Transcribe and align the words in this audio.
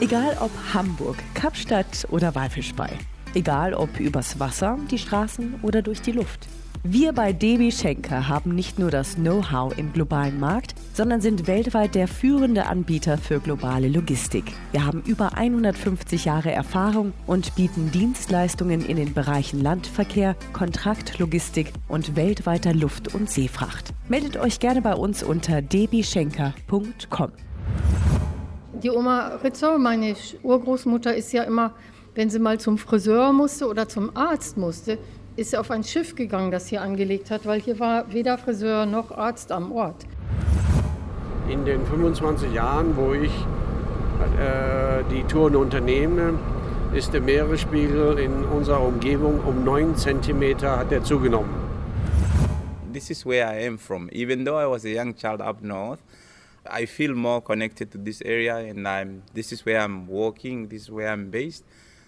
Egal 0.00 0.38
ob 0.40 0.50
Hamburg, 0.72 1.16
Kapstadt 1.34 2.06
oder 2.10 2.34
Walfischbei. 2.34 2.90
Egal 3.34 3.74
ob 3.74 4.00
übers 4.00 4.40
Wasser, 4.40 4.78
die 4.90 4.98
Straßen 4.98 5.56
oder 5.60 5.82
durch 5.82 6.00
die 6.00 6.12
Luft. 6.12 6.48
Wir 6.82 7.12
bei 7.12 7.34
DB 7.34 7.70
Schenker 7.70 8.28
haben 8.28 8.54
nicht 8.54 8.78
nur 8.78 8.90
das 8.90 9.16
Know-how 9.16 9.76
im 9.76 9.92
globalen 9.92 10.40
Markt, 10.40 10.74
sondern 10.96 11.20
sind 11.20 11.46
weltweit 11.46 11.94
der 11.94 12.08
führende 12.08 12.64
Anbieter 12.64 13.18
für 13.18 13.38
globale 13.38 13.88
Logistik. 13.88 14.44
Wir 14.72 14.86
haben 14.86 15.02
über 15.04 15.36
150 15.36 16.24
Jahre 16.24 16.50
Erfahrung 16.52 17.12
und 17.26 17.54
bieten 17.54 17.90
Dienstleistungen 17.90 18.82
in 18.82 18.96
den 18.96 19.12
Bereichen 19.12 19.62
Landverkehr, 19.62 20.36
Kontraktlogistik 20.54 21.74
und 21.88 22.16
weltweiter 22.16 22.72
Luft- 22.72 23.14
und 23.14 23.28
Seefracht. 23.28 23.92
Meldet 24.08 24.38
euch 24.38 24.58
gerne 24.58 24.80
bei 24.80 24.94
uns 24.94 25.22
unter 25.22 25.60
dbschenker.com. 25.60 27.32
Die 28.82 28.90
Oma 28.90 29.36
Ritzau, 29.44 29.76
meine 29.76 30.14
Urgroßmutter, 30.42 31.14
ist 31.14 31.30
ja 31.34 31.42
immer, 31.42 31.74
wenn 32.14 32.30
sie 32.30 32.38
mal 32.38 32.58
zum 32.58 32.78
Friseur 32.78 33.34
musste 33.34 33.68
oder 33.68 33.86
zum 33.86 34.16
Arzt 34.16 34.56
musste, 34.56 34.98
ist 35.36 35.50
sie 35.50 35.58
auf 35.58 35.70
ein 35.70 35.84
Schiff 35.84 36.14
gegangen, 36.14 36.50
das 36.50 36.68
hier 36.68 36.80
angelegt 36.80 37.30
hat, 37.30 37.44
weil 37.44 37.60
hier 37.60 37.78
war 37.78 38.10
weder 38.14 38.38
Friseur 38.38 38.86
noch 38.86 39.10
Arzt 39.10 39.52
am 39.52 39.72
Ort. 39.72 40.06
In 41.48 41.64
den 41.64 41.86
25 41.86 42.52
Jahren, 42.52 42.96
wo 42.96 43.12
ich 43.14 43.30
äh, 43.30 45.04
die 45.10 45.22
Touren 45.24 45.54
unternehme, 45.54 46.38
ist 46.92 47.12
der 47.12 47.20
Meeresspiegel 47.20 48.18
in 48.18 48.44
unserer 48.44 48.82
Umgebung 48.82 49.40
um 49.40 49.64
9 49.64 49.96
cm 49.96 50.62
hat 50.62 50.90
er 50.90 51.04
zugenommen. 51.04 51.54
This 52.92 53.10
is 53.10 53.24
where 53.24 53.46
I 53.46 53.66
am 53.66 53.78
from. 53.78 54.08
Even 54.12 54.44
though 54.44 54.58
I 54.58 54.66
was 54.66 54.84
a 54.84 54.88
young 54.88 55.14
child 55.14 55.40
up 55.40 55.62
north, 55.62 56.00
I 56.68 56.86
feel 56.86 57.14
more 57.14 57.40
connected 57.40 57.92
to 57.92 57.98
this 57.98 58.22
area, 58.22 58.56
and 58.56 58.88
I'm. 58.88 59.22
This 59.34 59.52
is 59.52 59.64
where 59.64 59.80
I'm 59.80 60.08
working. 60.08 60.68
This 60.68 60.82
is 60.82 60.90
where 60.90 61.10
I'm 61.10 61.30
based. 61.30 61.64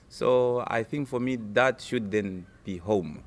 So 0.08 0.64
I 0.66 0.82
think 0.82 1.06
for 1.08 1.20
me 1.20 1.36
that 1.52 1.80
should 1.80 2.10
then 2.10 2.46
be 2.64 2.78
home. 2.78 3.22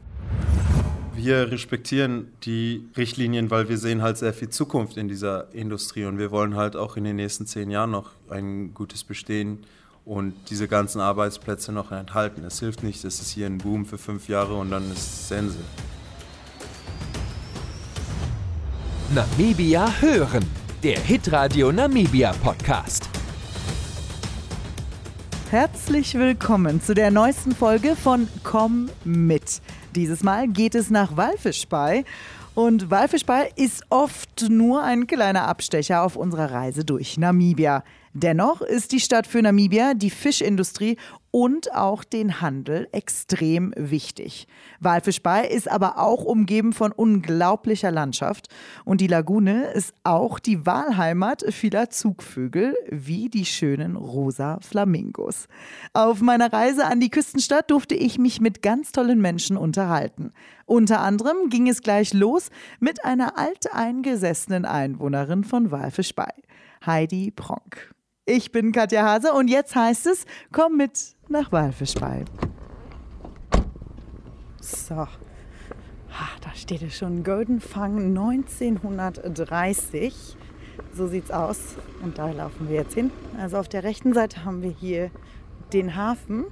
Wir 1.14 1.52
respektieren 1.52 2.32
die 2.44 2.88
Richtlinien, 2.96 3.52
weil 3.52 3.68
wir 3.68 3.78
sehen 3.78 4.02
halt 4.02 4.18
sehr 4.18 4.34
viel 4.34 4.50
Zukunft 4.50 4.96
in 4.96 5.10
dieser 5.10 5.54
Industrie 5.54 6.06
und 6.06 6.18
wir 6.18 6.32
wollen 6.32 6.56
halt 6.56 6.76
auch 6.76 6.96
in 6.96 7.04
den 7.04 7.18
nächsten 7.18 7.46
zehn 7.46 7.70
Jahren 7.70 7.92
noch 7.92 8.12
ein 8.30 8.74
gutes 8.74 9.04
Bestehen 9.04 9.60
und 10.06 10.34
diese 10.50 10.68
ganzen 10.68 11.02
Arbeitsplätze 11.02 11.74
noch 11.74 11.92
enthalten. 11.92 12.44
Es 12.46 12.60
hilft 12.60 12.84
nicht, 12.84 13.04
es 13.04 13.20
ist 13.20 13.32
hier 13.32 13.46
ein 13.46 13.58
Boom 13.58 13.86
für 13.86 13.98
fünf 13.98 14.30
Jahre 14.30 14.56
und 14.56 14.72
dann 14.72 14.90
ist 14.92 15.28
Sense. 15.28 15.58
Namibia 19.14 19.92
hören 20.00 20.46
der 20.82 21.00
Hitradio 21.00 21.72
Namibia 21.72 22.32
Podcast. 22.42 23.10
Herzlich 25.50 26.14
willkommen 26.16 26.82
zu 26.82 26.94
der 26.94 27.12
neuesten 27.12 27.52
Folge 27.52 27.98
von 27.98 28.30
Komm 28.42 28.90
mit. 29.04 29.62
Dieses 29.96 30.24
Mal 30.24 30.48
geht 30.48 30.76
es 30.76 30.90
nach 30.90 31.18
Walfischbei. 31.18 32.06
Und 32.54 32.90
Walfischbei 32.90 33.52
ist 33.56 33.84
oft 33.90 34.50
nur 34.50 34.84
ein 34.84 35.08
kleiner 35.08 35.48
Abstecher 35.48 36.04
auf 36.04 36.16
unserer 36.16 36.52
Reise 36.52 36.86
durch 36.86 37.18
Namibia. 37.18 37.84
Dennoch 38.14 38.62
ist 38.62 38.92
die 38.92 39.00
Stadt 39.00 39.28
für 39.28 39.42
Namibia, 39.42 39.94
die 39.94 40.10
Fischindustrie 40.10 40.98
und 41.32 41.74
auch 41.74 42.04
den 42.04 42.42
Handel 42.42 42.90
extrem 42.92 43.74
wichtig. 43.78 44.48
Walfischbei 44.82 45.48
ist 45.48 45.72
aber 45.72 45.98
auch 45.98 46.24
umgeben 46.24 46.74
von 46.74 46.92
unglaublicher 46.92 47.90
Landschaft 47.90 48.50
und 48.84 49.02
die 49.02 49.08
Lagune 49.08 49.72
ist 49.72 49.94
auch 50.04 50.40
die 50.40 50.66
Wahlheimat 50.66 51.46
vieler 51.50 51.90
Zugvögel 51.90 52.76
wie 52.90 53.30
die 53.30 53.46
schönen 53.46 53.96
rosa 53.96 54.60
Flamingos. 54.62 55.48
Auf 55.94 56.22
meiner 56.22 56.52
Reise 56.52 56.86
an 56.86 57.00
die 57.00 57.10
Küstenstadt 57.10 57.72
durfte 57.72 57.96
ich 57.96 58.20
mich 58.20 58.42
mit 58.42 58.62
ganz 58.62 58.92
tollen 58.92 59.22
Menschen 59.22 59.56
unterhalten. 59.56 60.32
Unter 60.66 61.00
anderem 61.00 61.50
ging 61.50 61.70
es 61.70 61.82
gleich 61.82 62.14
los 62.14 62.50
mit 62.80 63.06
einer 63.06 63.38
alteingesessenen 63.38 64.66
Einwohnerin 64.66 65.44
von 65.44 65.72
Walfischbei, 65.72 66.34
Heidi 66.86 67.32
Pronk. 67.32 67.94
Ich 68.26 68.52
bin 68.52 68.72
Katja 68.72 69.04
Hase 69.04 69.34
und 69.34 69.50
jetzt 69.50 69.76
heißt 69.76 70.06
es, 70.06 70.26
komm 70.52 70.78
mit 70.78 71.16
nach 71.32 71.52
Walfischbei. 71.52 72.26
So, 74.60 74.96
ah, 74.96 75.08
da 76.42 76.54
steht 76.54 76.82
es 76.82 76.98
schon, 76.98 77.24
Golden 77.24 77.62
Fang 77.62 78.16
1930. 78.16 80.38
So 80.94 81.08
sieht's 81.08 81.32
aus 81.32 81.76
und 82.04 82.18
da 82.18 82.32
laufen 82.32 82.68
wir 82.70 82.78
jetzt 82.78 82.94
hin. 82.94 83.12
Also 83.40 83.58
auf 83.58 83.70
der 83.70 83.84
rechten 83.84 84.14
Seite 84.14 84.46
haben 84.46 84.62
wir 84.62 84.72
hier 84.72 85.10
den 85.74 85.96
Hafen 85.96 86.46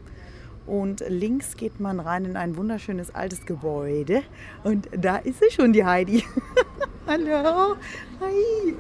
und 0.66 1.04
links 1.08 1.56
geht 1.58 1.80
man 1.80 2.00
rein 2.00 2.26
in 2.26 2.36
ein 2.38 2.56
wunderschönes 2.56 3.14
altes 3.14 3.46
Gebäude 3.46 4.24
und 4.64 4.88
da 4.96 5.18
ist 5.18 5.40
sie 5.40 5.52
schon, 5.52 5.74
die 5.74 5.84
Heidi. 5.84 6.24
Hallo. 7.08 7.76
Hi. 8.22 8.76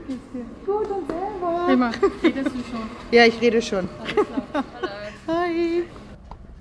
Gut 0.65 0.89
und 0.89 1.07
selber. 1.07 1.65
Prima, 1.65 1.91
redest 2.23 2.47
du 2.47 2.63
schon? 2.69 2.89
Ja, 3.11 3.25
ich 3.25 3.41
rede 3.41 3.61
schon. 3.61 3.89
Hallo. 4.53 4.98
Hi. 5.29 5.83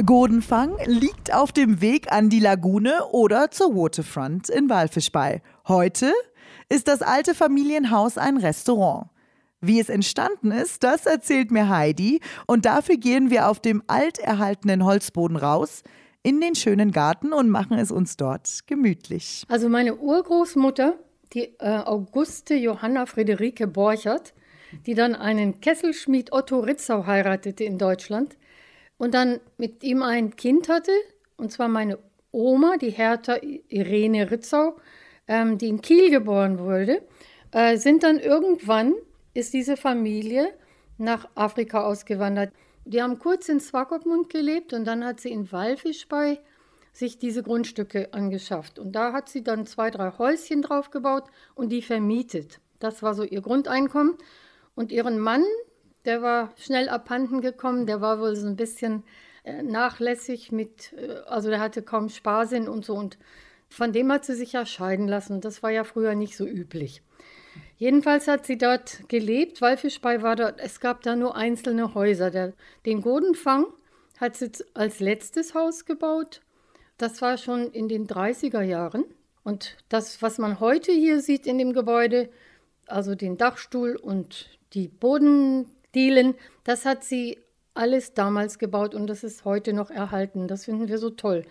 Godenfang 0.05 0.77
liegt 0.85 1.33
auf 1.33 1.53
dem 1.53 1.81
Weg 1.81 2.13
an 2.13 2.29
die 2.29 2.39
Lagune 2.39 3.07
oder 3.13 3.51
zur 3.51 3.75
Waterfront 3.75 4.51
in 4.51 4.69
Walfischbei. 4.69 5.41
Heute 5.67 6.13
ist 6.69 6.87
das 6.87 7.01
alte 7.01 7.35
Familienhaus 7.35 8.19
ein 8.19 8.37
Restaurant. 8.37 9.07
Wie 9.63 9.81
es 9.81 9.89
entstanden 9.89 10.51
ist, 10.51 10.85
das 10.85 11.07
erzählt 11.07 11.51
mir 11.51 11.71
Heidi 11.71 12.21
und 12.47 12.67
dafür 12.67 12.99
gehen 12.99 13.31
wir 13.31 13.49
auf 13.49 13.59
dem 13.59 13.83
alterhaltenen 13.87 14.85
Holzboden 14.85 15.39
raus 15.39 15.83
in 16.23 16.39
den 16.43 16.55
schönen 16.55 16.93
Garten 16.93 17.33
und 17.33 17.49
machen 17.49 17.79
es 17.79 17.91
uns 17.91 18.19
dort 18.19 18.67
gemütlich. 18.67 19.45
Also 19.49 19.71
meine 19.71 19.97
Urgroßmutter 19.97 20.99
die 21.33 21.55
äh, 21.59 21.79
Auguste 21.79 22.55
Johanna 22.55 23.07
Friederike 23.07 23.67
Borchert, 23.67 24.35
die 24.85 24.95
dann 24.95 25.15
einen 25.15 25.63
Kesselschmied 25.63 26.35
Otto 26.35 26.61
Ritzau 26.61 27.07
heiratete 27.07 27.65
in 27.65 27.79
Deutschland 27.79 28.37
und 28.99 29.15
dann 29.15 29.41
mit 29.57 29.83
ihm 29.83 30.03
ein 30.03 30.37
Kind 30.37 30.69
hatte, 30.69 30.93
und 31.37 31.51
zwar 31.51 31.69
meine 31.69 31.99
Oma, 32.31 32.77
die 32.77 32.91
Hertha 32.91 33.37
Irene 33.69 34.31
Ritzau, 34.31 34.77
ähm, 35.27 35.57
die 35.57 35.69
in 35.69 35.81
Kiel 35.81 36.11
geboren 36.11 36.59
wurde, 36.59 37.03
äh, 37.53 37.77
sind 37.77 38.03
dann 38.03 38.19
irgendwann, 38.19 38.95
ist 39.35 39.55
diese 39.55 39.77
Familie 39.77 40.53
nach 40.99 41.29
Afrika 41.35 41.85
ausgewandert. 41.85 42.53
Die 42.85 43.03
haben 43.03 43.19
kurz 43.19 43.49
in 43.49 43.61
Swakopmund 43.61 44.31
gelebt 44.31 44.73
und 44.73 44.85
dann 44.85 45.05
hat 45.05 45.21
sie 45.21 45.31
in 45.31 45.51
Walfisch 45.53 46.09
bei 46.09 46.41
sich 46.93 47.19
diese 47.19 47.43
Grundstücke 47.43 48.13
angeschafft. 48.13 48.79
Und 48.79 48.93
da 48.93 49.13
hat 49.13 49.29
sie 49.29 49.45
dann 49.45 49.67
zwei, 49.67 49.91
drei 49.91 50.11
Häuschen 50.19 50.63
drauf 50.63 50.91
gebaut 50.91 51.25
und 51.55 51.71
die 51.71 51.83
vermietet. 51.83 52.61
Das 52.81 53.03
war 53.03 53.15
so 53.15 53.23
ihr 53.23 53.41
Grundeinkommen. 53.41 54.17
Und 54.75 54.93
ihren 54.93 55.19
Mann, 55.19 55.45
der 56.05 56.23
war 56.23 56.53
schnell 56.57 56.89
abhanden 56.89 57.41
gekommen, 57.41 57.87
der 57.87 58.01
war 58.01 58.21
wohl 58.21 58.37
so 58.37 58.47
ein 58.47 58.57
bisschen 58.57 59.05
äh, 59.45 59.63
nachlässig 59.63 60.53
mit, 60.53 60.93
äh, 60.95 61.21
also 61.27 61.51
der 61.51 61.61
hatte 61.61 61.83
kaum 61.83 62.09
Sparsinn 62.09 62.69
und 62.69 62.85
so. 62.85 62.95
Und 62.95 63.19
von 63.69 63.93
dem 63.93 64.11
hat 64.13 64.25
sie 64.25 64.35
sich 64.35 64.53
ja 64.53 64.65
scheiden 64.65 65.09
lassen. 65.09 65.41
Das 65.41 65.63
war 65.63 65.71
ja 65.71 65.85
früher 65.85 66.15
nicht 66.15 66.37
so 66.37 66.47
üblich. 66.47 67.03
Jedenfalls 67.77 68.29
hat 68.29 68.47
sie 68.47 68.59
dort 68.59 69.09
gelebt. 69.09 69.61
Walfischbei 69.61 70.23
war 70.23 70.37
dort, 70.37 70.61
es 70.61 70.81
gab 70.81 71.03
da 71.03 71.17
nur 71.17 71.37
einzelne 71.37 71.95
Häuser. 71.95 72.31
Der, 72.31 72.53
den 72.87 73.03
Godenfang 73.03 73.67
hat 74.19 74.37
sie 74.37 74.51
als 74.75 75.01
letztes 75.01 75.55
Haus 75.55 75.85
gebaut 75.85 76.41
das 76.99 77.23
war 77.23 77.39
schon 77.39 77.71
in 77.71 77.89
den 77.89 78.07
30er 78.07 78.61
Jahren. 78.61 79.05
Und 79.45 79.77
das, 79.89 80.21
was 80.21 80.37
man 80.37 80.61
heute 80.61 80.93
hier 80.93 81.21
sieht 81.21 81.47
in 81.47 81.57
dem 81.57 81.73
Gebäude, 81.73 82.29
also 82.87 83.15
den 83.15 83.39
Dachstuhl 83.39 83.97
und 83.97 84.59
die 84.75 84.89
Bodendielen, 85.93 86.35
das 86.65 86.85
hat 86.85 87.05
sie 87.05 87.39
alles 87.75 88.15
damals 88.15 88.59
gebaut 88.59 88.95
und 88.95 89.07
das 89.07 89.25
ist 89.25 89.45
heute 89.45 89.73
noch 89.73 89.91
erhalten. 89.91 90.49
Das 90.49 90.65
finden 90.65 90.89
wir 90.89 90.99
so 90.99 91.11
toll. 91.11 91.45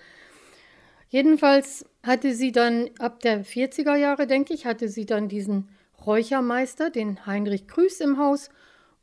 Jedenfalls 1.09 1.85
hatte 2.03 2.33
sie 2.33 2.51
dann 2.51 2.89
ab 2.99 3.21
der 3.21 3.45
40er 3.45 3.95
Jahre, 3.95 4.27
denke 4.27 4.53
ich, 4.53 4.65
hatte 4.65 4.89
sie 4.89 5.05
dann 5.05 5.29
diesen 5.29 5.69
Räuchermeister, 6.05 6.89
den 6.89 7.25
Heinrich 7.25 7.67
Krüß 7.67 8.01
im 8.01 8.17
Haus 8.17 8.49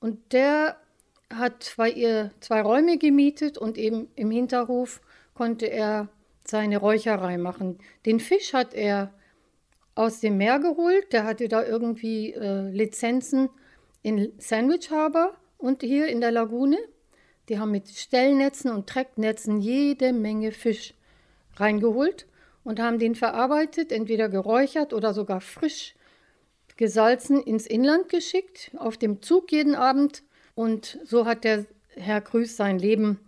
und 0.00 0.32
der 0.32 0.76
hat 1.32 1.75
bei 1.76 1.90
ihr 1.90 2.30
zwei 2.40 2.60
Räume 2.60 2.98
gemietet 2.98 3.56
und 3.56 3.78
eben 3.78 4.08
im 4.16 4.30
Hinterhof 4.30 5.00
konnte 5.32 5.66
er 5.66 6.08
seine 6.46 6.76
Räucherei 6.76 7.38
machen. 7.38 7.78
Den 8.04 8.20
Fisch 8.20 8.52
hat 8.52 8.75
er 8.75 9.14
aus 9.94 10.20
dem 10.20 10.37
Meer 10.37 10.58
geholt. 10.58 11.12
Der 11.12 11.25
hatte 11.25 11.48
da 11.48 11.64
irgendwie 11.64 12.34
äh, 12.34 12.69
Lizenzen 12.70 13.48
in 14.04 14.32
Sandwich 14.38 14.90
Harbor 14.90 15.34
und 15.56 15.82
hier 15.82 16.06
in 16.08 16.20
der 16.20 16.30
Lagune. 16.30 16.78
Die 17.48 17.58
haben 17.58 17.70
mit 17.70 17.88
Stellnetzen 17.88 18.70
und 18.70 18.86
Trecknetzen 18.86 19.60
jede 19.60 20.12
Menge 20.12 20.52
Fisch 20.52 20.94
reingeholt 21.56 22.26
und 22.64 22.80
haben 22.80 22.98
den 22.98 23.14
verarbeitet, 23.14 23.92
entweder 23.92 24.28
geräuchert 24.28 24.92
oder 24.92 25.14
sogar 25.14 25.40
frisch 25.40 25.94
gesalzen 26.76 27.42
ins 27.42 27.66
Inland 27.66 28.10
geschickt, 28.10 28.72
auf 28.76 28.98
dem 28.98 29.22
Zug 29.22 29.50
jeden 29.50 29.74
Abend. 29.74 30.22
Und 30.54 30.98
so 31.04 31.24
hat 31.24 31.44
der 31.44 31.64
Herr 31.96 32.20
Krüß 32.20 32.56
sein 32.56 32.78
Leben 32.78 33.18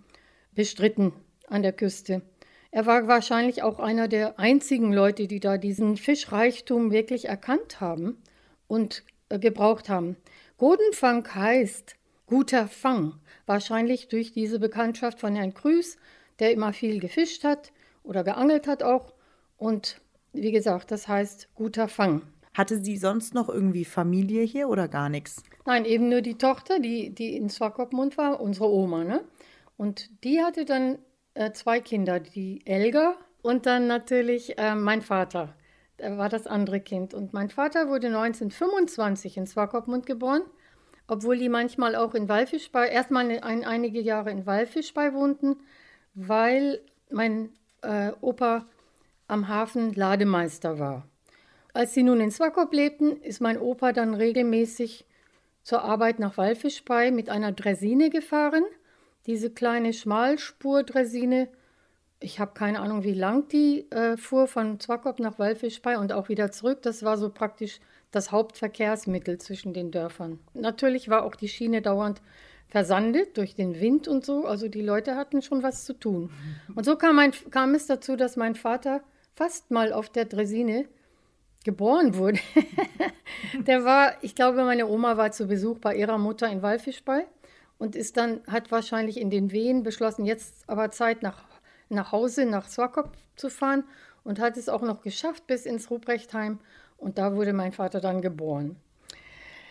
bestritten 0.55 1.13
an 1.49 1.63
der 1.63 1.73
Küste. 1.73 2.21
Er 2.71 2.85
war 2.85 3.09
wahrscheinlich 3.09 3.63
auch 3.63 3.79
einer 3.79 4.09
der 4.09 4.39
einzigen 4.39 4.93
Leute, 4.93 5.27
die 5.27 5.41
da 5.41 5.57
diesen 5.57 5.97
Fischreichtum 5.97 6.91
wirklich 6.91 7.29
erkannt 7.29 7.81
haben 7.81 8.19
und 8.69 9.05
äh, 9.31 9.39
gebraucht 9.39 9.89
haben. 9.89 10.17
Godenfang 10.59 11.27
heißt 11.35 11.97
guter 12.25 12.67
Fang, 12.67 13.21
wahrscheinlich 13.45 14.09
durch 14.09 14.33
diese 14.33 14.59
Bekanntschaft 14.59 15.21
von 15.21 15.35
Herrn 15.35 15.53
Krüß, 15.53 15.99
der 16.39 16.53
immer 16.53 16.73
viel 16.73 16.99
gefischt 16.99 17.45
hat 17.45 17.73
oder 18.03 18.25
geangelt 18.25 18.67
hat 18.67 18.83
auch. 18.83 19.13
Und 19.59 20.01
wie 20.33 20.53
gesagt, 20.53 20.91
das 20.91 21.09
heißt 21.09 21.55
guter 21.55 21.89
Fang. 21.89 22.23
Hatte 22.55 22.79
sie 22.79 22.97
sonst 22.97 23.35
noch 23.35 23.51
irgendwie 23.51 23.85
Familie 23.85 24.43
hier 24.45 24.71
oder 24.71 24.89
gar 24.89 25.11
nichts? 25.11 25.43
Nein, 25.67 25.85
eben 25.85 26.09
nur 26.09 26.23
die 26.23 26.39
Tochter, 26.39 26.79
die, 26.79 27.11
die 27.11 27.37
in 27.37 27.51
Swakopmund 27.51 28.17
war, 28.17 28.41
unsere 28.41 28.71
Oma. 28.71 29.05
Ne? 29.05 29.25
Und 29.77 30.25
die 30.25 30.41
hatte 30.43 30.65
dann 30.65 30.99
äh, 31.35 31.53
zwei 31.53 31.81
Kinder, 31.81 32.19
die 32.19 32.67
Elga 32.67 33.17
und 33.43 33.67
dann 33.67 33.87
natürlich 33.87 34.59
äh, 34.59 34.75
mein 34.75 35.03
Vater. 35.03 35.55
Der 35.99 36.19
war 36.19 36.29
das 36.29 36.47
andere 36.47 36.81
Kind. 36.81 37.15
Und 37.15 37.33
mein 37.33 37.49
Vater 37.49 37.89
wurde 37.89 38.09
1925 38.09 39.37
in 39.37 39.47
Swakopmund 39.47 40.07
geboren, 40.07 40.43
obwohl 41.09 41.39
die 41.39 41.49
manchmal 41.49 41.95
auch 41.97 42.15
in 42.15 42.29
Walfischbei, 42.29 42.89
erstmal 42.89 43.31
ein, 43.41 43.65
einige 43.65 44.01
Jahre 44.01 44.31
in 44.31 44.47
Walfischbei 44.47 45.15
wohnten, 45.15 45.57
weil 46.15 46.81
mein 47.11 47.51
äh, 47.83 48.13
Opa 48.21 48.67
am 49.29 49.49
Hafen 49.49 49.95
Lademeister 49.95 50.79
war. 50.79 51.09
Als 51.73 51.95
sie 51.95 52.03
nun 52.03 52.21
in 52.21 52.31
Swakop 52.31 52.73
lebten, 52.73 53.21
ist 53.23 53.41
mein 53.41 53.61
Opa 53.61 53.93
dann 53.93 54.15
regelmäßig 54.15 55.05
zur 55.63 55.83
Arbeit 55.83 56.19
nach 56.19 56.37
Walfischbei 56.37 57.11
mit 57.11 57.29
einer 57.29 57.53
Dresine 57.53 58.09
gefahren. 58.09 58.65
Diese 59.27 59.51
kleine 59.51 59.93
Schmalspur-Dresine, 59.93 61.49
ich 62.27 62.41
habe 62.41 62.55
keine 62.55 62.81
Ahnung, 62.81 63.05
wie 63.05 63.15
lang 63.15 63.47
die 63.47 63.89
äh, 63.93 64.17
fuhr 64.17 64.49
von 64.49 64.81
Swakop 64.81 65.21
nach 65.21 65.39
Walfischbei 65.39 65.97
und 65.97 66.13
auch 66.13 66.29
wieder 66.29 66.51
zurück. 66.51 66.83
Das 66.83 67.05
war 67.05 67.19
so 67.19 67.31
praktisch 67.31 67.79
das 68.11 68.33
Hauptverkehrsmittel 68.33 69.39
zwischen 69.39 69.73
den 69.73 69.93
Dörfern. 69.93 70.41
Natürlich 70.53 71.09
war 71.09 71.23
auch 71.23 71.37
die 71.37 71.49
Schiene 71.49 71.83
dauernd 71.83 72.21
versandet 72.67 73.37
durch 73.37 73.55
den 73.55 73.81
Wind 73.81 74.09
und 74.09 74.25
so. 74.25 74.45
Also 74.45 74.67
die 74.67 74.83
Leute 74.83 75.15
hatten 75.15 75.41
schon 75.41 75.63
was 75.63 75.85
zu 75.85 75.93
tun. 75.93 76.31
Und 76.75 76.85
so 76.85 76.97
kam, 76.97 77.15
mein, 77.15 77.31
kam 77.53 77.75
es 77.75 77.87
dazu, 77.87 78.17
dass 78.17 78.35
mein 78.35 78.57
Vater 78.57 79.03
fast 79.37 79.71
mal 79.71 79.93
auf 79.93 80.09
der 80.09 80.25
Dresine 80.25 80.87
geboren 81.65 82.17
wurde. 82.17 82.41
der 83.69 83.85
war, 83.85 84.15
ich 84.23 84.35
glaube, 84.35 84.65
meine 84.65 84.89
Oma 84.89 85.17
war 85.17 85.31
zu 85.31 85.47
Besuch 85.47 85.79
bei 85.79 85.95
ihrer 85.95 86.19
Mutter 86.19 86.51
in 86.51 86.61
Walfischbei 86.61 87.25
und 87.79 87.95
ist 87.95 88.17
dann, 88.17 88.41
hat 88.49 88.73
wahrscheinlich 88.73 89.21
in 89.21 89.31
den 89.31 89.53
Wehen 89.53 89.85
beschlossen, 89.85 90.25
jetzt 90.25 90.65
aber 90.67 90.91
Zeit 90.91 91.23
nach, 91.23 91.45
nach 91.89 92.13
Hause, 92.13 92.47
nach 92.47 92.69
Swakop 92.69 93.13
zu 93.37 93.51
fahren 93.51 93.85
und 94.25 94.41
hat 94.41 94.57
es 94.57 94.69
auch 94.69 94.83
noch 94.83 95.03
geschafft 95.03 95.47
bis 95.47 95.67
ins 95.67 95.91
Ruprechtheim 95.91 96.59
und 96.97 97.19
da 97.19 97.35
wurde 97.35 97.53
mein 97.53 97.73
Vater 97.73 98.01
dann 98.01 98.23
geboren. 98.23 98.77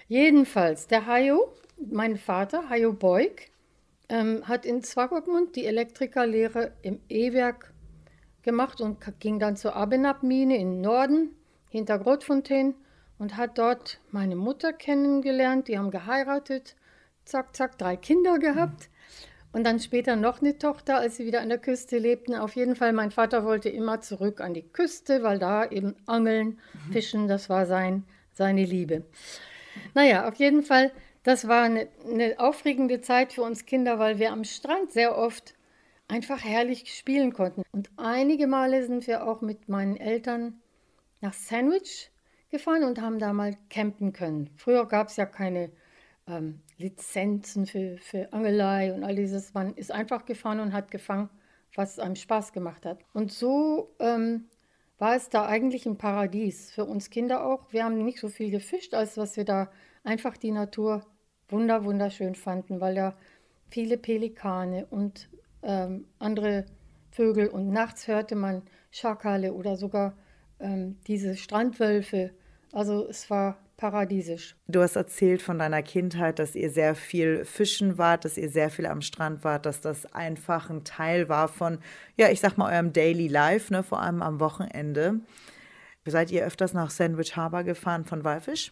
Jedenfalls, 0.07 0.87
der 0.87 1.07
Hayo, 1.07 1.53
mein 1.77 2.17
Vater, 2.17 2.69
Hayo 2.69 2.93
Beug, 2.93 3.49
ähm, 4.09 4.47
hat 4.47 4.65
in 4.65 4.83
Swakopmund 4.83 5.55
die 5.55 5.65
Elektrikerlehre 5.65 6.73
im 6.83 6.99
E-Werk 7.09 7.73
gemacht 8.43 8.79
und 8.81 8.97
ging 9.19 9.39
dann 9.39 9.57
zur 9.57 9.75
Abenab-Mine 9.75 10.57
im 10.57 10.79
Norden 10.79 11.35
hinter 11.69 11.97
Grotfontein 11.97 12.75
und 13.17 13.37
hat 13.37 13.57
dort 13.57 13.99
meine 14.11 14.35
Mutter 14.35 14.71
kennengelernt. 14.71 15.67
Die 15.67 15.77
haben 15.77 15.91
geheiratet, 15.91 16.75
zack, 17.25 17.55
zack, 17.55 17.77
drei 17.77 17.97
Kinder 17.97 18.37
gehabt. 18.39 18.89
Und 19.55 19.63
dann 19.63 19.79
später 19.79 20.17
noch 20.17 20.41
eine 20.41 20.57
Tochter, 20.57 20.97
als 20.97 21.15
sie 21.15 21.25
wieder 21.25 21.39
an 21.39 21.47
der 21.47 21.59
Küste 21.59 21.97
lebten. 21.97 22.35
Auf 22.35 22.57
jeden 22.57 22.75
Fall, 22.75 22.91
mein 22.91 23.09
Vater 23.09 23.45
wollte 23.45 23.69
immer 23.69 24.01
zurück 24.01 24.41
an 24.41 24.53
die 24.53 24.67
Küste, 24.67 25.23
weil 25.23 25.39
da 25.39 25.65
eben 25.65 25.95
Angeln, 26.07 26.59
Fischen, 26.91 27.29
das 27.29 27.49
war 27.49 27.65
sein, 27.65 28.03
seine 28.33 28.65
Liebe. 28.65 29.05
Naja, 29.93 30.27
auf 30.27 30.35
jeden 30.35 30.61
Fall, 30.61 30.91
das 31.23 31.47
war 31.47 31.63
eine, 31.63 31.87
eine 32.05 32.37
aufregende 32.37 32.99
Zeit 32.99 33.31
für 33.31 33.43
uns 33.43 33.65
Kinder, 33.65 33.97
weil 33.97 34.19
wir 34.19 34.33
am 34.33 34.43
Strand 34.43 34.91
sehr 34.91 35.17
oft 35.17 35.53
einfach 36.09 36.43
herrlich 36.43 36.93
spielen 36.93 37.31
konnten. 37.31 37.63
Und 37.71 37.89
einige 37.95 38.47
Male 38.47 38.85
sind 38.85 39.07
wir 39.07 39.25
auch 39.25 39.39
mit 39.39 39.69
meinen 39.69 39.95
Eltern 39.95 40.59
nach 41.21 41.31
Sandwich 41.33 42.11
gefahren 42.51 42.83
und 42.83 42.99
haben 42.99 43.19
da 43.19 43.31
mal 43.31 43.55
campen 43.69 44.11
können. 44.11 44.49
Früher 44.57 44.85
gab 44.85 45.07
es 45.07 45.15
ja 45.15 45.25
keine 45.25 45.71
ähm, 46.27 46.59
Lizenzen 46.77 47.65
für, 47.65 47.97
für 47.97 48.31
Angelei 48.33 48.93
und 48.93 49.03
all 49.03 49.15
dieses. 49.15 49.53
Man 49.53 49.73
ist 49.75 49.91
einfach 49.91 50.25
gefahren 50.25 50.59
und 50.59 50.73
hat 50.73 50.91
gefangen, 50.91 51.29
was 51.75 51.99
einem 51.99 52.15
Spaß 52.15 52.53
gemacht 52.53 52.85
hat. 52.85 52.99
Und 53.13 53.31
so 53.31 53.95
ähm, 53.99 54.45
war 54.97 55.15
es 55.15 55.29
da 55.29 55.45
eigentlich 55.45 55.85
ein 55.85 55.97
Paradies 55.97 56.71
für 56.71 56.85
uns 56.85 57.09
Kinder 57.09 57.45
auch. 57.45 57.71
Wir 57.71 57.83
haben 57.83 58.03
nicht 58.03 58.19
so 58.19 58.29
viel 58.29 58.51
gefischt, 58.51 58.93
als 58.93 59.17
was 59.17 59.37
wir 59.37 59.45
da 59.45 59.69
einfach 60.03 60.37
die 60.37 60.51
Natur 60.51 61.05
wunder 61.49 61.83
wunderschön 61.83 62.35
fanden, 62.35 62.79
weil 62.81 62.95
da 62.95 63.17
viele 63.69 63.97
Pelikane 63.97 64.85
und 64.85 65.29
ähm, 65.63 66.05
andere 66.19 66.65
Vögel 67.11 67.47
und 67.47 67.69
nachts 67.69 68.07
hörte 68.07 68.35
man 68.35 68.63
Schakale 68.91 69.53
oder 69.53 69.75
sogar 69.75 70.17
ähm, 70.59 70.97
diese 71.07 71.35
Strandwölfe. 71.35 72.31
Also 72.71 73.07
es 73.07 73.29
war 73.29 73.57
paradiesisch. 73.77 74.55
Du 74.67 74.81
hast 74.81 74.95
erzählt 74.95 75.41
von 75.41 75.59
deiner 75.59 75.83
Kindheit, 75.83 76.39
dass 76.39 76.55
ihr 76.55 76.69
sehr 76.69 76.95
viel 76.95 77.45
fischen 77.45 77.97
wart, 77.97 78.25
dass 78.25 78.37
ihr 78.37 78.49
sehr 78.49 78.69
viel 78.69 78.85
am 78.85 79.01
Strand 79.01 79.43
wart, 79.43 79.65
dass 79.65 79.81
das 79.81 80.11
einfach 80.13 80.69
ein 80.69 80.83
Teil 80.83 81.29
war 81.29 81.47
von, 81.47 81.79
ja, 82.15 82.29
ich 82.29 82.39
sag 82.39 82.57
mal, 82.57 82.71
eurem 82.73 82.93
Daily 82.93 83.27
Life, 83.27 83.73
ne, 83.73 83.83
vor 83.83 84.01
allem 84.01 84.21
am 84.21 84.39
Wochenende. 84.39 85.19
Seid 86.05 86.31
ihr 86.31 86.45
öfters 86.45 86.73
nach 86.73 86.91
Sandwich 86.91 87.35
Harbor 87.35 87.63
gefahren 87.63 88.05
von 88.05 88.23
Walfisch? 88.23 88.71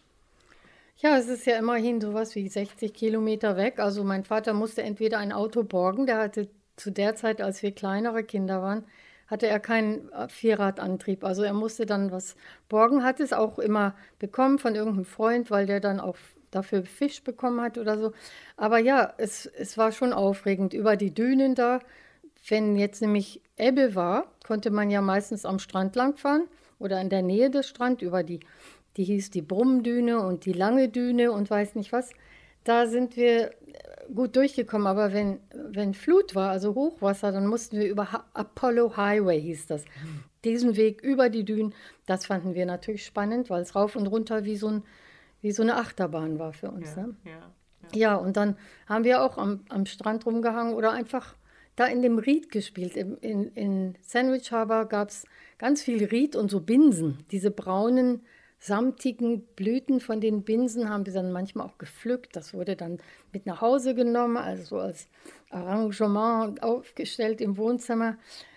Ja, 0.96 1.18
es 1.18 1.28
ist 1.28 1.46
ja 1.46 1.58
immerhin 1.58 2.00
sowas 2.00 2.34
wie 2.36 2.48
60 2.48 2.94
Kilometer 2.94 3.56
weg. 3.56 3.80
Also 3.80 4.04
mein 4.04 4.24
Vater 4.24 4.54
musste 4.54 4.82
entweder 4.82 5.18
ein 5.18 5.32
Auto 5.32 5.64
borgen, 5.64 6.06
der 6.06 6.18
hatte 6.18 6.48
zu 6.76 6.90
der 6.90 7.16
Zeit, 7.16 7.40
als 7.40 7.62
wir 7.62 7.72
kleinere 7.72 8.24
Kinder 8.24 8.62
waren, 8.62 8.84
hatte 9.26 9.46
er 9.46 9.60
keinen 9.60 10.10
äh, 10.12 10.28
Vierradantrieb. 10.28 11.24
Also 11.24 11.42
er 11.42 11.54
musste 11.54 11.86
dann 11.86 12.10
was 12.12 12.36
borgen, 12.68 13.02
hat 13.02 13.20
es 13.20 13.32
auch 13.32 13.58
immer 13.58 13.94
bekommen 14.18 14.58
von 14.58 14.74
irgendeinem 14.74 15.04
Freund, 15.04 15.50
weil 15.50 15.66
der 15.66 15.80
dann 15.80 16.00
auch 16.00 16.16
dafür 16.50 16.84
Fisch 16.84 17.22
bekommen 17.22 17.60
hat 17.60 17.78
oder 17.78 17.98
so. 17.98 18.12
Aber 18.56 18.78
ja, 18.78 19.12
es, 19.16 19.46
es 19.46 19.76
war 19.76 19.92
schon 19.92 20.12
aufregend 20.12 20.72
über 20.72 20.96
die 20.96 21.12
Dünen 21.12 21.54
da. 21.54 21.80
Wenn 22.48 22.76
jetzt 22.76 23.00
nämlich 23.00 23.40
Ebbe 23.56 23.94
war, 23.94 24.26
konnte 24.46 24.70
man 24.70 24.90
ja 24.90 25.00
meistens 25.00 25.44
am 25.44 25.58
Strand 25.58 25.96
langfahren 25.96 26.44
oder 26.78 27.00
in 27.00 27.08
der 27.08 27.22
Nähe 27.22 27.50
des 27.50 27.68
Strands 27.68 28.02
über 28.02 28.22
die, 28.22 28.40
die 28.96 29.04
hieß 29.04 29.30
die 29.30 29.42
Brummdüne 29.42 30.20
und 30.20 30.44
die 30.44 30.52
Lange 30.52 30.88
Düne 30.88 31.32
und 31.32 31.50
weiß 31.50 31.74
nicht 31.74 31.92
was. 31.92 32.10
Da 32.64 32.86
sind 32.86 33.16
wir 33.16 33.50
gut 34.14 34.36
durchgekommen, 34.36 34.86
aber 34.86 35.12
wenn, 35.12 35.40
wenn 35.52 35.94
Flut 35.94 36.34
war, 36.34 36.50
also 36.50 36.74
Hochwasser, 36.74 37.32
dann 37.32 37.46
mussten 37.46 37.78
wir 37.78 37.88
über 37.88 38.12
ha 38.12 38.24
Apollo 38.34 38.96
Highway, 38.96 39.40
hieß 39.40 39.66
das. 39.66 39.84
Diesen 40.44 40.76
Weg 40.76 41.00
über 41.02 41.30
die 41.30 41.44
Dünen, 41.44 41.74
das 42.06 42.26
fanden 42.26 42.54
wir 42.54 42.66
natürlich 42.66 43.04
spannend, 43.04 43.50
weil 43.50 43.62
es 43.62 43.74
rauf 43.74 43.96
und 43.96 44.06
runter 44.06 44.44
wie 44.44 44.56
so, 44.56 44.68
ein, 44.68 44.82
wie 45.40 45.52
so 45.52 45.62
eine 45.62 45.76
Achterbahn 45.76 46.38
war 46.38 46.52
für 46.52 46.70
uns. 46.70 46.94
Ja, 46.96 47.02
ne? 47.02 47.16
ja, 47.24 47.30
ja. 47.30 47.48
ja, 47.92 48.14
und 48.16 48.36
dann 48.36 48.56
haben 48.86 49.04
wir 49.04 49.22
auch 49.22 49.38
am, 49.38 49.60
am 49.68 49.86
Strand 49.86 50.26
rumgehangen 50.26 50.74
oder 50.74 50.92
einfach 50.92 51.34
da 51.76 51.86
in 51.86 52.02
dem 52.02 52.18
Ried 52.18 52.50
gespielt. 52.50 52.96
In, 52.96 53.16
in, 53.18 53.48
in 53.52 53.94
Sandwich 54.00 54.52
Harbor 54.52 54.86
gab 54.86 55.08
es 55.08 55.24
ganz 55.58 55.82
viel 55.82 56.04
Ried 56.04 56.36
und 56.36 56.50
so 56.50 56.60
Binsen, 56.60 57.24
diese 57.30 57.50
braunen 57.50 58.22
samtigen 58.58 59.42
Blüten 59.56 60.00
von 60.00 60.20
den 60.20 60.42
Binsen 60.42 60.88
haben 60.88 61.04
sie 61.04 61.12
dann 61.12 61.32
manchmal 61.32 61.66
auch 61.66 61.78
gepflückt. 61.78 62.34
Das 62.36 62.54
wurde 62.54 62.76
dann 62.76 62.98
mit 63.32 63.46
nach 63.46 63.60
Hause 63.60 63.94
genommen, 63.94 64.36
also 64.36 64.78
als 64.78 65.08
Arrangement 65.50 66.62
aufgestellt 66.62 67.40
im 67.40 67.56
Wohnzimmer. 67.56 68.16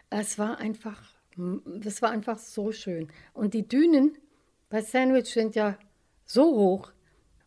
Es 0.10 0.40
war 0.40 0.60
einfach, 0.60 1.02
das 1.36 2.02
war 2.02 2.12
einfach 2.12 2.40
so 2.40 2.72
schön. 2.72 3.10
Und 3.34 3.54
die 3.54 3.68
Dünen 3.68 4.18
bei 4.70 4.82
Sandwich 4.82 5.34
sind 5.34 5.56
ja 5.56 5.78
so 6.26 6.44
hoch 6.56 6.92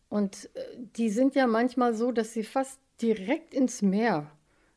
und 0.09 0.49
äh, 0.55 0.59
die 0.97 1.09
sind 1.09 1.35
ja 1.35 1.47
manchmal 1.47 1.93
so, 1.93 2.11
dass 2.11 2.33
sie 2.33 2.43
fast 2.43 2.79
direkt 3.01 3.53
ins 3.53 3.81
Meer 3.81 4.31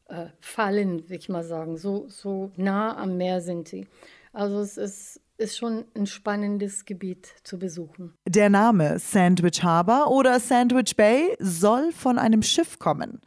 äh, 0.08 0.26
fallen, 0.40 1.08
will 1.08 1.18
ich 1.18 1.28
mal 1.28 1.44
sagen. 1.44 1.76
So, 1.76 2.08
so 2.08 2.50
nah 2.56 2.96
am 2.96 3.16
Meer 3.16 3.40
sind 3.40 3.68
sie. 3.68 3.86
Also 4.32 4.60
es 4.60 4.76
ist 4.76 5.20
ist 5.36 5.56
schon 5.56 5.84
ein 5.94 6.06
spannendes 6.06 6.84
Gebiet 6.84 7.28
zu 7.42 7.58
besuchen. 7.58 8.14
Der 8.28 8.50
Name 8.50 8.98
Sandwich 8.98 9.62
Harbor 9.62 10.10
oder 10.10 10.40
Sandwich 10.40 10.96
Bay 10.96 11.36
soll 11.38 11.92
von 11.92 12.18
einem 12.18 12.42
Schiff 12.42 12.78
kommen. 12.78 13.20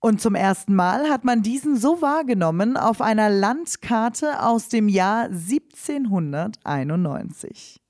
Und 0.00 0.20
zum 0.20 0.36
ersten 0.36 0.74
Mal 0.74 1.08
hat 1.10 1.24
man 1.24 1.42
diesen 1.42 1.76
so 1.76 2.00
wahrgenommen 2.00 2.76
auf 2.76 3.00
einer 3.00 3.30
Landkarte 3.30 4.44
aus 4.44 4.68
dem 4.68 4.88
Jahr 4.88 5.24
1791. 5.24 7.80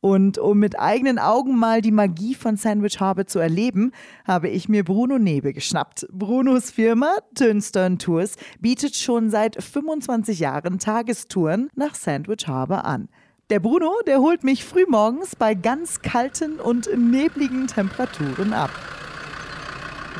Und 0.00 0.38
um 0.38 0.58
mit 0.58 0.78
eigenen 0.78 1.18
Augen 1.18 1.58
mal 1.58 1.80
die 1.80 1.90
Magie 1.90 2.34
von 2.34 2.56
Sandwich 2.56 3.00
Harbor 3.00 3.26
zu 3.26 3.38
erleben, 3.38 3.92
habe 4.26 4.48
ich 4.48 4.68
mir 4.68 4.84
Bruno 4.84 5.18
Nebe 5.18 5.52
geschnappt. 5.52 6.06
Brunos 6.12 6.70
Firma 6.70 7.16
Tünstern 7.34 7.98
Tours 7.98 8.36
bietet 8.60 8.96
schon 8.96 9.30
seit 9.30 9.62
25 9.62 10.40
Jahren 10.40 10.78
Tagestouren 10.78 11.70
nach 11.74 11.94
Sandwich 11.94 12.46
Harbor 12.46 12.84
an. 12.84 13.08
Der 13.50 13.60
Bruno, 13.60 13.92
der 14.06 14.20
holt 14.20 14.42
mich 14.42 14.64
frühmorgens 14.64 15.36
bei 15.36 15.54
ganz 15.54 16.00
kalten 16.00 16.58
und 16.60 16.88
nebligen 16.96 17.66
Temperaturen 17.66 18.54
ab. 18.54 18.70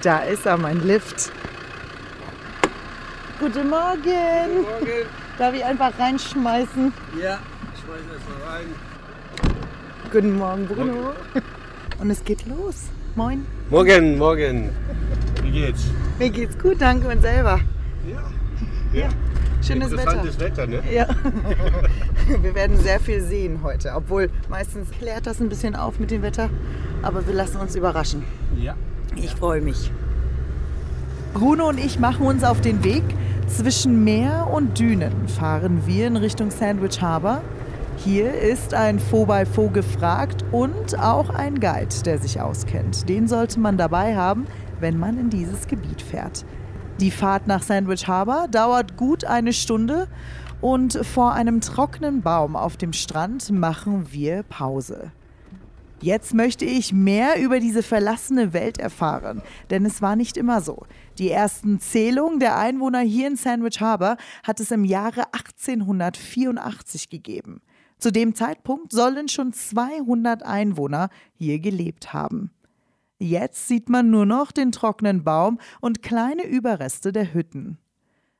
Da 0.02 0.18
ist 0.18 0.44
er, 0.44 0.58
mein 0.58 0.86
Lift. 0.86 1.32
Guten 3.40 3.70
Morgen. 3.70 4.02
Guten 4.02 4.62
Morgen. 4.62 5.06
Darf 5.38 5.54
ich 5.54 5.64
einfach 5.64 5.98
reinschmeißen? 5.98 6.92
Ja, 7.20 7.38
schmeiß 7.82 8.00
erst 8.12 8.28
mal 8.28 8.48
rein. 8.48 8.93
Guten 10.14 10.38
Morgen, 10.38 10.68
Bruno. 10.68 11.12
Und 12.00 12.08
es 12.08 12.22
geht 12.22 12.46
los. 12.46 12.84
Moin. 13.16 13.44
Morgen, 13.68 14.16
morgen. 14.16 14.70
Wie 15.42 15.50
geht's? 15.50 15.86
Mir 16.20 16.30
geht's 16.30 16.56
gut, 16.56 16.80
danke 16.80 17.08
und 17.08 17.20
selber. 17.20 17.58
Ja. 18.06 18.22
ja. 18.92 19.08
Schönes 19.60 19.90
Interessantes 19.90 20.38
Wetter, 20.38 20.68
ne? 20.68 20.84
Ja. 20.88 21.08
Wir 22.42 22.54
werden 22.54 22.76
sehr 22.76 23.00
viel 23.00 23.22
sehen 23.22 23.58
heute, 23.64 23.90
obwohl 23.92 24.30
meistens 24.48 24.88
klärt 24.92 25.26
das 25.26 25.40
ein 25.40 25.48
bisschen 25.48 25.74
auf 25.74 25.98
mit 25.98 26.12
dem 26.12 26.22
Wetter, 26.22 26.48
aber 27.02 27.26
wir 27.26 27.34
lassen 27.34 27.56
uns 27.56 27.74
überraschen. 27.74 28.22
Ja. 28.56 28.76
Ich 29.16 29.32
freue 29.32 29.62
mich. 29.62 29.90
Bruno 31.32 31.70
und 31.70 31.84
ich 31.84 31.98
machen 31.98 32.24
uns 32.24 32.44
auf 32.44 32.60
den 32.60 32.84
Weg. 32.84 33.02
Zwischen 33.48 34.04
Meer 34.04 34.48
und 34.48 34.78
Dünen 34.78 35.26
fahren 35.26 35.82
wir 35.86 36.06
in 36.06 36.16
Richtung 36.16 36.52
Sandwich 36.52 37.02
Harbor. 37.02 37.42
Hier 37.96 38.34
ist 38.34 38.74
ein 38.74 38.98
Faux-by-Faux 38.98 39.72
gefragt 39.72 40.44
und 40.52 40.98
auch 40.98 41.30
ein 41.30 41.58
Guide, 41.58 41.94
der 42.04 42.18
sich 42.18 42.40
auskennt. 42.40 43.08
Den 43.08 43.28
sollte 43.28 43.60
man 43.60 43.78
dabei 43.78 44.14
haben, 44.14 44.46
wenn 44.80 44.98
man 44.98 45.18
in 45.18 45.30
dieses 45.30 45.66
Gebiet 45.66 46.02
fährt. 46.02 46.44
Die 47.00 47.10
Fahrt 47.10 47.46
nach 47.46 47.62
Sandwich 47.62 48.06
Harbor 48.06 48.48
dauert 48.48 48.96
gut 48.96 49.24
eine 49.24 49.52
Stunde 49.52 50.08
und 50.60 50.98
vor 51.04 51.32
einem 51.32 51.60
trockenen 51.60 52.20
Baum 52.20 52.56
auf 52.56 52.76
dem 52.76 52.92
Strand 52.92 53.50
machen 53.50 54.12
wir 54.12 54.42
Pause. 54.42 55.12
Jetzt 56.00 56.34
möchte 56.34 56.66
ich 56.66 56.92
mehr 56.92 57.40
über 57.40 57.60
diese 57.60 57.82
verlassene 57.82 58.52
Welt 58.52 58.76
erfahren, 58.76 59.40
denn 59.70 59.86
es 59.86 60.02
war 60.02 60.16
nicht 60.16 60.36
immer 60.36 60.60
so. 60.60 60.84
Die 61.18 61.30
ersten 61.30 61.80
Zählungen 61.80 62.40
der 62.40 62.58
Einwohner 62.58 63.00
hier 63.00 63.28
in 63.28 63.36
Sandwich 63.36 63.80
Harbor 63.80 64.18
hat 64.42 64.60
es 64.60 64.70
im 64.70 64.84
Jahre 64.84 65.24
1884 65.32 67.08
gegeben. 67.08 67.62
Zu 68.04 68.12
dem 68.12 68.34
Zeitpunkt 68.34 68.92
sollen 68.92 69.28
schon 69.28 69.54
200 69.54 70.42
Einwohner 70.42 71.08
hier 71.32 71.58
gelebt 71.58 72.12
haben. 72.12 72.50
Jetzt 73.18 73.66
sieht 73.66 73.88
man 73.88 74.10
nur 74.10 74.26
noch 74.26 74.52
den 74.52 74.72
trockenen 74.72 75.24
Baum 75.24 75.58
und 75.80 76.02
kleine 76.02 76.44
Überreste 76.44 77.12
der 77.12 77.32
Hütten. 77.32 77.78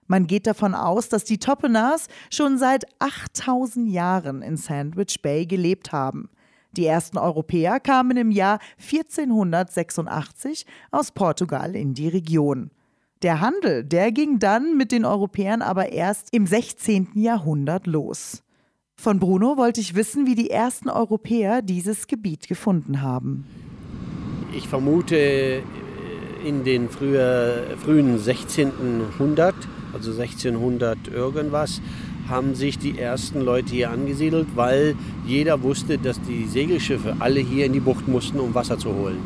Man 0.06 0.26
geht 0.26 0.47
davon 0.47 0.75
aus, 0.75 1.09
dass 1.09 1.25
die 1.25 1.38
Toppenars 1.38 2.09
schon 2.30 2.59
seit 2.59 2.85
8000 2.99 3.88
Jahren 3.88 4.42
in 4.42 4.59
Sandwich 4.59 5.23
Bay 5.23 5.47
gelebt 5.47 5.92
haben. 5.92 6.28
Die 6.73 6.85
ersten 6.85 7.16
Europäer 7.16 7.80
kamen 7.80 8.18
im 8.18 8.30
Jahr 8.30 8.59
1486 8.76 10.66
aus 10.90 11.11
Portugal 11.11 11.75
in 11.75 11.94
die 11.94 12.09
Region. 12.09 12.71
Der 13.23 13.40
Handel, 13.40 13.83
der 13.83 14.12
ging 14.12 14.38
dann 14.38 14.76
mit 14.76 14.92
den 14.92 15.06
Europäern 15.06 15.62
aber 15.62 15.88
erst 15.90 16.35
im 16.35 16.47
16. 16.47 17.12
Jahrhundert 17.14 17.87
los. 17.87 18.44
Von 18.96 19.18
Bruno 19.18 19.56
wollte 19.56 19.80
ich 19.80 19.94
wissen, 19.94 20.26
wie 20.26 20.34
die 20.34 20.50
ersten 20.50 20.88
Europäer 20.88 21.62
dieses 21.62 22.06
Gebiet 22.06 22.48
gefunden 22.48 23.02
haben. 23.02 23.44
Ich 24.56 24.68
vermute 24.68 25.16
äh, 25.16 25.62
in 26.44 26.64
den 26.64 26.88
früher, 26.88 27.64
frühen 27.82 28.18
16. 28.18 28.72
Jahrhundert, 29.00 29.56
also 29.92 30.12
1600 30.12 31.08
irgendwas, 31.08 31.82
haben 32.28 32.54
sich 32.54 32.78
die 32.78 32.98
ersten 32.98 33.40
Leute 33.40 33.74
hier 33.74 33.90
angesiedelt, 33.90 34.48
weil 34.54 34.96
jeder 35.26 35.62
wusste, 35.62 35.98
dass 35.98 36.20
die 36.22 36.46
Segelschiffe 36.46 37.16
alle 37.18 37.40
hier 37.40 37.66
in 37.66 37.72
die 37.72 37.80
Bucht 37.80 38.08
mussten, 38.08 38.40
um 38.40 38.54
Wasser 38.54 38.78
zu 38.78 38.94
holen. 38.94 39.18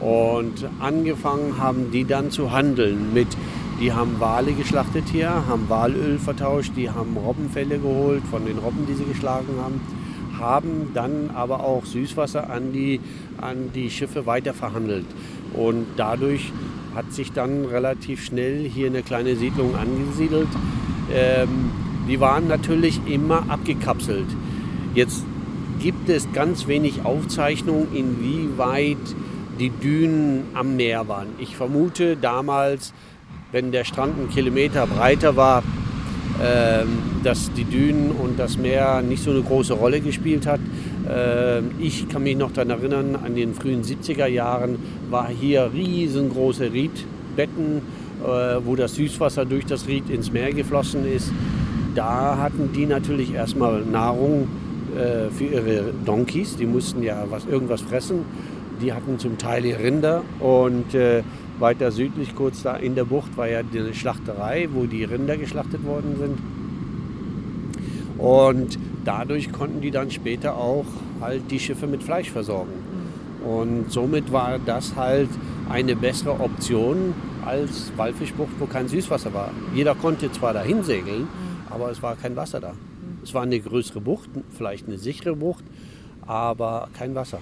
Und 0.00 0.68
angefangen 0.80 1.58
haben 1.58 1.90
die 1.92 2.04
dann 2.04 2.30
zu 2.30 2.52
handeln 2.52 3.14
mit, 3.14 3.28
die 3.80 3.92
haben 3.92 4.20
Wale 4.20 4.52
geschlachtet 4.52 5.04
hier, 5.10 5.30
haben 5.30 5.68
Walöl 5.68 6.18
vertauscht, 6.18 6.72
die 6.76 6.90
haben 6.90 7.16
Robbenfelle 7.16 7.78
geholt 7.78 8.22
von 8.30 8.46
den 8.46 8.58
Robben, 8.58 8.86
die 8.86 8.94
sie 8.94 9.04
geschlagen 9.04 9.48
haben, 9.62 9.80
haben 10.38 10.90
dann 10.94 11.30
aber 11.34 11.60
auch 11.60 11.84
Süßwasser 11.84 12.50
an 12.50 12.72
die, 12.72 13.00
an 13.40 13.70
die 13.74 13.90
Schiffe 13.90 14.26
weiter 14.26 14.54
verhandelt. 14.54 15.06
Und 15.52 15.86
dadurch 15.96 16.52
hat 16.94 17.12
sich 17.12 17.32
dann 17.32 17.64
relativ 17.64 18.24
schnell 18.24 18.68
hier 18.68 18.86
eine 18.86 19.02
kleine 19.02 19.36
Siedlung 19.36 19.74
angesiedelt. 19.76 20.48
Ähm, 21.12 21.70
die 22.08 22.20
waren 22.20 22.48
natürlich 22.48 23.00
immer 23.06 23.48
abgekapselt. 23.48 24.26
Jetzt 24.94 25.24
gibt 25.80 26.08
es 26.08 26.30
ganz 26.32 26.66
wenig 26.68 27.04
Aufzeichnungen, 27.04 27.88
inwieweit 27.94 28.98
die 29.58 29.70
Dünen 29.70 30.44
am 30.54 30.76
Meer 30.76 31.08
waren. 31.08 31.28
Ich 31.38 31.56
vermute 31.56 32.16
damals, 32.16 32.92
wenn 33.54 33.72
der 33.72 33.84
Strand 33.84 34.18
einen 34.18 34.28
Kilometer 34.28 34.86
breiter 34.86 35.36
war, 35.36 35.62
äh, 36.42 36.84
dass 37.22 37.52
die 37.52 37.64
Dünen 37.64 38.10
und 38.10 38.38
das 38.38 38.58
Meer 38.58 39.00
nicht 39.00 39.22
so 39.22 39.30
eine 39.30 39.42
große 39.42 39.72
Rolle 39.72 40.00
gespielt 40.00 40.46
hat. 40.46 40.60
Äh, 41.08 41.60
ich 41.78 42.08
kann 42.08 42.24
mich 42.24 42.36
noch 42.36 42.52
daran 42.52 42.70
erinnern, 42.70 43.16
an 43.24 43.34
den 43.34 43.54
frühen 43.54 43.82
70er 43.82 44.26
Jahren 44.26 44.76
war 45.08 45.28
hier 45.28 45.70
riesengroße 45.72 46.72
Riedbetten, 46.72 47.78
äh, 48.22 48.26
wo 48.64 48.76
das 48.76 48.96
Süßwasser 48.96 49.46
durch 49.46 49.64
das 49.64 49.86
Ried 49.86 50.10
ins 50.10 50.32
Meer 50.32 50.52
geflossen 50.52 51.06
ist 51.10 51.32
da 51.94 52.38
hatten 52.38 52.70
die 52.72 52.86
natürlich 52.86 53.34
erstmal 53.34 53.82
Nahrung 53.82 54.48
äh, 54.96 55.30
für 55.30 55.44
ihre 55.44 55.84
Donkeys. 56.04 56.56
Die 56.56 56.66
mussten 56.66 57.02
ja 57.02 57.24
was, 57.30 57.46
irgendwas 57.46 57.82
fressen. 57.82 58.24
Die 58.82 58.92
hatten 58.92 59.18
zum 59.18 59.38
Teil 59.38 59.64
Rinder 59.64 60.22
und 60.40 60.94
äh, 60.94 61.22
weiter 61.58 61.90
südlich, 61.90 62.34
kurz 62.34 62.62
da 62.62 62.76
in 62.76 62.94
der 62.94 63.04
Bucht, 63.04 63.36
war 63.36 63.48
ja 63.48 63.62
die 63.62 63.94
Schlachterei, 63.94 64.68
wo 64.72 64.86
die 64.86 65.04
Rinder 65.04 65.36
geschlachtet 65.36 65.84
worden 65.84 66.16
sind. 66.18 66.38
Und 68.18 68.78
dadurch 69.04 69.52
konnten 69.52 69.80
die 69.80 69.90
dann 69.90 70.10
später 70.10 70.56
auch 70.56 70.86
halt 71.20 71.50
die 71.50 71.58
Schiffe 71.58 71.86
mit 71.86 72.02
Fleisch 72.02 72.30
versorgen. 72.30 72.72
Und 73.44 73.90
somit 73.92 74.32
war 74.32 74.58
das 74.58 74.96
halt 74.96 75.28
eine 75.68 75.94
bessere 75.96 76.40
Option 76.40 77.14
als 77.44 77.92
Walfischbucht, 77.96 78.52
wo 78.58 78.66
kein 78.66 78.88
Süßwasser 78.88 79.34
war. 79.34 79.50
Jeder 79.74 79.94
konnte 79.94 80.32
zwar 80.32 80.54
dahin 80.54 80.82
segeln, 80.82 81.28
aber 81.68 81.90
es 81.90 82.02
war 82.02 82.16
kein 82.16 82.36
Wasser 82.36 82.60
da. 82.60 82.72
Es 83.22 83.34
war 83.34 83.42
eine 83.42 83.60
größere 83.60 84.00
Bucht, 84.00 84.28
vielleicht 84.56 84.86
eine 84.86 84.98
sichere 84.98 85.36
Bucht, 85.36 85.64
aber 86.26 86.88
kein 86.96 87.14
Wasser. 87.14 87.38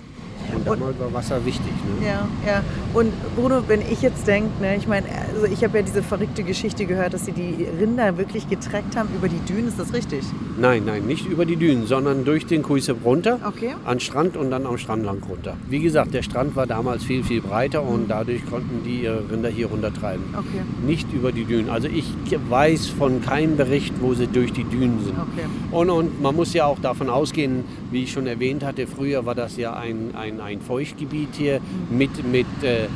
Und 0.54 0.66
damals 0.66 0.99
war 0.99 1.12
Wasser 1.12 1.44
wichtig. 1.44 1.73
Ne? 2.00 2.06
Ja, 2.06 2.28
ja. 2.47 2.62
Und 2.94 3.12
Bruno, 3.37 3.62
wenn 3.68 3.80
ich 3.80 4.02
jetzt 4.02 4.26
denke, 4.26 4.50
ne, 4.61 4.76
ich 4.76 4.87
meine, 4.87 5.06
also 5.35 5.47
ich 5.47 5.64
habe 5.64 5.78
ja 5.78 5.82
diese 5.85 6.02
verrückte 6.02 6.42
Geschichte 6.42 6.87
gehört, 6.87 7.14
dass 7.14 7.25
sie 7.26 7.32
die 7.32 7.66
Rinder 7.80 8.16
wirklich 8.18 8.49
getreckt 8.49 8.97
haben 8.97 9.09
über 9.16 9.28
die 9.28 9.38
Dünen. 9.40 9.68
Ist 9.68 9.78
das 9.78 9.92
richtig? 9.92 10.21
Nein, 10.59 10.82
nein, 10.87 11.04
nicht 11.06 11.26
über 11.26 11.47
die 11.47 11.56
Dünen, 11.56 11.87
sondern 11.87 12.25
durch 12.25 12.47
den 12.47 12.62
Kuisep 12.62 13.04
runter, 13.04 13.38
Okay. 13.44 13.75
an 13.85 14.00
Strand 14.00 14.37
und 14.37 14.50
dann 14.50 14.66
am 14.66 14.78
Strand 14.78 15.04
lang 15.04 15.23
runter. 15.28 15.56
Wie 15.68 15.80
gesagt, 15.80 16.12
der 16.14 16.23
Strand 16.23 16.54
war 16.56 16.66
damals 16.66 17.04
viel, 17.04 17.25
viel 17.25 17.40
breiter 17.40 17.82
und 17.82 18.09
dadurch 18.09 18.44
konnten 18.47 18.82
die 18.85 19.02
ihre 19.02 19.23
Rinder 19.30 19.49
hier 19.49 19.66
runtertreiben. 19.68 20.23
Okay. 20.32 20.62
Nicht 20.87 21.12
über 21.12 21.32
die 21.32 21.44
Dünen. 21.44 21.71
Also 21.71 21.88
ich 21.88 22.12
weiß 22.49 22.88
von 22.88 23.23
keinem 23.23 23.56
Bericht, 23.56 23.94
wo 24.00 24.14
sie 24.14 24.26
durch 24.26 24.52
die 24.52 24.64
Dünen 24.64 25.02
sind. 25.04 25.16
Okay. 25.18 25.47
Und, 25.71 25.90
und 25.90 26.21
man 26.21 26.37
muss 26.37 26.52
ja 26.52 26.66
auch 26.66 26.78
davon 26.80 27.09
ausgehen, 27.09 27.64
wie 27.90 28.02
ich 28.04 28.12
schon 28.12 28.26
erwähnt 28.26 28.64
hatte, 28.64 28.87
früher 28.87 29.25
war 29.26 29.35
das 29.35 29.56
ja 29.56 29.75
ein, 29.75 30.11
ein, 30.14 30.40
ein 30.42 30.61
Feuchtgebiet 30.61 31.30
hier 31.32 31.61
mit, 31.90 32.26
mit 32.30 32.46
äh, 32.62 32.88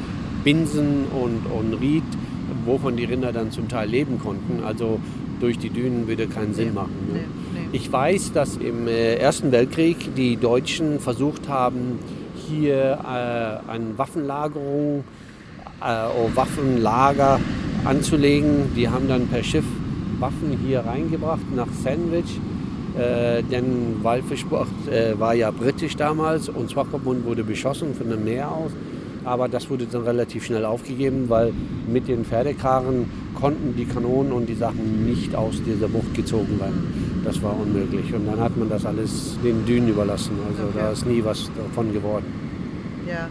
Binsen 0.44 1.06
und, 1.06 1.46
und 1.46 1.80
Ried, 1.80 2.04
wovon 2.64 2.96
die 2.96 3.04
Rinder 3.04 3.32
dann 3.32 3.50
zum 3.50 3.68
Teil 3.68 3.88
leben 3.88 4.18
konnten. 4.18 4.62
Also 4.64 5.00
durch 5.40 5.58
die 5.58 5.70
Dünen 5.70 6.06
würde 6.08 6.26
keinen 6.26 6.54
Sinn 6.54 6.74
machen. 6.74 6.94
Ne? 7.12 7.20
Ich 7.72 7.90
weiß, 7.90 8.32
dass 8.32 8.56
im 8.56 8.86
äh, 8.88 9.16
Ersten 9.16 9.52
Weltkrieg 9.52 10.14
die 10.14 10.36
Deutschen 10.36 11.00
versucht 11.00 11.48
haben, 11.48 11.98
hier 12.48 12.98
äh, 13.02 13.70
eine 13.70 13.98
Waffenlagerung, 13.98 15.04
äh, 15.82 16.06
oh, 16.16 16.30
Waffenlager 16.34 17.40
anzulegen. 17.84 18.74
Die 18.76 18.88
haben 18.88 19.08
dann 19.08 19.26
per 19.28 19.42
Schiff 19.42 19.64
Waffen 20.18 20.58
hier 20.64 20.80
reingebracht 20.80 21.54
nach 21.54 21.68
Sandwich. 21.82 22.40
Äh, 22.98 23.42
denn 23.42 23.96
Walfischbucht 24.02 24.88
äh, 24.90 25.18
war 25.18 25.34
ja 25.34 25.50
britisch 25.50 25.96
damals 25.96 26.48
und 26.48 26.70
Swakopmund 26.70 27.24
wurde 27.26 27.44
beschossen 27.44 27.94
von 27.94 28.08
dem 28.08 28.24
Meer 28.24 28.50
aus. 28.50 28.70
Aber 29.24 29.48
das 29.48 29.68
wurde 29.68 29.86
dann 29.86 30.02
relativ 30.02 30.44
schnell 30.44 30.64
aufgegeben, 30.64 31.24
weil 31.28 31.52
mit 31.92 32.06
den 32.08 32.24
Pferdekarren 32.24 33.10
konnten 33.34 33.74
die 33.76 33.84
Kanonen 33.84 34.32
und 34.32 34.46
die 34.48 34.54
Sachen 34.54 35.04
nicht 35.04 35.34
aus 35.34 35.60
dieser 35.64 35.88
Bucht 35.88 36.14
gezogen 36.14 36.58
werden. 36.60 37.20
Das 37.24 37.42
war 37.42 37.54
unmöglich. 37.58 38.14
Und 38.14 38.26
dann 38.26 38.40
hat 38.40 38.56
man 38.56 38.68
das 38.68 38.86
alles 38.86 39.36
den 39.44 39.66
Dünen 39.66 39.88
überlassen. 39.88 40.32
Also 40.48 40.62
Okay. 40.68 40.78
da 40.78 40.90
ist 40.92 41.06
nie 41.06 41.22
was 41.24 41.50
davon 41.56 41.92
geworden. 41.92 42.24
Ja. 43.06 43.28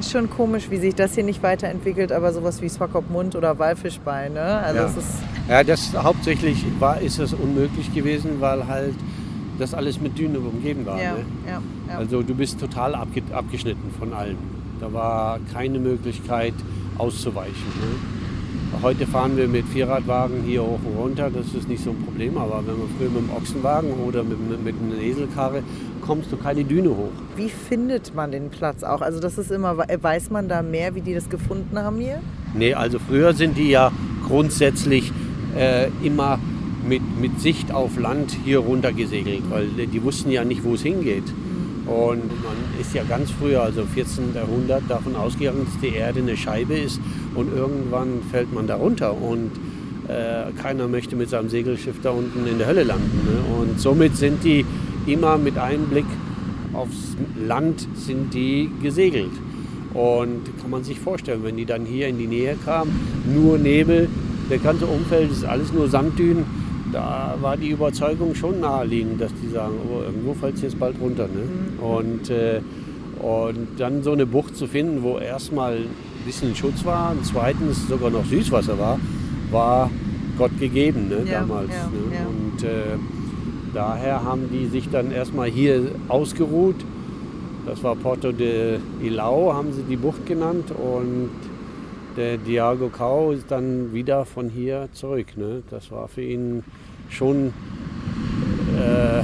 Ist 0.00 0.12
schon 0.12 0.30
komisch, 0.30 0.70
wie 0.70 0.78
sich 0.78 0.94
das 0.94 1.14
hier 1.14 1.24
nicht 1.24 1.42
weiterentwickelt, 1.42 2.10
aber 2.10 2.32
sowas 2.32 2.62
wie 2.62 2.70
Swakopmund 2.70 3.36
oder 3.36 3.58
Walfischbein, 3.58 4.32
ne? 4.32 4.40
Also 4.40 4.80
Ja. 4.80 4.86
es 4.86 4.96
ist 4.96 5.14
Ja, 5.46 5.62
das 5.62 5.92
hauptsächlich 5.94 6.64
war, 6.78 6.98
ist 7.02 7.18
es 7.18 7.34
unmöglich 7.34 7.92
gewesen, 7.94 8.40
weil 8.40 8.66
halt 8.66 8.94
das 9.58 9.74
alles 9.74 10.00
mit 10.00 10.16
Dünen 10.18 10.36
umgeben 10.38 10.86
war. 10.86 11.00
ja, 11.02 11.12
Ne? 11.12 11.24
ja, 11.46 11.60
ja. 11.88 11.98
Also 11.98 12.22
du 12.22 12.34
bist 12.34 12.58
total 12.58 12.94
abge 12.94 13.20
abgeschnitten 13.32 13.90
von 13.98 14.14
allem. 14.14 14.38
Da 14.80 14.90
war 14.90 15.38
keine 15.52 15.78
Möglichkeit 15.78 16.54
auszuweichen. 16.96 17.52
Ne? 17.52 18.80
Heute 18.82 19.06
fahren 19.06 19.36
wir 19.36 19.48
mit 19.48 19.66
Vierradwagen 19.66 20.42
hier 20.46 20.62
hoch 20.62 20.78
und 20.86 20.96
runter, 20.98 21.28
das 21.28 21.52
ist 21.52 21.68
nicht 21.68 21.84
so 21.84 21.90
ein 21.90 22.02
Problem. 22.04 22.38
Aber 22.38 22.62
wenn 22.66 22.78
man 22.78 22.88
früher 22.96 23.10
mit 23.10 23.20
dem 23.28 23.30
Ochsenwagen 23.36 23.90
oder 24.06 24.22
mit, 24.22 24.38
mit, 24.48 24.64
mit 24.64 24.74
einer 24.80 25.02
Eselkarre, 25.02 25.62
kommst 26.10 26.32
du 26.32 26.36
keine 26.36 26.64
Düne 26.64 26.88
hoch. 26.88 27.12
Wie 27.36 27.48
findet 27.48 28.16
man 28.16 28.32
den 28.32 28.50
Platz 28.50 28.82
auch? 28.82 29.00
Also 29.00 29.20
das 29.20 29.38
ist 29.38 29.52
immer, 29.52 29.78
weiß 29.78 30.30
man 30.30 30.48
da 30.48 30.60
mehr, 30.60 30.96
wie 30.96 31.02
die 31.02 31.14
das 31.14 31.30
gefunden 31.30 31.78
haben 31.78 31.98
hier? 31.98 32.20
Nee, 32.52 32.74
also 32.74 32.98
früher 32.98 33.32
sind 33.32 33.56
die 33.56 33.70
ja 33.70 33.92
grundsätzlich 34.26 35.12
äh, 35.56 35.86
immer 36.02 36.40
mit, 36.84 37.00
mit 37.20 37.40
Sicht 37.40 37.72
auf 37.72 37.96
Land 37.96 38.36
hier 38.44 38.58
runter 38.58 38.92
gesegelt, 38.92 39.44
weil 39.50 39.68
die 39.68 40.02
wussten 40.02 40.32
ja 40.32 40.42
nicht, 40.42 40.64
wo 40.64 40.74
es 40.74 40.82
hingeht. 40.82 41.22
Und 41.86 42.26
man 42.42 42.56
ist 42.80 42.92
ja 42.92 43.04
ganz 43.04 43.30
früher, 43.30 43.62
also 43.62 43.82
im 43.82 43.88
14. 43.88 44.34
Jahrhundert, 44.34 44.82
davon 44.88 45.14
ausgegangen, 45.14 45.64
dass 45.64 45.80
die 45.80 45.94
Erde 45.94 46.18
eine 46.18 46.36
Scheibe 46.36 46.74
ist 46.74 47.00
und 47.36 47.54
irgendwann 47.54 48.20
fällt 48.32 48.52
man 48.52 48.66
da 48.66 48.74
runter 48.74 49.14
und 49.14 49.52
äh, 50.08 50.50
keiner 50.60 50.88
möchte 50.88 51.14
mit 51.14 51.30
seinem 51.30 51.50
Segelschiff 51.50 52.00
da 52.02 52.10
unten 52.10 52.48
in 52.48 52.58
der 52.58 52.66
Hölle 52.66 52.82
landen. 52.82 53.20
Ne? 53.26 53.60
Und 53.60 53.80
somit 53.80 54.16
sind 54.16 54.42
die 54.42 54.64
immer 55.12 55.38
mit 55.38 55.58
einem 55.58 55.86
Blick 55.86 56.06
aufs 56.72 57.16
Land 57.36 57.86
sind 57.94 58.32
die 58.34 58.70
gesegelt. 58.82 59.32
Und 59.94 60.42
kann 60.60 60.70
man 60.70 60.84
sich 60.84 61.00
vorstellen, 61.00 61.42
wenn 61.42 61.56
die 61.56 61.64
dann 61.64 61.84
hier 61.84 62.06
in 62.08 62.18
die 62.18 62.28
Nähe 62.28 62.56
kamen, 62.64 62.92
nur 63.26 63.58
Nebel, 63.58 64.08
der 64.48 64.58
ganze 64.58 64.86
Umfeld 64.86 65.30
ist 65.32 65.44
alles 65.44 65.72
nur 65.72 65.88
Sanddünen, 65.88 66.44
da 66.92 67.36
war 67.40 67.56
die 67.56 67.70
Überzeugung 67.70 68.34
schon 68.34 68.60
naheliegend, 68.60 69.20
dass 69.20 69.32
die 69.42 69.48
sagen, 69.48 69.74
oh, 69.88 70.00
irgendwo 70.02 70.34
fällt 70.34 70.56
es 70.56 70.62
jetzt 70.62 70.78
bald 70.78 70.96
runter. 71.00 71.28
Ne? 71.28 71.84
Und, 71.84 72.30
äh, 72.30 72.60
und 73.20 73.68
dann 73.78 74.02
so 74.02 74.12
eine 74.12 74.26
Bucht 74.26 74.56
zu 74.56 74.66
finden, 74.66 75.02
wo 75.02 75.18
erstmal 75.18 75.74
ein 75.76 76.24
bisschen 76.26 76.54
Schutz 76.54 76.84
war 76.84 77.12
und 77.12 77.24
zweitens 77.24 77.88
sogar 77.88 78.10
noch 78.10 78.24
Süßwasser 78.24 78.78
war, 78.78 78.98
war 79.50 79.90
Gott 80.38 80.58
gegeben 80.58 81.08
ne, 81.08 81.30
Ja, 81.30 81.40
damals. 81.40 81.70
ja, 81.70 81.86
ne? 81.86 82.14
ja. 82.14 82.26
Und 82.26 82.62
äh, 82.64 83.19
daher 83.74 84.24
haben 84.24 84.48
die 84.52 84.66
sich 84.66 84.88
dann 84.90 85.12
erstmal 85.12 85.48
hier 85.48 85.92
ausgeruht. 86.08 86.76
Das 87.66 87.82
war 87.82 87.94
Porto 87.96 88.32
de 88.32 88.78
Ilau, 89.02 89.52
haben 89.52 89.72
sie 89.72 89.82
die 89.82 89.96
Bucht 89.96 90.26
genannt. 90.26 90.70
Und 90.70 91.30
der 92.16 92.38
Diago 92.38 92.88
Cao 92.88 93.32
ist 93.32 93.50
dann 93.50 93.92
wieder 93.92 94.24
von 94.24 94.48
hier 94.48 94.88
zurück. 94.92 95.36
Ne? 95.36 95.62
Das 95.70 95.90
war 95.90 96.08
für 96.08 96.22
ihn 96.22 96.64
schon 97.08 97.48
äh, 98.76 99.22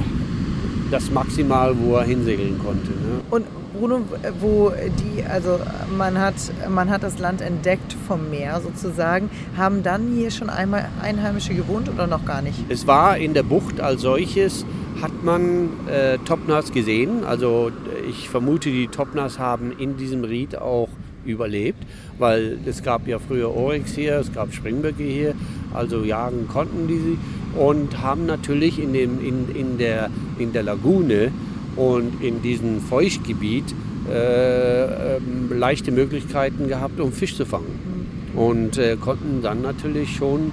das 0.91 1.11
Maximal, 1.11 1.75
wo 1.79 1.95
er 1.95 2.03
hinsegeln 2.03 2.57
konnte. 2.59 2.91
Ne? 2.91 3.21
Und 3.29 3.45
Bruno, 3.77 4.01
wo 4.39 4.71
die, 4.71 5.23
also 5.23 5.59
man 5.97 6.19
hat, 6.19 6.35
man 6.69 6.89
hat 6.89 7.03
das 7.03 7.19
Land 7.19 7.41
entdeckt 7.41 7.95
vom 8.07 8.29
Meer 8.29 8.61
sozusagen, 8.61 9.29
haben 9.55 9.83
dann 9.83 10.13
hier 10.15 10.31
schon 10.31 10.49
einmal 10.49 10.89
Einheimische 11.01 11.53
gewohnt 11.53 11.89
oder 11.89 12.07
noch 12.07 12.25
gar 12.25 12.41
nicht? 12.41 12.57
Es 12.69 12.87
war 12.87 13.17
in 13.17 13.33
der 13.33 13.43
Bucht 13.43 13.79
als 13.79 14.01
solches, 14.01 14.65
hat 15.01 15.23
man 15.23 15.69
äh, 15.87 16.17
Topnas 16.19 16.71
gesehen. 16.71 17.23
Also 17.23 17.71
ich 18.09 18.29
vermute, 18.29 18.69
die 18.69 18.87
Topnas 18.87 19.37
haben 19.37 19.71
in 19.77 19.97
diesem 19.97 20.23
Ried 20.23 20.57
auch 20.57 20.89
überlebt, 21.25 21.83
weil 22.17 22.57
es 22.65 22.81
gab 22.81 23.07
ja 23.07 23.19
früher 23.19 23.55
Oryx 23.55 23.93
hier, 23.93 24.15
es 24.15 24.33
gab 24.33 24.53
Springböcke 24.53 25.03
hier, 25.03 25.35
also 25.73 26.03
jagen 26.03 26.47
konnten 26.47 26.87
die 26.87 26.97
sie 26.97 27.17
und 27.59 28.01
haben 28.01 28.25
natürlich 28.25 28.79
in, 28.79 28.93
dem, 28.93 29.23
in, 29.23 29.53
in, 29.55 29.77
der, 29.77 30.09
in 30.39 30.53
der 30.53 30.63
Lagune 30.63 31.31
und 31.77 32.21
in 32.21 32.41
diesem 32.41 32.81
Feuchtgebiet 32.81 33.73
äh, 34.09 35.15
ähm, 35.17 35.49
leichte 35.57 35.91
Möglichkeiten 35.91 36.67
gehabt, 36.67 36.99
um 36.99 37.11
Fisch 37.11 37.35
zu 37.35 37.45
fangen. 37.45 38.31
Und 38.35 38.77
äh, 38.77 38.97
konnten 38.97 39.41
dann 39.41 39.61
natürlich 39.61 40.15
schon 40.15 40.51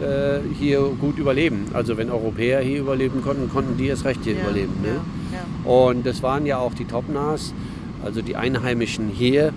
äh, 0.00 0.40
hier 0.58 0.80
gut 1.00 1.18
überleben. 1.18 1.66
Also 1.72 1.96
wenn 1.96 2.10
Europäer 2.10 2.60
hier 2.60 2.80
überleben 2.80 3.22
konnten, 3.22 3.48
konnten 3.50 3.76
die 3.76 3.86
erst 3.86 4.04
recht 4.04 4.20
hier 4.24 4.34
überleben. 4.34 4.72
Ne? 4.82 5.00
ja. 5.32 5.70
Und 5.70 6.06
das 6.06 6.22
waren 6.22 6.46
ja 6.46 6.58
auch 6.58 6.74
die 6.74 6.84
Topnas, 6.84 7.54
also 8.04 8.22
die 8.22 8.36
Einheimischen 8.36 9.08
hier, 9.08 9.52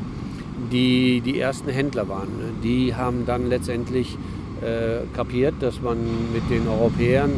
die 0.72 1.22
die 1.22 1.40
ersten 1.40 1.70
Händler 1.70 2.08
waren. 2.08 2.28
Ne? 2.38 2.52
Die 2.64 2.96
haben 2.96 3.26
dann 3.26 3.50
letztendlich 3.50 4.18
äh, 4.62 5.06
kapiert, 5.16 5.56
dass 5.60 5.82
man 5.82 5.98
mit 6.34 6.50
den 6.50 6.68
Europäern 6.68 7.32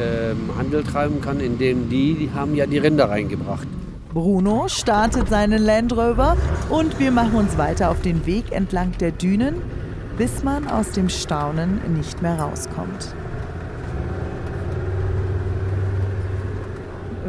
ähm, 0.00 0.56
Handel 0.56 0.84
treiben 0.84 1.20
kann, 1.20 1.40
indem 1.40 1.88
die, 1.88 2.14
die 2.14 2.30
haben 2.32 2.54
ja 2.54 2.66
die 2.66 2.78
Rinder 2.78 3.10
reingebracht. 3.10 3.66
Bruno 4.12 4.68
startet 4.68 5.28
seinen 5.28 5.62
Land 5.62 5.92
Rover 5.92 6.36
und 6.70 6.98
wir 6.98 7.10
machen 7.10 7.34
uns 7.34 7.58
weiter 7.58 7.90
auf 7.90 8.00
den 8.00 8.24
Weg 8.24 8.52
entlang 8.52 8.92
der 8.98 9.12
Dünen, 9.12 9.56
bis 10.16 10.42
man 10.42 10.66
aus 10.66 10.92
dem 10.92 11.08
Staunen 11.08 11.80
nicht 11.94 12.22
mehr 12.22 12.38
rauskommt. 12.38 13.14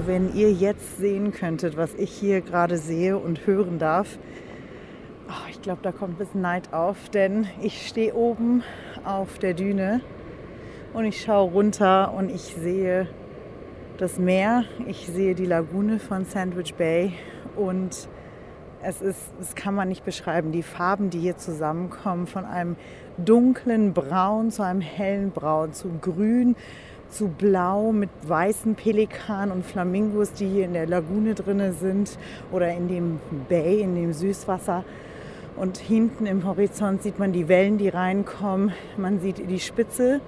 Wenn 0.06 0.34
ihr 0.34 0.54
jetzt 0.54 0.98
sehen 0.98 1.34
könntet, 1.34 1.76
was 1.76 1.94
ich 1.96 2.12
hier 2.12 2.42
gerade 2.42 2.78
sehe 2.78 3.18
und 3.18 3.46
hören 3.46 3.78
darf, 3.78 4.18
oh, 5.28 5.50
ich 5.50 5.62
glaube, 5.62 5.82
da 5.84 5.92
kommt 5.92 6.16
ein 6.16 6.18
bisschen 6.18 6.42
Neid 6.42 6.74
auf, 6.74 7.10
denn 7.10 7.48
ich 7.62 7.88
stehe 7.88 8.16
oben 8.16 8.64
auf 9.04 9.38
der 9.38 9.54
Düne 9.54 10.02
und 10.94 11.06
ich 11.06 11.22
schaue 11.22 11.52
runter 11.52 12.14
und 12.14 12.30
ich 12.30 12.56
sehe 12.60 13.08
das 13.98 14.18
Meer, 14.18 14.64
ich 14.88 15.08
sehe 15.08 15.36
die 15.36 15.46
Lagune 15.46 16.00
von 16.00 16.26
Sandwich 16.26 16.74
Bay 16.76 17.14
und 17.56 18.08
es 18.82 19.02
ist, 19.02 19.20
das 19.38 19.56
kann 19.56 19.76
man 19.76 19.90
nicht 19.90 20.06
beschreiben, 20.06 20.52
die 20.52 20.64
Farben, 20.64 21.10
die 21.10 21.20
hier 21.20 21.38
zusammenkommen, 21.38 22.28
von 22.28 22.46
einem 22.46 22.78
dunklen 23.18 23.94
Braun 23.94 24.52
zu 24.52 24.64
einem 24.64 24.82
hellen 24.82 25.32
Braun, 25.32 25.74
zu 25.74 25.90
Grün, 26.02 26.56
zu 27.10 27.28
Blau 27.28 27.92
mit 27.92 28.10
weißen 28.24 28.76
Pelikanen 28.76 29.52
und 29.52 29.66
Flamingos, 29.66 30.32
die 30.32 30.48
hier 30.48 30.66
in 30.66 30.74
der 30.74 30.88
Lagune 30.88 31.34
drinne 31.34 31.74
sind 31.74 32.18
oder 32.52 32.72
in 32.72 32.88
dem 32.88 33.20
Bay, 33.50 33.82
in 33.82 33.96
dem 33.96 34.14
Süßwasser. 34.14 34.86
Und 35.58 35.78
hinten 35.78 36.26
im 36.26 36.46
Horizont 36.46 37.04
sieht 37.04 37.20
man 37.20 37.34
die 37.34 37.50
Wellen, 37.50 37.78
die 37.78 37.90
reinkommen. 37.90 38.72
Man 38.96 39.20
sieht 39.20 39.50
die 39.50 39.60
Spitze 39.60 40.22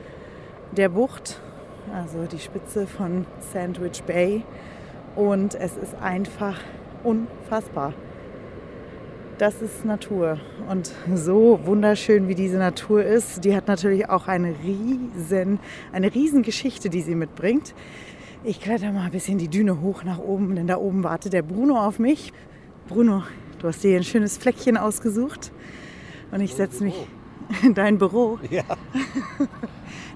der 0.71 0.89
Bucht, 0.89 1.39
also 1.93 2.25
die 2.25 2.39
Spitze 2.39 2.87
von 2.87 3.25
Sandwich 3.53 4.03
Bay. 4.03 4.43
Und 5.15 5.55
es 5.55 5.75
ist 5.75 5.95
einfach 5.95 6.57
unfassbar. 7.03 7.93
Das 9.37 9.61
ist 9.61 9.85
Natur. 9.85 10.39
Und 10.69 10.93
so 11.13 11.59
wunderschön 11.65 12.27
wie 12.27 12.35
diese 12.35 12.57
Natur 12.57 13.03
ist, 13.03 13.43
die 13.43 13.55
hat 13.55 13.67
natürlich 13.67 14.07
auch 14.07 14.27
eine 14.27 14.55
riesen, 14.63 15.59
eine 15.91 16.13
riesen 16.13 16.43
Geschichte, 16.43 16.89
die 16.89 17.01
sie 17.01 17.15
mitbringt. 17.15 17.73
Ich 18.43 18.61
kletter 18.61 18.91
mal 18.91 19.05
ein 19.05 19.11
bisschen 19.11 19.37
die 19.37 19.47
Düne 19.49 19.81
hoch 19.81 20.03
nach 20.03 20.19
oben, 20.19 20.55
denn 20.55 20.67
da 20.67 20.77
oben 20.77 21.03
wartet 21.03 21.33
der 21.33 21.41
Bruno 21.41 21.79
auf 21.79 21.99
mich. 21.99 22.33
Bruno, 22.87 23.23
du 23.59 23.67
hast 23.67 23.83
dir 23.83 23.97
ein 23.97 24.03
schönes 24.03 24.37
Fleckchen 24.37 24.77
ausgesucht 24.77 25.51
und 26.31 26.41
ich 26.41 26.55
setze 26.55 26.83
mich 26.83 26.95
in 27.63 27.73
dein 27.73 27.97
Büro. 27.97 28.39
Ja. 28.49 28.63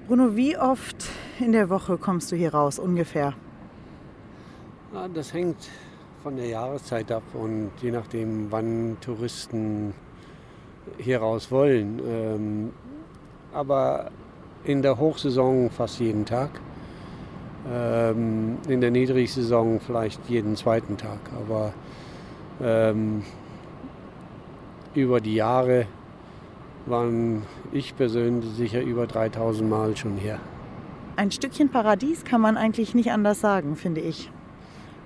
Bruno, 0.07 0.35
wie 0.35 0.55
oft 0.55 1.09
in 1.39 1.51
der 1.51 1.71
Woche 1.71 1.97
kommst 1.97 2.31
du 2.31 2.35
hier 2.35 2.53
raus 2.53 2.77
ungefähr? 2.77 3.33
Ja, 4.93 5.07
das 5.07 5.33
hängt 5.33 5.57
von 6.21 6.35
der 6.35 6.45
Jahreszeit 6.45 7.11
ab 7.11 7.23
und 7.33 7.71
je 7.81 7.89
nachdem, 7.89 8.51
wann 8.51 8.97
Touristen 9.01 9.95
hier 10.99 11.21
raus 11.21 11.49
wollen. 11.49 11.99
Ähm, 12.07 12.73
aber 13.51 14.11
in 14.63 14.83
der 14.83 14.99
Hochsaison 14.99 15.71
fast 15.71 15.99
jeden 15.99 16.23
Tag. 16.23 16.51
Ähm, 17.67 18.59
in 18.67 18.81
der 18.81 18.91
Niedrigsaison 18.91 19.79
vielleicht 19.79 20.29
jeden 20.29 20.55
zweiten 20.55 20.97
Tag. 20.97 21.17
Aber 21.35 21.73
ähm, 22.61 23.23
über 24.93 25.19
die 25.19 25.33
Jahre 25.33 25.87
waren 26.85 27.43
ich 27.71 27.95
persönlich 27.95 28.49
sicher 28.51 28.81
über 28.81 29.07
3000 29.07 29.69
Mal 29.69 29.95
schon 29.97 30.17
hier. 30.17 30.39
Ein 31.17 31.31
Stückchen 31.31 31.69
Paradies 31.69 32.23
kann 32.25 32.41
man 32.41 32.57
eigentlich 32.57 32.93
nicht 32.93 33.11
anders 33.11 33.39
sagen, 33.41 33.75
finde 33.75 34.01
ich. 34.01 34.29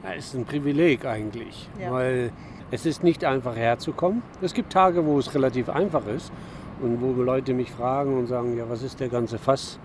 Ja, 0.03 0.09
es 0.17 0.27
ist 0.27 0.35
ein 0.35 0.45
Privileg 0.45 1.05
eigentlich, 1.05 1.69
Ja. 1.79 1.91
weil 1.91 2.31
es 2.71 2.85
ist 2.85 3.03
nicht 3.03 3.23
einfach 3.25 3.55
herzukommen. 3.55 4.21
Es 4.41 4.53
gibt 4.53 4.71
Tage, 4.73 5.05
wo 5.05 5.19
es 5.19 5.33
relativ 5.35 5.69
einfach 5.69 6.05
ist 6.07 6.31
und 6.81 7.01
wo 7.01 7.21
Leute 7.21 7.53
mich 7.53 7.71
fragen 7.71 8.17
und 8.17 8.27
sagen, 8.27 8.57
ja, 8.57 8.65
was 8.69 8.81
ist 8.83 8.99
der 8.99 9.09
ganze 9.09 9.37
Fass? 9.37 9.79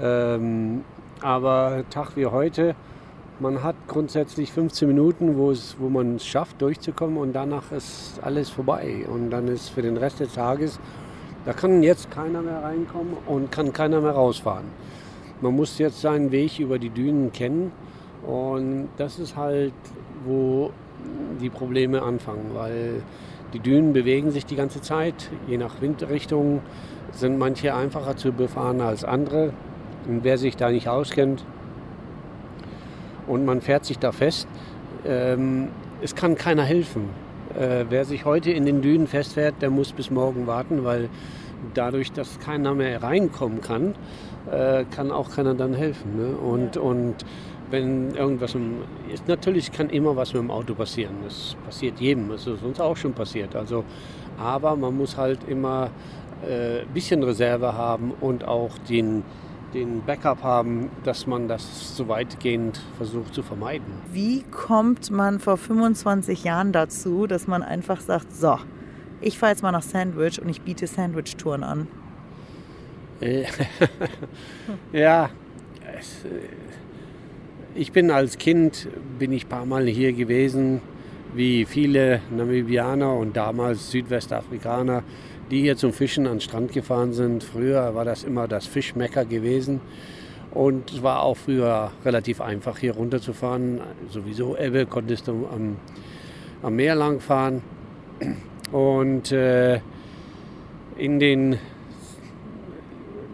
Ähm, 0.00 0.82
Aber 1.22 1.84
Tag 1.88 2.14
wie 2.16 2.26
heute, 2.26 2.74
man 3.40 3.62
hat 3.62 3.74
grundsätzlich 3.88 4.52
15 4.52 4.86
Minuten, 4.86 5.36
wo, 5.38 5.50
es, 5.50 5.76
wo 5.78 5.88
man 5.88 6.16
es 6.16 6.26
schafft, 6.26 6.60
durchzukommen 6.60 7.16
und 7.16 7.32
danach 7.32 7.72
ist 7.72 8.20
alles 8.22 8.50
vorbei. 8.50 9.06
Und 9.10 9.30
dann 9.30 9.48
ist 9.48 9.70
für 9.70 9.80
den 9.80 9.96
Rest 9.96 10.20
des 10.20 10.34
Tages, 10.34 10.78
da 11.46 11.52
kann 11.52 11.82
jetzt 11.82 12.10
keiner 12.10 12.42
mehr 12.42 12.62
reinkommen 12.62 13.16
und 13.26 13.52
kann 13.52 13.72
keiner 13.72 14.00
mehr 14.00 14.10
rausfahren. 14.10 14.66
Man 15.40 15.54
muss 15.54 15.78
jetzt 15.78 16.00
seinen 16.00 16.32
Weg 16.32 16.58
über 16.58 16.78
die 16.78 16.90
Dünen 16.90 17.32
kennen 17.32 17.70
und 18.26 18.88
das 18.96 19.18
ist 19.20 19.36
halt, 19.36 19.72
wo 20.24 20.72
die 21.40 21.50
Probleme 21.50 22.02
anfangen, 22.02 22.50
weil 22.52 23.02
die 23.52 23.60
Dünen 23.60 23.92
bewegen 23.92 24.32
sich 24.32 24.44
die 24.44 24.56
ganze 24.56 24.80
Zeit. 24.80 25.30
Je 25.46 25.56
nach 25.56 25.80
Windrichtung 25.80 26.62
sind 27.12 27.38
manche 27.38 27.74
einfacher 27.74 28.16
zu 28.16 28.32
befahren 28.32 28.80
als 28.80 29.04
andere. 29.04 29.52
Und 30.08 30.24
wer 30.24 30.38
sich 30.38 30.56
da 30.56 30.70
nicht 30.70 30.88
auskennt 30.88 31.44
und 33.26 33.44
man 33.44 33.60
fährt 33.60 33.84
sich 33.84 33.98
da 33.98 34.10
fest, 34.10 34.48
ähm, 35.06 35.68
es 36.02 36.14
kann 36.14 36.34
keiner 36.34 36.64
helfen. 36.64 37.08
Äh, 37.58 37.86
wer 37.88 38.04
sich 38.04 38.24
heute 38.24 38.50
in 38.50 38.66
den 38.66 38.82
Dünen 38.82 39.06
festfährt, 39.06 39.62
der 39.62 39.70
muss 39.70 39.92
bis 39.92 40.10
morgen 40.10 40.46
warten, 40.46 40.84
weil 40.84 41.08
dadurch, 41.74 42.12
dass 42.12 42.38
keiner 42.38 42.74
mehr 42.74 43.02
reinkommen 43.02 43.60
kann, 43.62 43.94
äh, 44.50 44.84
kann 44.90 45.10
auch 45.10 45.30
keiner 45.30 45.54
dann 45.54 45.74
helfen. 45.74 46.16
Ne? 46.16 46.36
Und, 46.36 46.76
und 46.76 47.14
wenn 47.70 48.14
irgendwas 48.14 48.54
ist, 49.12 49.26
natürlich 49.26 49.72
kann 49.72 49.88
immer 49.90 50.14
was 50.16 50.34
mit 50.34 50.42
dem 50.42 50.50
Auto 50.50 50.74
passieren. 50.74 51.14
Das 51.24 51.56
passiert 51.64 51.98
jedem. 51.98 52.28
Das 52.28 52.46
ist 52.46 52.62
uns 52.62 52.78
auch 52.78 52.96
schon 52.96 53.12
passiert. 53.12 53.56
Also, 53.56 53.84
aber 54.38 54.76
man 54.76 54.96
muss 54.96 55.16
halt 55.16 55.40
immer 55.48 55.90
ein 56.42 56.48
äh, 56.48 56.84
bisschen 56.92 57.22
Reserve 57.22 57.72
haben 57.72 58.12
und 58.20 58.44
auch 58.44 58.76
den, 58.88 59.22
den 59.76 60.02
Backup 60.02 60.42
haben, 60.42 60.90
dass 61.04 61.26
man 61.26 61.48
das 61.48 61.96
so 61.96 62.08
weitgehend 62.08 62.80
versucht 62.96 63.34
zu 63.34 63.42
vermeiden. 63.42 63.86
Wie 64.10 64.42
kommt 64.50 65.10
man 65.10 65.38
vor 65.38 65.58
25 65.58 66.44
Jahren 66.44 66.72
dazu, 66.72 67.26
dass 67.26 67.46
man 67.46 67.62
einfach 67.62 68.00
sagt, 68.00 68.34
so, 68.34 68.58
ich 69.20 69.38
fahre 69.38 69.52
jetzt 69.52 69.62
mal 69.62 69.72
nach 69.72 69.82
Sandwich 69.82 70.40
und 70.40 70.48
ich 70.48 70.62
biete 70.62 70.86
Sandwich-Touren 70.86 71.62
an? 71.62 71.88
Äh, 73.20 73.44
ja, 74.92 75.26
äh, 75.26 75.28
ich 77.74 77.92
bin 77.92 78.10
als 78.10 78.38
Kind, 78.38 78.88
bin 79.18 79.32
ich 79.32 79.44
ein 79.44 79.48
paar 79.50 79.66
Mal 79.66 79.86
hier 79.86 80.14
gewesen, 80.14 80.80
wie 81.34 81.66
viele 81.66 82.22
Namibianer 82.34 83.12
und 83.12 83.36
damals 83.36 83.90
Südwestafrikaner, 83.90 85.02
die 85.50 85.60
hier 85.60 85.76
zum 85.76 85.92
Fischen 85.92 86.26
an 86.26 86.34
den 86.34 86.40
Strand 86.40 86.72
gefahren 86.72 87.12
sind. 87.12 87.44
Früher 87.44 87.94
war 87.94 88.04
das 88.04 88.24
immer 88.24 88.48
das 88.48 88.66
Fischmecker 88.66 89.24
gewesen. 89.24 89.80
Und 90.52 90.90
es 90.90 91.02
war 91.02 91.22
auch 91.22 91.36
früher 91.36 91.92
relativ 92.04 92.40
einfach, 92.40 92.78
hier 92.78 92.94
runterzufahren. 92.94 93.80
Sowieso 94.08 94.56
Ebbe 94.56 94.86
konntest 94.86 95.28
du 95.28 95.46
am, 95.52 95.76
am 96.62 96.76
Meer 96.76 96.94
lang 96.94 97.20
fahren. 97.20 97.62
Und 98.72 99.32
äh, 99.32 99.80
in 100.96 101.18
den, 101.18 101.58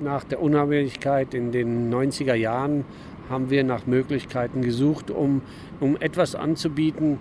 nach 0.03 0.25
der 0.25 0.43
Unabhängigkeit 0.43 1.33
in 1.33 1.53
den 1.53 1.93
90er 1.93 2.35
Jahren 2.35 2.85
haben 3.31 3.51
wir 3.51 3.65
nach 3.65 3.87
Möglichkeiten 3.87 4.63
gesucht, 4.63 5.11
um, 5.11 5.43
um 5.81 5.97
etwas 5.97 6.35
anzubieten, 6.35 7.19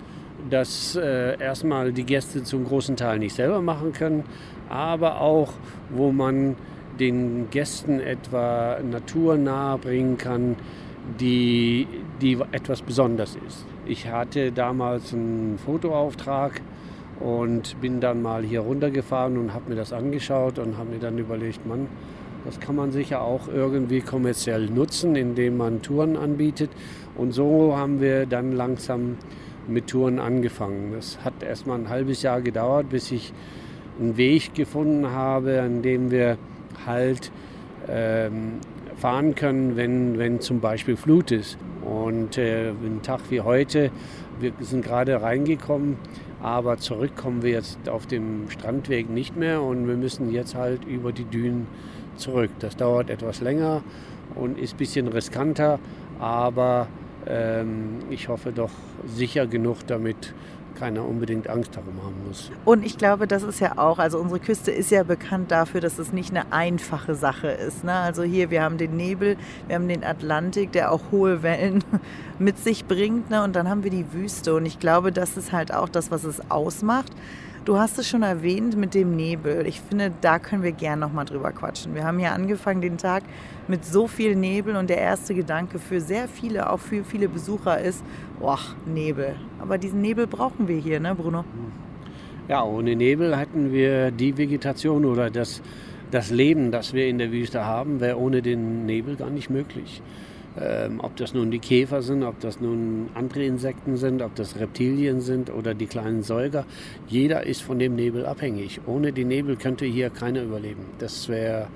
das 0.49 0.95
äh, 0.95 1.39
erstmal 1.39 1.93
die 1.93 2.04
Gäste 2.04 2.43
zum 2.43 2.65
großen 2.65 2.95
Teil 2.95 3.19
nicht 3.19 3.36
selber 3.36 3.62
machen 3.62 3.93
können, 3.93 4.23
aber 4.72 5.22
auch, 5.22 5.54
wo 5.90 6.12
man 6.12 6.56
den 7.00 7.50
Gästen 7.50 8.00
etwa 8.00 8.78
Natur 8.80 9.38
nahe 9.38 9.78
bringen 9.78 10.18
kann, 10.18 10.56
die, 11.20 11.88
die 12.22 12.38
etwas 12.52 12.82
Besonderes 12.82 13.38
ist. 13.48 13.66
Ich 13.86 14.08
hatte 14.08 14.52
damals 14.52 15.14
einen 15.14 15.58
Fotoauftrag 15.58 16.62
und 17.20 17.80
bin 17.82 18.00
dann 18.00 18.22
mal 18.22 18.44
hier 18.44 18.62
runtergefahren 18.62 19.38
und 19.38 19.54
habe 19.54 19.70
mir 19.70 19.76
das 19.76 19.94
angeschaut 19.94 20.60
und 20.60 20.78
habe 20.78 20.92
mir 20.92 21.00
dann 21.00 21.18
überlegt, 21.18 21.66
Mann, 21.66 21.88
das 22.46 22.60
kann 22.60 22.76
man 22.76 22.92
sicher 22.92 23.22
auch 23.22 23.48
irgendwie 23.48 24.02
kommerziell 24.02 24.68
nutzen, 24.68 25.16
indem 25.16 25.58
man 25.58 25.82
Touren 25.82 26.18
anbietet. 26.18 26.72
Und 27.16 27.34
so 27.34 27.76
haben 27.76 28.02
wir 28.02 28.26
dann 28.26 28.54
langsam 28.54 29.18
mit 29.68 29.88
Touren 29.88 30.20
angefangen. 30.20 30.94
Das 30.94 31.24
hat 31.24 31.44
erst 31.44 31.68
mal 31.68 31.78
ein 31.78 31.90
halbes 31.90 32.24
Jahr 32.24 32.42
gedauert, 32.42 32.90
bis 32.90 33.12
ich 33.12 33.32
einen 34.02 34.18
Weg 34.18 34.54
gefunden 34.54 35.12
habe, 35.12 35.62
an 35.62 35.82
dem 35.82 36.12
wir 36.12 36.38
halt 36.86 37.32
ähm, 37.90 38.60
fahren 38.98 39.36
können, 39.36 39.78
wenn, 39.78 40.18
wenn 40.18 40.40
zum 40.42 40.60
Beispiel 40.60 40.98
Flut 40.98 41.32
ist. 41.32 41.58
Und 41.84 42.38
äh, 42.38 42.70
ein 42.70 43.02
Tag 43.02 43.22
wie 43.30 43.42
heute, 43.42 43.92
wir 44.40 44.54
sind 44.60 44.84
gerade 44.84 45.22
reingekommen, 45.22 45.98
aber 46.42 46.78
zurückkommen 46.78 47.44
wir 47.44 47.52
jetzt 47.52 47.90
auf 47.90 48.06
dem 48.06 48.50
Strandweg 48.50 49.10
nicht 49.10 49.36
mehr 49.38 49.62
und 49.62 49.88
wir 49.88 49.96
müssen 49.96 50.32
jetzt 50.32 50.56
halt 50.56 50.86
über 50.86 51.12
die 51.12 51.26
Dünen 51.26 51.68
zurück. 52.16 52.52
Das 52.60 52.76
dauert 52.76 53.10
etwas 53.10 53.42
länger 53.42 53.84
und 54.36 54.58
ist 54.58 54.76
ein 54.76 54.78
bisschen 54.78 55.08
riskanter, 55.08 55.80
aber 56.20 56.88
ähm, 57.28 58.00
ich 58.10 58.30
hoffe 58.30 58.52
doch 58.52 58.72
sicher 59.06 59.48
genug, 59.48 59.86
damit 59.88 60.34
keiner 60.76 61.06
unbedingt 61.06 61.50
Angst 61.50 61.76
darum 61.76 61.94
haben 62.04 62.16
muss. 62.28 62.52
Und 62.66 62.86
ich 62.86 62.98
glaube, 62.98 63.28
das 63.28 63.44
ist 63.44 63.60
ja 63.60 63.78
auch, 63.78 64.00
also 64.00 64.20
unsere 64.20 64.40
Küste 64.40 64.72
ist 64.72 64.92
ja 64.92 65.04
bekannt 65.04 65.52
dafür, 65.52 65.82
dass 65.82 66.00
es 66.00 66.14
nicht 66.14 66.32
eine 66.32 66.52
einfache 66.52 67.16
Sache 67.16 67.48
ist. 67.48 67.84
Ne? 67.84 67.94
Also 67.94 68.24
hier, 68.24 68.50
wir 68.50 68.64
haben 68.64 68.78
den 68.78 68.96
Nebel, 68.96 69.38
wir 69.68 69.76
haben 69.76 69.88
den 69.88 70.04
Atlantik, 70.04 70.72
der 70.72 70.92
auch 70.92 71.02
hohe 71.12 71.44
Wellen 71.44 71.84
mit 72.40 72.58
sich 72.60 72.86
bringt. 72.86 73.30
Ne? 73.30 73.44
Und 73.44 73.56
dann 73.56 73.70
haben 73.70 73.84
wir 73.84 73.92
die 73.92 74.14
Wüste. 74.14 74.56
Und 74.56 74.66
ich 74.66 74.80
glaube, 74.80 75.12
das 75.12 75.38
ist 75.38 75.52
halt 75.52 75.74
auch 75.74 75.90
das, 75.90 76.12
was 76.12 76.24
es 76.24 76.50
ausmacht 76.50 77.12
Du 77.63 77.78
hast 77.78 78.00
es 78.00 78.10
schon 78.10 78.24
erwähnt 78.24 78.76
mit 78.76 78.95
dem 78.95 79.15
Nebel. 79.15 79.67
Ich 79.67 79.82
finde, 79.82 80.12
da 80.21 80.39
können 80.39 80.63
wir 80.63 80.71
gern 80.71 80.97
noch 80.97 81.13
mal 81.13 81.26
drüber 81.26 81.52
quatschen. 81.52 81.93
Wir 81.93 82.04
haben 82.04 82.17
hier 82.17 82.32
angefangen 82.32 82.82
den 82.82 82.97
Tag 82.97 83.21
mit 83.67 83.86
so 83.86 84.08
viel 84.08 84.36
Nebel 84.36 84.76
und 84.76 84.89
der 84.89 84.97
erste 84.97 85.36
Gedanke 85.36 85.78
für 85.78 86.02
sehr 86.02 86.28
viele, 86.28 86.71
auch 86.71 86.80
für 86.80 87.04
viele 87.04 87.30
Besucher 87.30 87.80
ist, 87.80 88.04
boah, 88.39 88.58
Nebel. 88.88 89.36
Aber 89.60 89.78
diesen 89.78 90.02
Nebel 90.02 90.26
brauchen 90.26 90.67
wir 90.67 90.80
hier, 90.80 91.00
ne, 91.00 91.13
Bruno? 91.13 91.45
Ja, 92.47 92.63
ohne 92.63 92.95
Nebel 92.95 93.38
hätten 93.38 93.71
wir 93.71 94.10
die 94.10 94.36
Vegetation 94.36 95.06
oder 95.06 95.30
das, 95.30 95.62
das 96.10 96.32
Leben, 96.32 96.71
das 96.71 96.93
wir 96.93 97.06
in 97.06 97.19
der 97.19 97.32
Wüste 97.32 97.63
haben, 97.63 98.00
wäre 98.00 98.17
ohne 98.17 98.41
den 98.41 98.88
Nebel 98.88 99.17
gar 99.17 99.30
nicht 99.30 99.52
möglich. 99.52 100.02
Ähm, 100.60 101.00
ob 101.00 101.16
das 101.16 101.34
nun 101.34 101.50
die 101.50 101.60
Käfer 101.60 102.02
sind, 102.02 102.24
ob 102.24 102.40
das 102.42 102.60
nun 102.60 103.10
andere 103.14 103.46
Insekten 103.46 103.96
sind, 103.96 104.22
ob 104.22 104.36
das 104.36 104.60
Reptilien 104.60 105.22
sind 105.22 105.50
oder 105.50 105.74
die 105.74 105.86
kleinen 105.86 106.24
Säuger. 106.24 106.66
Jeder 107.08 107.46
ist 107.46 107.62
von 107.62 107.80
dem 107.80 107.96
Nebel 107.96 108.26
abhängig. 108.26 108.82
Ohne 108.86 109.14
den 109.14 109.30
Nebel 109.30 109.56
könnte 109.56 109.86
hier 109.86 110.10
keiner 110.10 110.44
überleben. 110.44 110.84
Das 111.00 111.30
wäre 111.30 111.68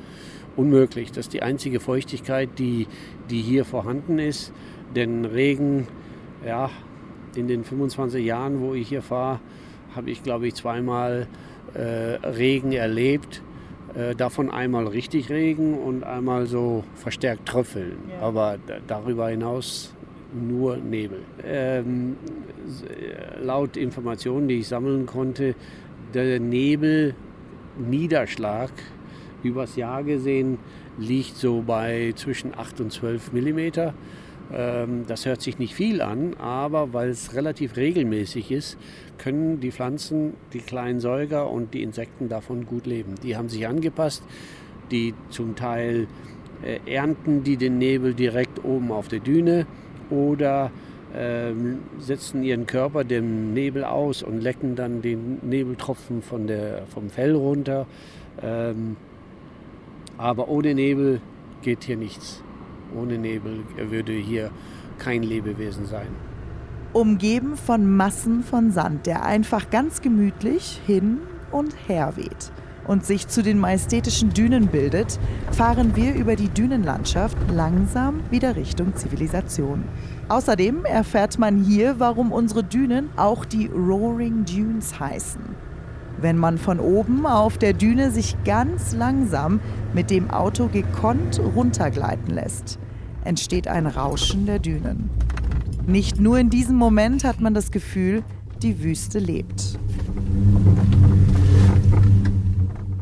unmöglich. 0.58 1.10
Das 1.10 1.28
ist 1.28 1.34
die 1.34 1.42
einzige 1.42 1.80
Feuchtigkeit, 1.80 2.50
die, 2.60 2.88
die 3.30 3.42
hier 3.42 3.64
vorhanden 3.64 4.20
ist. 4.20 4.52
Denn 4.94 5.24
Regen, 5.24 5.88
ja, 6.46 6.70
in 7.36 7.48
den 7.48 7.64
25 7.64 8.26
Jahren, 8.26 8.60
wo 8.60 8.74
ich 8.74 8.90
hier 8.90 9.02
fahre, 9.02 9.40
habe 9.96 10.12
ich, 10.12 10.22
glaube 10.22 10.48
ich, 10.48 10.56
zweimal 10.56 11.28
äh, 11.74 11.80
Regen 12.28 12.74
erlebt. 12.74 13.42
Äh, 13.96 14.16
davon 14.16 14.52
einmal 14.52 14.88
richtig 14.88 15.30
Regen 15.30 15.76
und 15.76 16.04
einmal 16.04 16.48
so 16.48 16.84
verstärkt 16.96 17.48
Tröpfeln. 17.48 17.98
Ja. 18.10 18.20
Aber 18.28 18.58
darüber 18.88 19.30
hinaus 19.30 19.94
nur 20.34 20.78
Nebel. 20.78 21.22
Ähm, 21.44 22.18
laut 23.42 23.78
Informationen, 23.78 24.48
die 24.48 24.60
ich 24.60 24.68
sammeln 24.68 25.06
konnte, 25.06 25.54
der 26.14 26.40
Nebelniederschlag 26.40 28.72
übers 29.44 29.76
Jahr 29.76 30.04
gesehen 30.04 30.58
liegt 30.98 31.36
so 31.36 31.62
bei 31.66 32.14
zwischen 32.16 32.58
8 32.58 32.80
und 32.82 32.92
12 32.92 33.34
Millimeter. 33.34 33.94
Ähm, 34.54 35.06
das 35.08 35.26
hört 35.26 35.42
sich 35.42 35.60
nicht 35.60 35.74
viel 35.74 36.02
an, 36.02 36.36
aber 36.36 36.94
weil 36.94 37.10
es 37.10 37.34
relativ 37.34 37.78
regelmäßig 37.78 38.52
ist, 38.52 38.78
können 39.18 39.60
die 39.60 39.72
Pflanzen, 39.72 40.34
die 40.54 40.60
kleinen 40.60 41.00
Säuger 41.00 41.50
und 41.50 41.74
die 41.74 41.84
Insekten 41.84 42.30
davon 42.30 42.66
gut 42.66 42.86
leben. 42.86 43.16
Die 43.24 43.36
haben 43.36 43.50
sich 43.50 43.68
angepasst, 43.68 44.24
die 44.92 45.14
zum 45.30 45.56
Teil 45.56 46.08
äh, 46.64 46.80
ernten 46.92 47.44
die 47.44 47.58
den 47.58 47.78
Nebel 47.78 48.14
direkt 48.14 48.64
oben 48.64 48.92
auf 48.92 49.08
der 49.08 49.20
Düne 49.20 49.66
oder 50.10 50.72
ähm, 51.16 51.80
setzen 52.00 52.44
ihren 52.44 52.66
Körper 52.66 53.04
dem 53.04 53.54
Nebel 53.54 53.84
aus 53.84 54.24
und 54.24 54.42
lecken 54.42 54.76
dann 54.76 55.02
den 55.02 55.40
Nebeltropfen 55.44 56.22
von 56.22 56.48
der, 56.48 56.84
vom 56.88 57.10
Fell 57.10 57.36
runter. 57.36 57.88
Ähm, 58.42 58.98
aber 60.18 60.48
ohne 60.48 60.74
Nebel 60.74 61.22
geht 61.62 61.84
hier 61.84 61.98
nichts. 61.98 62.44
Ohne 62.96 63.18
Nebel 63.18 63.64
würde 63.90 64.14
hier 64.14 64.52
kein 64.98 65.24
Lebewesen 65.24 65.86
sein. 65.86 66.08
Umgeben 66.96 67.58
von 67.58 67.94
Massen 67.98 68.42
von 68.42 68.72
Sand, 68.72 69.06
der 69.06 69.26
einfach 69.26 69.70
ganz 69.70 70.02
gemütlich 70.02 70.80
hin 70.88 71.18
und 71.52 71.76
her 71.90 72.14
weht. 72.16 72.54
und 72.88 73.06
sich 73.06 73.28
zu 73.28 73.44
den 73.44 73.60
majestätischen 73.60 74.30
Dünen 74.30 74.68
bildet, 74.68 75.20
fahren 75.52 75.98
wir 75.98 76.14
über 76.14 76.38
die 76.38 76.48
Dünenlandschaft 76.48 77.38
langsam 77.52 78.22
wieder 78.30 78.56
Richtung 78.56 78.96
Zivilisation. 78.96 79.84
Außerdem 80.30 80.86
erfährt 80.86 81.38
man 81.38 81.62
hier, 81.62 82.00
warum 82.00 82.32
unsere 82.32 82.64
Dünen 82.64 83.10
auch 83.18 83.44
die 83.44 83.68
Roaring 83.68 84.46
Dunes 84.46 84.98
heißen. 84.98 85.42
Wenn 86.22 86.38
man 86.38 86.58
von 86.58 86.80
oben 86.80 87.26
auf 87.26 87.58
der 87.58 87.74
Düne 87.74 88.12
sich 88.12 88.38
ganz 88.46 88.94
langsam 88.94 89.60
mit 89.94 90.10
dem 90.12 90.30
Auto 90.30 90.68
gekonnt 90.68 91.42
runtergleiten 91.56 92.34
lässt, 92.34 92.80
entsteht 93.26 93.68
ein 93.68 93.86
Rauschen 93.86 94.46
der 94.46 94.60
Dünen. 94.60 95.10
Nicht 95.88 96.20
nur 96.20 96.40
in 96.40 96.50
diesem 96.50 96.78
Moment 96.78 97.24
hat 97.24 97.42
man 97.42 97.54
das 97.54 97.70
Gefühl, 97.70 98.24
die 98.64 98.84
Wüste 98.84 99.20
lebt. 99.20 99.78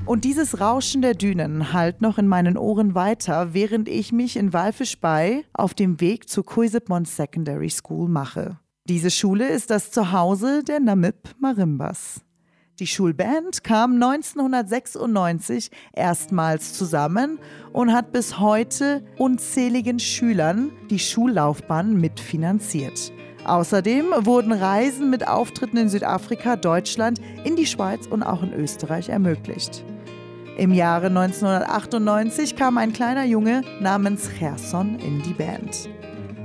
Und 0.05 0.25
dieses 0.25 0.59
Rauschen 0.59 1.01
der 1.01 1.13
Dünen 1.13 1.71
hallt 1.71 2.01
noch 2.01 2.17
in 2.17 2.27
meinen 2.27 2.57
Ohren 2.57 2.93
weiter, 2.93 3.53
während 3.53 3.87
ich 3.87 4.11
mich 4.11 4.35
in 4.35 4.51
Walfisch 4.51 4.99
Bay 4.99 5.45
auf 5.53 5.73
dem 5.73 6.01
Weg 6.01 6.29
zur 6.29 6.45
Kuisipmont 6.45 7.07
Secondary 7.07 7.69
School 7.69 8.09
mache. 8.09 8.59
Diese 8.89 9.09
Schule 9.09 9.47
ist 9.47 9.69
das 9.69 9.91
Zuhause 9.91 10.61
der 10.63 10.81
Namib 10.81 11.29
Marimbas. 11.39 12.19
Die 12.79 12.87
Schulband 12.87 13.63
kam 13.63 14.01
1996 14.01 15.69
erstmals 15.93 16.73
zusammen 16.73 17.37
und 17.71 17.93
hat 17.93 18.11
bis 18.11 18.39
heute 18.39 19.03
unzähligen 19.19 19.99
Schülern 19.99 20.71
die 20.89 20.97
Schullaufbahn 20.97 21.93
mitfinanziert. 21.93 23.13
Außerdem 23.45 24.05
wurden 24.21 24.51
Reisen 24.51 25.11
mit 25.11 25.27
Auftritten 25.27 25.77
in 25.77 25.89
Südafrika, 25.89 26.55
Deutschland, 26.55 27.21
in 27.43 27.55
die 27.55 27.67
Schweiz 27.67 28.07
und 28.07 28.23
auch 28.23 28.41
in 28.41 28.53
Österreich 28.53 29.09
ermöglicht. 29.09 29.85
Im 30.57 30.73
Jahre 30.73 31.07
1998 31.07 32.55
kam 32.55 32.79
ein 32.79 32.91
kleiner 32.91 33.25
Junge 33.25 33.61
namens 33.81 34.31
Gerson 34.39 34.97
in 34.97 35.21
die 35.21 35.33
Band. 35.33 35.89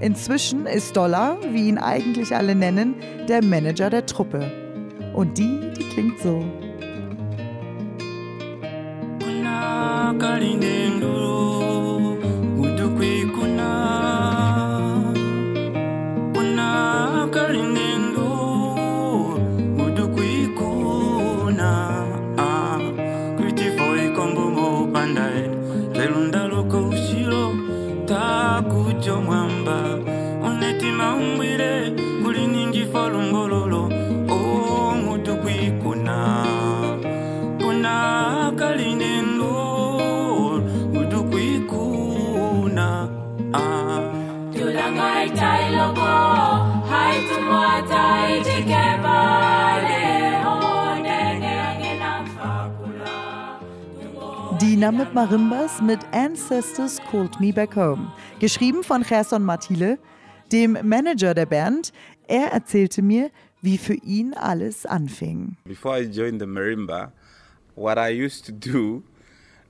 Inzwischen 0.00 0.66
ist 0.66 0.94
Dollar, 0.94 1.38
wie 1.52 1.68
ihn 1.68 1.78
eigentlich 1.78 2.36
alle 2.36 2.54
nennen, 2.54 2.96
der 3.28 3.42
Manager 3.42 3.88
der 3.88 4.04
Truppe. 4.04 4.67
Und 5.18 5.36
die, 5.36 5.72
die 5.76 5.82
klingt 5.82 6.20
so. 6.20 6.44
Die 54.88 54.94
Namib 54.94 55.12
Marimbas 55.12 55.82
mit 55.82 55.98
Ancestors 56.12 56.98
Called 57.10 57.38
Me 57.40 57.52
Back 57.52 57.76
Home. 57.76 58.10
Geschrieben 58.40 58.82
von 58.82 59.02
Gerson 59.02 59.42
Matile, 59.42 59.98
dem 60.50 60.78
Manager 60.82 61.34
der 61.34 61.44
Band. 61.44 61.92
Er 62.26 62.52
erzählte 62.52 63.02
mir, 63.02 63.30
wie 63.60 63.76
für 63.76 63.96
ihn 63.96 64.32
alles 64.32 64.86
anfing. 64.86 65.58
Before 65.66 66.00
I 66.00 66.06
joined 66.06 66.40
the 66.40 66.46
marimba, 66.46 67.12
what 67.74 67.98
I 67.98 68.08
used 68.08 68.46
to 68.46 68.52
do 68.52 69.02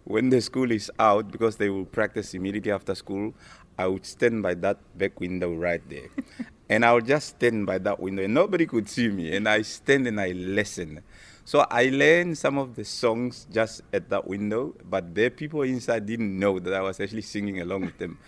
when 0.04 0.30
the 0.30 0.40
school 0.40 0.70
is 0.70 0.88
out, 1.00 1.32
because 1.32 1.58
they 1.58 1.68
will 1.68 1.86
practice 1.86 2.32
immediately 2.32 2.70
after 2.70 2.94
school, 2.94 3.34
I 3.76 3.88
would 3.88 4.06
stand 4.06 4.44
by 4.44 4.54
that 4.60 4.78
back 4.96 5.18
window 5.18 5.52
right 5.52 5.82
there. 5.88 6.10
and 6.68 6.84
I 6.84 6.92
would 6.92 7.06
just 7.06 7.30
stand 7.30 7.66
by 7.66 7.78
that 7.78 7.98
window, 7.98 8.22
and 8.22 8.34
nobody 8.34 8.66
could 8.66 8.88
see 8.88 9.08
me. 9.08 9.34
And 9.34 9.48
I 9.48 9.62
stand 9.62 10.06
and 10.06 10.20
I 10.20 10.30
listen. 10.30 11.00
So 11.48 11.64
I 11.70 11.88
learned 11.88 12.36
some 12.36 12.58
of 12.58 12.76
the 12.76 12.84
songs 12.84 13.46
just 13.50 13.80
at 13.94 14.10
that 14.10 14.28
window, 14.28 14.74
but 14.84 15.14
the 15.14 15.30
people 15.30 15.62
inside 15.62 16.04
didn't 16.04 16.38
know 16.38 16.58
that 16.58 16.74
I 16.74 16.82
was 16.82 17.00
actually 17.00 17.22
singing 17.22 17.62
along 17.62 17.86
with 17.86 17.96
them. 17.96 18.18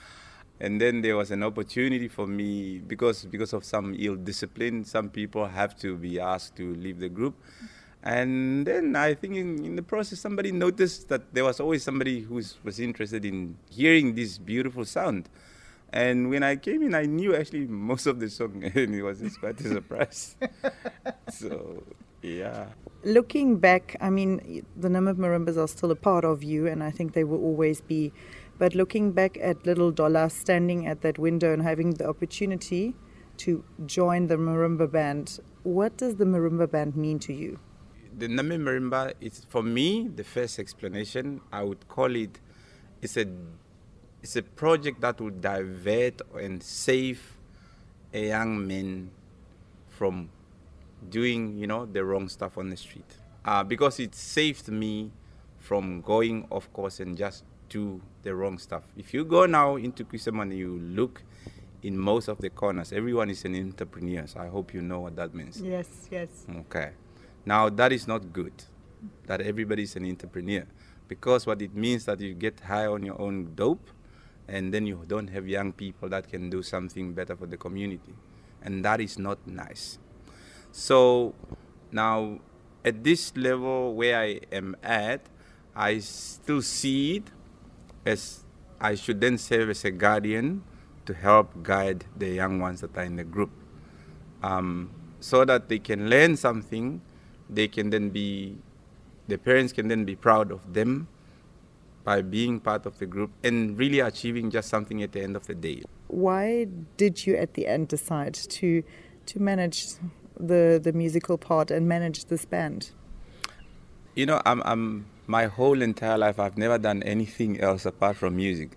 And 0.59 0.81
then 0.81 1.03
there 1.03 1.19
was 1.19 1.31
an 1.31 1.43
opportunity 1.43 2.09
for 2.09 2.27
me 2.27 2.79
because 2.79 3.27
because 3.27 3.53
of 3.53 3.63
some 3.63 3.95
ill 3.99 4.17
discipline, 4.17 4.87
some 4.87 5.11
people 5.11 5.45
have 5.45 5.77
to 5.81 5.99
be 5.99 6.19
asked 6.19 6.57
to 6.57 6.75
leave 6.77 6.99
the 6.99 7.11
group. 7.11 7.35
And 8.03 8.67
then 8.67 8.97
I 8.97 9.13
think 9.13 9.37
in, 9.37 9.67
in 9.67 9.77
the 9.77 9.83
process, 9.83 10.19
somebody 10.19 10.51
noticed 10.51 11.11
that 11.11 11.35
there 11.35 11.45
was 11.45 11.61
always 11.61 11.83
somebody 11.83 12.21
who 12.21 12.37
was 12.65 12.81
interested 12.81 13.27
in 13.27 13.59
hearing 13.69 14.15
this 14.15 14.39
beautiful 14.39 14.87
sound. 14.87 15.29
And 15.93 16.31
when 16.31 16.43
I 16.43 16.57
came 16.57 16.81
in, 16.85 16.95
I 16.95 17.05
knew 17.05 17.37
actually 17.37 17.67
most 17.67 18.07
of 18.07 18.19
the 18.19 18.31
song, 18.31 18.65
and 18.75 18.95
it 18.95 19.03
was 19.03 19.21
quite 19.37 19.61
a 19.61 19.69
surprise. 19.69 20.37
so, 21.29 21.83
yeah. 22.23 22.69
Looking 23.03 23.57
back, 23.57 23.97
I 24.01 24.11
mean, 24.11 24.65
the 24.77 24.89
Namib 24.89 25.17
Marimbas 25.17 25.57
are 25.57 25.69
still 25.69 25.91
a 25.91 25.97
part 25.97 26.25
of 26.25 26.43
you, 26.43 26.67
and 26.67 26.83
I 26.83 26.91
think 26.91 27.15
they 27.15 27.25
will 27.25 27.43
always 27.43 27.81
be. 27.81 28.13
But 28.59 28.75
looking 28.75 29.13
back 29.13 29.39
at 29.41 29.65
Little 29.65 29.91
Dollar 29.91 30.29
standing 30.29 30.87
at 30.87 31.01
that 31.01 31.19
window 31.19 31.51
and 31.51 31.63
having 31.63 31.93
the 31.95 32.07
opportunity 32.07 32.95
to 33.39 33.65
join 33.87 34.27
the 34.27 34.37
marimba 34.37 34.91
band, 34.93 35.41
what 35.63 35.97
does 35.97 36.17
the 36.17 36.27
marimba 36.27 36.71
band 36.71 36.95
mean 36.95 37.19
to 37.21 37.33
you? 37.33 37.59
The 38.19 38.27
Namib 38.27 38.61
Marimba 38.61 39.15
is, 39.19 39.47
for 39.49 39.63
me, 39.63 40.09
the 40.15 40.25
first 40.25 40.59
explanation, 40.59 41.41
I 41.51 41.63
would 41.63 41.89
call 41.89 42.15
it, 42.15 42.39
it's 43.01 43.17
a 43.17 43.25
it's 44.23 44.37
a 44.37 44.43
project 44.43 45.01
that 45.01 45.21
will 45.21 45.31
divert 45.31 46.21
and 46.35 46.63
save 46.63 47.39
a 48.13 48.29
young 48.29 48.67
man 48.67 49.11
from 49.89 50.29
doing, 51.09 51.57
you 51.57 51.67
know, 51.67 51.87
the 51.87 52.05
wrong 52.05 52.29
stuff 52.29 52.59
on 52.59 52.71
the 52.71 52.77
street. 52.77 53.17
Uh, 53.45 53.65
because 53.65 53.99
it 54.01 54.15
saved 54.15 54.69
me 54.69 55.11
from 55.59 56.01
going 56.03 56.47
off 56.51 56.71
course 56.73 57.01
and 57.01 57.17
just 57.17 57.45
do 57.69 58.01
the 58.23 58.35
wrong 58.35 58.59
stuff. 58.59 58.83
If 58.97 59.15
you 59.15 59.25
go 59.25 59.47
now 59.47 59.77
into 59.77 60.05
Kuisaman, 60.05 60.57
you 60.57 60.79
look 60.79 61.23
in 61.83 61.97
most 61.97 62.29
of 62.29 62.39
the 62.39 62.51
corners, 62.51 62.93
everyone 62.93 63.31
is 63.31 63.45
an 63.45 63.55
entrepreneur. 63.55 64.27
So 64.27 64.41
I 64.41 64.49
hope 64.49 64.75
you 64.75 64.83
know 64.83 65.01
what 65.01 65.17
that 65.17 65.35
means. 65.35 65.61
Yes, 65.63 66.09
yes. 66.11 66.29
Okay. 66.55 66.91
Now 67.47 67.71
that 67.71 67.93
is 67.93 68.07
not 68.07 68.33
good. 68.33 68.53
That 69.27 69.41
everybody 69.41 69.85
is 69.85 69.97
an 69.97 70.05
entrepreneur, 70.05 70.67
because 71.09 71.47
what 71.47 71.63
it 71.63 71.75
means 71.75 72.05
that 72.05 72.21
you 72.21 72.35
get 72.35 72.61
high 72.61 72.85
on 72.85 73.03
your 73.03 73.19
own 73.19 73.55
dope, 73.55 73.89
and 74.47 74.75
then 74.75 74.87
you 74.87 75.03
don't 75.07 75.29
have 75.29 75.49
young 75.49 75.73
people 75.73 76.11
that 76.11 76.29
can 76.29 76.51
do 76.51 76.63
something 76.63 77.15
better 77.15 77.35
for 77.35 77.47
the 77.47 77.57
community, 77.57 78.13
and 78.61 78.85
that 78.85 79.01
is 79.01 79.19
not 79.19 79.39
nice. 79.47 79.99
So 80.73 81.35
now 81.93 82.41
at 82.85 83.05
this 83.05 83.37
level 83.37 83.95
where 83.95 84.19
I 84.19 84.41
am 84.53 84.77
at, 84.83 85.23
I 85.75 85.99
still 85.99 86.63
see 86.63 87.17
it 87.17 87.25
as 88.07 88.45
I 88.81 88.95
should 88.95 89.21
then 89.21 89.39
serve 89.39 89.71
as 89.71 89.85
a 89.85 89.91
guardian 89.91 90.63
to 91.07 91.15
help 91.15 91.63
guide 91.63 92.05
the 92.17 92.29
young 92.29 92.61
ones 92.61 92.81
that 92.81 92.97
are 92.97 93.05
in 93.05 93.17
the 93.17 93.25
group, 93.25 93.51
um, 94.43 94.91
so 95.21 95.45
that 95.45 95.69
they 95.69 95.79
can 95.79 96.09
learn 96.09 96.37
something. 96.37 97.03
They 97.49 97.69
can 97.69 97.91
then 97.91 98.11
be, 98.11 98.59
the 99.29 99.39
parents 99.39 99.73
can 99.73 99.89
then 99.89 100.05
be 100.05 100.17
proud 100.17 100.53
of 100.53 100.73
them 100.73 101.09
by 102.05 102.23
being 102.23 102.61
part 102.61 102.87
of 102.87 102.99
the 102.99 103.07
group 103.07 103.31
and 103.45 103.77
really 103.77 104.01
achieving 104.01 104.51
just 104.51 104.69
something 104.69 105.03
at 105.03 105.13
the 105.13 105.21
end 105.21 105.37
of 105.37 105.47
the 105.47 105.55
day. 105.55 105.83
Why 106.09 106.67
did 106.97 107.27
you 107.27 107.37
at 107.37 107.55
the 107.55 107.67
end 107.67 107.89
decide 107.89 108.35
to 108.35 108.83
to 109.27 109.41
manage 109.41 109.87
the 110.47 110.81
the 110.83 110.93
musical 110.93 111.39
part 111.39 111.71
and 111.71 111.89
manage 111.89 112.27
this 112.27 112.45
band? 112.45 112.91
You 114.15 114.27
know, 114.27 114.43
I'm, 114.45 114.63
I'm 114.65 115.07
my 115.27 115.47
whole 115.47 115.81
entire 115.83 116.19
life 116.19 116.39
I've 116.41 116.59
never 116.59 116.79
done 116.79 117.03
anything 117.05 117.61
else 117.61 117.87
apart 117.87 118.17
from 118.17 118.37
music. 118.37 118.71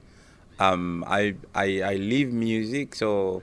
Um, 0.60 1.04
I, 1.08 1.36
I 1.56 1.82
I 1.82 1.95
live 1.95 2.32
music, 2.32 2.95
so 2.95 3.41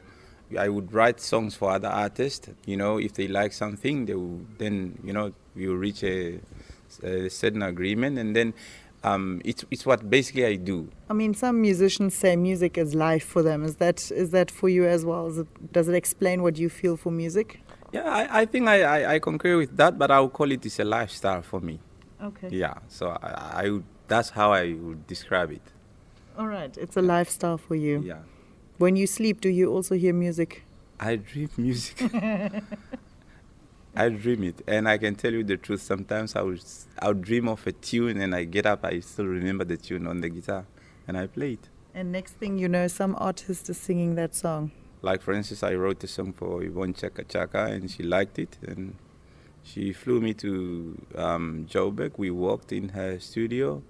I 0.59 0.69
would 0.69 0.93
write 0.93 1.21
songs 1.21 1.57
for 1.57 1.71
other 1.71 1.89
artists. 1.89 2.49
You 2.67 2.77
know, 2.77 2.99
if 2.99 3.15
they 3.15 3.29
like 3.29 3.53
something, 3.53 4.07
they 4.07 4.15
will 4.15 4.41
then 4.59 4.99
you 5.05 5.13
know 5.13 5.33
we 5.55 5.67
will 5.67 5.77
reach 5.77 6.03
a, 6.05 6.41
a 7.03 7.29
certain 7.29 7.63
agreement, 7.63 8.19
and 8.19 8.35
then 8.37 8.55
um, 9.03 9.41
it's 9.45 9.65
it's 9.71 9.87
what 9.87 10.09
basically 10.09 10.45
I 10.47 10.57
do. 10.57 10.89
I 11.09 11.15
mean, 11.15 11.35
some 11.35 11.61
musicians 11.61 12.15
say 12.15 12.37
music 12.37 12.77
is 12.77 12.95
life 12.95 13.25
for 13.25 13.43
them. 13.43 13.65
Is 13.65 13.77
that 13.77 14.11
is 14.11 14.31
that 14.31 14.51
for 14.51 14.69
you 14.69 14.87
as 14.87 15.05
well? 15.05 15.41
It, 15.41 15.73
does 15.73 15.89
it 15.89 15.95
explain 15.95 16.43
what 16.43 16.59
you 16.59 16.69
feel 16.69 16.97
for 16.97 17.11
music? 17.11 17.61
Yeah, 17.93 18.05
I, 18.05 18.43
I 18.43 18.45
think 18.47 18.69
I, 18.69 18.83
I, 18.83 19.15
I, 19.15 19.19
concur 19.19 19.57
with 19.57 19.77
that, 19.77 19.99
but 19.99 20.11
I 20.11 20.21
would 20.21 20.33
call 20.33 20.51
it 20.53 20.65
is 20.65 20.79
a 20.79 20.85
lifestyle 20.85 21.43
for 21.43 21.61
me. 21.61 21.81
Okay. 22.23 22.49
Yeah, 22.51 22.75
so 22.89 23.09
I, 23.23 23.65
I 23.65 23.71
would, 23.71 23.85
that's 24.07 24.31
how 24.31 24.53
I 24.53 24.75
would 24.75 25.07
describe 25.07 25.51
it. 25.51 25.63
All 26.39 26.47
right. 26.47 26.77
It's 26.79 26.97
a 26.97 27.03
lifestyle 27.03 27.59
for 27.59 27.75
you. 27.75 28.03
Yeah. 28.05 28.21
When 28.79 28.97
you 28.97 29.07
sleep, 29.07 29.41
do 29.41 29.49
you 29.49 29.71
also 29.73 29.95
hear 29.95 30.15
music? 30.15 30.65
I 30.99 31.17
dream 31.17 31.51
music. 31.57 32.01
I 33.95 34.09
dream 34.09 34.45
it, 34.45 34.63
and 34.69 34.89
I 34.89 34.99
can 34.99 35.17
tell 35.17 35.33
you 35.33 35.43
the 35.43 35.57
truth. 35.57 35.83
Sometimes 35.83 36.37
I 36.37 36.43
would 36.43 36.63
I 36.99 37.09
would 37.09 37.23
dream 37.23 37.49
of 37.49 37.67
a 37.67 37.73
tune, 37.73 38.21
and 38.21 38.35
I 38.35 38.45
get 38.45 38.65
up, 38.65 38.85
I 38.85 39.01
still 39.01 39.27
remember 39.27 39.65
the 39.65 39.77
tune 39.77 40.07
on 40.07 40.21
the 40.21 40.29
guitar, 40.29 40.65
and 41.09 41.19
I 41.19 41.27
play 41.27 41.55
it. 41.55 41.69
And 41.95 42.13
next 42.13 42.35
thing 42.35 42.57
you 42.57 42.69
know, 42.69 42.87
some 42.87 43.17
artist 43.19 43.69
is 43.69 43.79
singing 43.79 44.15
that 44.15 44.35
song. 44.35 44.71
Like 45.03 45.23
for 45.23 45.33
instance, 45.33 45.63
I 45.63 45.75
wrote 45.75 46.05
a 46.05 46.07
song 46.07 46.33
for 46.33 46.63
Yvonne 46.63 46.95
Chaka 46.95 47.25
Chaka, 47.25 47.65
and 47.67 47.91
she 47.91 48.03
liked 48.03 48.39
it, 48.39 48.59
and 48.67 48.97
she 49.63 49.93
flew 49.93 50.21
me 50.21 50.35
to 50.35 51.01
um, 51.17 51.67
Joburg. 51.69 52.13
We 52.17 52.31
walked 52.31 52.73
in 52.73 52.91
her 52.91 53.19
studio 53.19 53.83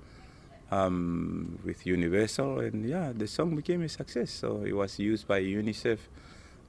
um, 0.70 1.58
with 1.64 1.86
Universal, 1.86 2.60
and 2.60 2.88
yeah, 2.88 3.12
the 3.14 3.26
song 3.26 3.56
became 3.56 3.82
a 3.82 3.88
success. 3.88 4.30
So 4.30 4.62
it 4.64 4.72
was 4.72 4.98
used 4.98 5.26
by 5.26 5.40
UNICEF 5.40 5.98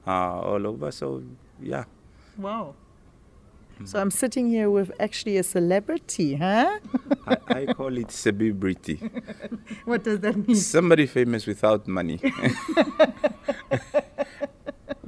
uh, 0.06 0.40
all 0.40 0.66
over. 0.66 0.90
So 0.90 1.22
yeah. 1.60 1.84
Wow. 2.36 2.74
So 3.84 3.98
I'm 3.98 4.10
sitting 4.10 4.48
here 4.48 4.70
with 4.70 4.92
actually 5.00 5.38
a 5.38 5.42
celebrity, 5.42 6.36
huh? 6.36 6.78
I, 7.26 7.36
I 7.48 7.66
call 7.66 7.96
it 7.98 8.12
celebrity. 8.12 8.96
what 9.84 10.04
does 10.04 10.20
that 10.20 10.36
mean? 10.36 10.56
Somebody 10.56 11.06
famous 11.06 11.46
without 11.46 11.88
money. 11.88 12.20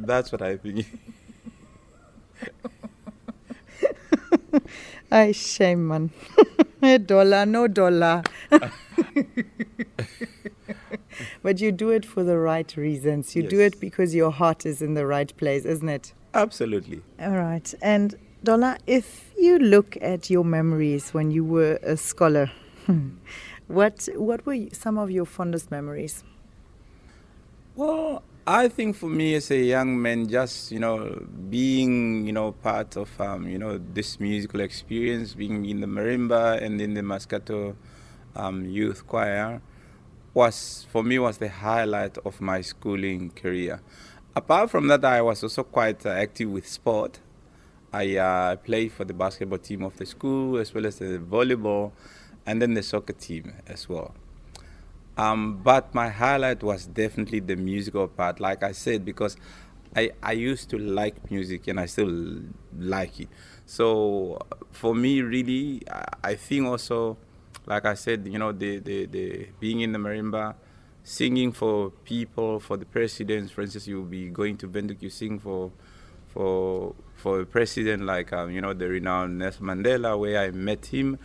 That's 0.07 0.33
what 0.33 0.43
I 0.43 0.57
think. 0.57 0.87
I 5.11 5.33
shame, 5.33 5.89
man. 5.89 6.11
A 6.83 6.87
eh, 6.95 6.99
dollar, 6.99 7.47
no 7.47 7.69
dollar. 7.69 8.23
but 11.43 11.61
you 11.61 11.73
do 11.73 11.91
it 11.91 12.05
for 12.05 12.23
the 12.25 12.39
right 12.39 12.77
reasons. 12.77 13.35
You 13.37 13.43
do 13.45 13.61
it 13.61 13.81
because 13.81 14.15
your 14.15 14.31
heart 14.31 14.67
is 14.67 14.83
in 14.83 14.95
the 14.95 15.07
right 15.07 15.35
place, 15.37 15.65
isn't 15.65 15.89
it? 15.89 16.13
Absolutely. 16.35 17.01
All 17.21 17.37
right. 17.37 17.73
And 17.81 18.17
Dola, 18.45 18.79
if 18.87 19.33
you 19.39 19.59
look 19.59 19.97
at 20.03 20.31
your 20.31 20.45
memories 20.45 21.15
when 21.15 21.31
you 21.31 21.45
were 21.45 21.79
a 21.83 21.97
scholar, 21.97 22.51
what 23.69 24.09
what 24.17 24.45
were 24.45 24.59
some 24.73 24.99
of 24.99 25.11
your 25.11 25.27
fondest 25.27 25.71
memories? 25.71 26.25
Well, 27.77 28.23
I 28.47 28.69
think 28.69 28.95
for 28.95 29.09
me 29.09 29.35
as 29.37 29.51
a 29.51 29.57
young 29.57 30.03
man, 30.03 30.29
just 30.29 30.71
you 30.71 30.79
know, 30.79 31.27
being 31.49 32.27
you 32.27 32.33
know 32.35 32.53
part 32.53 32.95
of 32.95 33.19
um, 33.19 33.49
you 33.49 33.59
know 33.59 33.79
this 33.79 34.21
musical 34.21 34.61
experience, 34.61 35.33
being 35.33 35.65
in 35.65 35.81
the 35.81 35.87
marimba 35.87 36.61
and 36.63 36.79
in 36.79 36.93
the 36.93 37.01
Mascato 37.01 37.75
um, 38.37 38.67
youth 38.67 39.07
choir, 39.07 39.63
was 40.35 40.87
for 40.91 41.03
me 41.03 41.19
was 41.19 41.39
the 41.39 41.49
highlight 41.49 42.19
of 42.19 42.43
my 42.43 42.61
schooling 42.61 43.31
career. 43.31 43.81
Apart 44.37 44.69
from 44.69 44.89
that, 44.89 45.03
I 45.07 45.23
was 45.23 45.43
also 45.43 45.63
quite 45.63 46.05
uh, 46.05 46.11
active 46.11 46.51
with 46.51 46.69
sport. 46.69 47.21
I 47.95 48.17
uh, 48.19 48.57
played 48.57 48.93
for 48.93 49.07
the 49.07 49.15
basketball 49.15 49.59
team 49.59 49.83
of 49.83 49.97
the 49.97 50.05
school 50.05 50.59
as 50.59 50.75
well 50.75 50.85
as 50.85 50.99
the 50.99 51.19
volleyball, 51.19 51.93
and 52.45 52.61
then 52.61 52.75
the 52.75 52.83
soccer 52.83 53.15
team 53.15 53.55
as 53.67 53.89
well. 53.89 54.15
Um, 55.17 55.59
but 55.63 55.95
my 55.95 56.09
highlight 56.09 56.63
was 56.63 56.87
definitely 56.87 57.41
the 57.41 57.57
musical 57.57 58.09
part, 58.09 58.41
like 58.41 58.63
I 58.63 58.73
said, 58.73 59.05
because 59.05 59.37
I, 59.95 60.11
I 60.23 60.33
used 60.33 60.71
to 60.71 60.79
like 60.79 61.31
music 61.31 61.69
and 61.69 61.79
I 61.79 61.87
still 61.87 62.41
like 62.77 63.21
it. 63.21 63.29
So 63.67 64.41
for 64.73 64.95
me, 64.95 65.23
really, 65.23 65.83
I- 66.23 66.35
think 66.35 66.67
also, 66.67 67.17
like 67.67 67.85
I 67.85 67.95
said, 67.95 68.27
you 68.27 68.39
know, 68.39 68.53
the, 68.53 68.79
the, 68.81 69.07
the 69.07 69.47
being 69.61 69.81
in 69.81 69.93
the 69.93 69.99
marimba, 69.99 70.55
singing 71.05 71.53
for 71.53 71.91
people, 72.05 72.59
for 72.61 72.77
the 72.77 72.85
presidents. 72.85 73.53
For 73.53 73.63
instance, 73.63 73.87
you'll 73.87 74.05
be 74.05 74.29
going 74.29 74.57
to 74.59 74.69
Windhoek, 74.69 75.01
you 75.03 75.11
sing 75.11 75.39
for 75.39 75.71
for 76.33 76.95
for 77.15 77.41
a 77.41 77.47
president 77.47 78.03
like 78.05 78.33
um, 78.33 78.51
you 78.51 78.61
know 78.61 78.73
the 78.75 78.89
renowned 78.89 79.39
Nelson 79.39 79.67
Mandela, 79.67 80.19
where 80.19 80.41
I 80.43 80.51
met 80.51 80.87
him. 80.87 81.19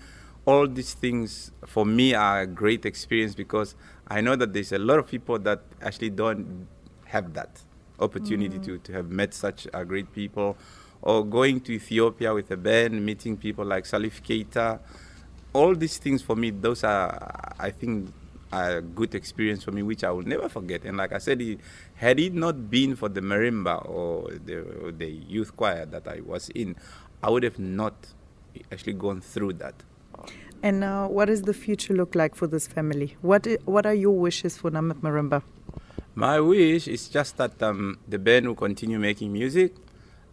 All 0.50 0.68
these 0.68 0.96
things 0.96 1.52
for 1.68 1.86
me 1.86 2.16
are 2.16 2.42
a 2.42 2.48
great 2.48 2.84
experience 2.84 3.36
because 3.36 3.76
I 4.08 4.20
know 4.22 4.36
that 4.36 4.52
there's 4.52 4.72
a 4.72 4.80
lot 4.80 4.98
of 4.98 5.06
people 5.06 5.38
that 5.48 5.62
actually 5.80 6.10
don't 6.10 6.68
have 7.06 7.34
that 7.34 7.62
opportunity 8.00 8.58
to, 8.58 8.80
to 8.80 8.94
have 8.94 9.12
met 9.12 9.36
such 9.36 9.68
uh, 9.74 9.84
great 9.84 10.12
people, 10.12 10.58
or 11.04 11.24
going 11.24 11.62
to 11.62 11.74
Ethiopia 11.74 12.34
with 12.34 12.50
a 12.50 12.58
band, 12.58 13.06
meeting 13.06 13.38
people 13.38 13.64
like 13.64 13.84
Salif 13.84 14.24
Keita. 14.24 14.80
All 15.54 15.76
these 15.76 16.00
things 16.00 16.24
for 16.24 16.36
me, 16.36 16.50
those 16.50 16.84
are 16.84 17.54
I 17.60 17.70
think 17.70 18.12
a 18.52 18.82
good 18.82 19.14
experience 19.14 19.64
for 19.64 19.72
me, 19.72 19.84
which 19.84 20.04
I 20.04 20.10
will 20.10 20.26
never 20.26 20.50
forget. 20.50 20.84
And 20.84 20.98
like 20.98 21.14
I 21.14 21.20
said, 21.20 21.42
it, 21.42 21.60
had 21.96 22.20
it 22.20 22.34
not 22.34 22.72
been 22.72 22.96
for 22.96 23.10
the 23.10 23.22
marimba 23.22 23.88
or 23.88 24.32
the, 24.46 24.56
or 24.84 24.92
the 24.92 25.10
youth 25.10 25.56
choir 25.56 25.86
that 25.86 26.08
I 26.08 26.22
was 26.22 26.50
in, 26.50 26.76
I 27.22 27.30
would 27.30 27.44
have 27.44 27.60
not 27.60 27.94
actually 28.72 28.94
gone 28.94 29.22
through 29.22 29.54
that. 29.54 29.76
And 30.62 30.82
now, 30.82 31.08
what 31.08 31.26
does 31.26 31.44
the 31.44 31.54
future 31.54 31.94
look 31.94 32.16
like 32.16 32.36
for 32.36 32.46
this 32.46 32.68
family? 32.68 33.16
What 33.22 33.48
what 33.66 33.86
are 33.86 33.94
your 33.94 34.12
wishes 34.12 34.58
for 34.58 34.70
Namat 34.70 35.00
Marimba? 35.00 35.42
My 36.16 36.42
wish 36.42 36.88
is 36.88 37.08
just 37.08 37.38
that 37.38 37.64
um, 37.64 37.98
the 38.08 38.20
band 38.20 38.46
will 38.46 38.56
continue 38.56 39.00
making 39.00 39.32
music, 39.32 39.74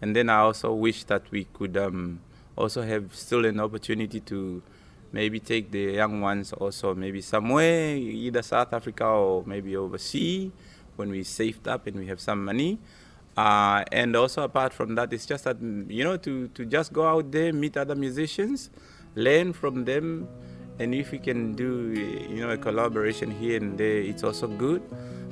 and 0.03 0.17
then 0.17 0.29
I 0.29 0.39
also 0.39 0.75
wish 0.75 1.05
that 1.05 1.31
we 1.31 1.45
could 1.45 1.77
um, 1.77 2.21
also 2.57 2.83
have 2.83 3.15
still 3.15 3.45
an 3.45 3.61
opportunity 3.61 4.19
to 4.21 4.63
maybe 5.13 5.39
take 5.39 5.71
the 5.71 5.93
young 5.95 6.21
ones 6.21 6.53
also 6.53 6.93
maybe 6.93 7.21
somewhere, 7.21 7.95
either 7.95 8.43
South 8.43 8.73
Africa 8.73 9.05
or 9.05 9.45
maybe 9.47 9.77
overseas, 9.77 10.51
when 10.97 11.09
we 11.11 11.23
saved 11.23 11.69
up 11.69 11.87
and 11.87 11.97
we 11.97 12.07
have 12.09 12.21
some 12.21 12.45
money. 12.45 12.79
Uh, 13.37 13.85
and 13.93 14.17
also 14.17 14.43
apart 14.43 14.73
from 14.73 14.97
that, 14.97 15.13
it's 15.13 15.27
just 15.27 15.45
that 15.45 15.61
you 15.61 16.03
know 16.03 16.17
to 16.17 16.49
to 16.49 16.65
just 16.65 16.93
go 16.93 17.07
out 17.07 17.31
there, 17.31 17.53
meet 17.53 17.77
other 17.77 17.95
musicians, 17.95 18.71
learn 19.17 19.53
from 19.53 19.85
them, 19.85 20.29
and 20.79 20.95
if 20.95 21.11
we 21.11 21.19
can 21.19 21.55
do 21.55 21.91
you 21.93 22.41
know 22.41 22.51
a 22.51 22.57
collaboration 22.57 23.31
here 23.31 23.57
and 23.57 23.77
there, 23.77 23.99
it's 23.99 24.23
also 24.23 24.47
good. 24.47 24.83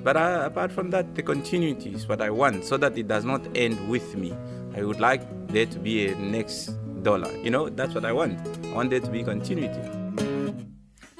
But 0.03 0.16
uh, 0.16 0.42
apart 0.44 0.73
from 0.73 0.90
that, 0.90 1.14
the 1.14 1.23
continuity 1.23 1.94
is 1.94 2.09
what 2.09 2.20
I 2.20 2.31
want, 2.31 2.64
so 2.64 2.77
that 2.77 2.99
it 2.99 3.07
does 3.07 3.25
not 3.25 3.40
end 3.55 3.88
with 3.88 4.16
me. 4.16 4.35
I 4.77 4.83
would 4.83 5.01
like 5.01 5.23
there 5.49 5.66
to 5.66 5.79
be 5.79 6.09
a 6.09 6.16
next 6.16 6.75
dollar. 7.03 7.31
You 7.38 7.51
know, 7.51 7.68
that's 7.68 7.94
what 7.94 8.05
I 8.05 8.12
want. 8.12 8.37
I 8.66 8.75
want 8.75 8.90
there 8.90 9.01
to 9.01 9.11
be 9.11 9.23
continuity. 9.23 9.81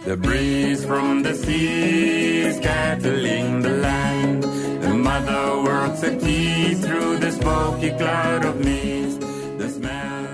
The 0.05 0.19
breeze 0.19 0.85
from 0.85 1.23
the 1.23 1.35
sea 1.35 2.41
is 2.41 2.61
the 2.61 3.79
land. 3.81 4.43
The 4.83 4.93
mother 4.93 5.63
works 5.63 6.03
a 6.03 6.15
key 6.17 6.75
through 6.75 7.19
the 7.19 7.31
smoky 7.33 7.91
cloud 7.91 8.45
of 8.45 8.63
mist. 8.63 9.21
The 9.57 9.69
smell. 9.71 10.34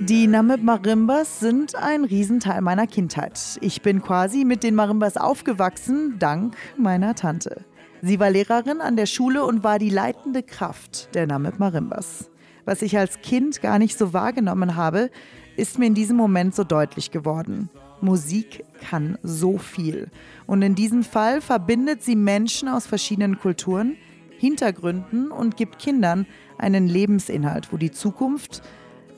Die 0.00 0.26
Namib 0.26 0.62
Marimbas 0.62 1.40
sind 1.40 1.76
ein 1.76 2.04
Riesenteil 2.04 2.60
meiner 2.60 2.86
Kindheit. 2.86 3.58
Ich 3.60 3.80
bin 3.80 4.02
quasi 4.02 4.44
mit 4.44 4.62
den 4.62 4.74
Marimbas 4.74 5.16
aufgewachsen, 5.16 6.16
dank 6.18 6.56
meiner 6.76 7.14
Tante. 7.14 7.64
Sie 8.02 8.20
war 8.20 8.28
Lehrerin 8.28 8.80
an 8.80 8.96
der 8.96 9.06
Schule 9.06 9.44
und 9.44 9.64
war 9.64 9.78
die 9.78 9.90
leitende 9.90 10.42
Kraft 10.42 11.14
der 11.14 11.26
Namib 11.26 11.58
Marimbas. 11.58 12.30
Was 12.64 12.82
ich 12.82 12.98
als 12.98 13.20
Kind 13.20 13.62
gar 13.62 13.78
nicht 13.78 13.96
so 13.96 14.12
wahrgenommen 14.12 14.76
habe, 14.76 15.10
ist 15.56 15.78
mir 15.78 15.86
in 15.86 15.94
diesem 15.94 16.16
Moment 16.16 16.54
so 16.54 16.64
deutlich 16.64 17.10
geworden. 17.10 17.70
Musik 18.00 18.64
kann 18.88 19.16
so 19.22 19.58
viel. 19.58 20.10
Und 20.46 20.62
in 20.62 20.74
diesem 20.74 21.04
Fall 21.04 21.40
verbindet 21.40 22.02
sie 22.02 22.16
Menschen 22.16 22.68
aus 22.68 22.86
verschiedenen 22.86 23.38
Kulturen, 23.38 23.96
Hintergründen 24.38 25.30
und 25.30 25.56
gibt 25.56 25.78
Kindern 25.78 26.26
einen 26.58 26.88
Lebensinhalt, 26.88 27.72
wo 27.72 27.76
die 27.76 27.92
Zukunft 27.92 28.62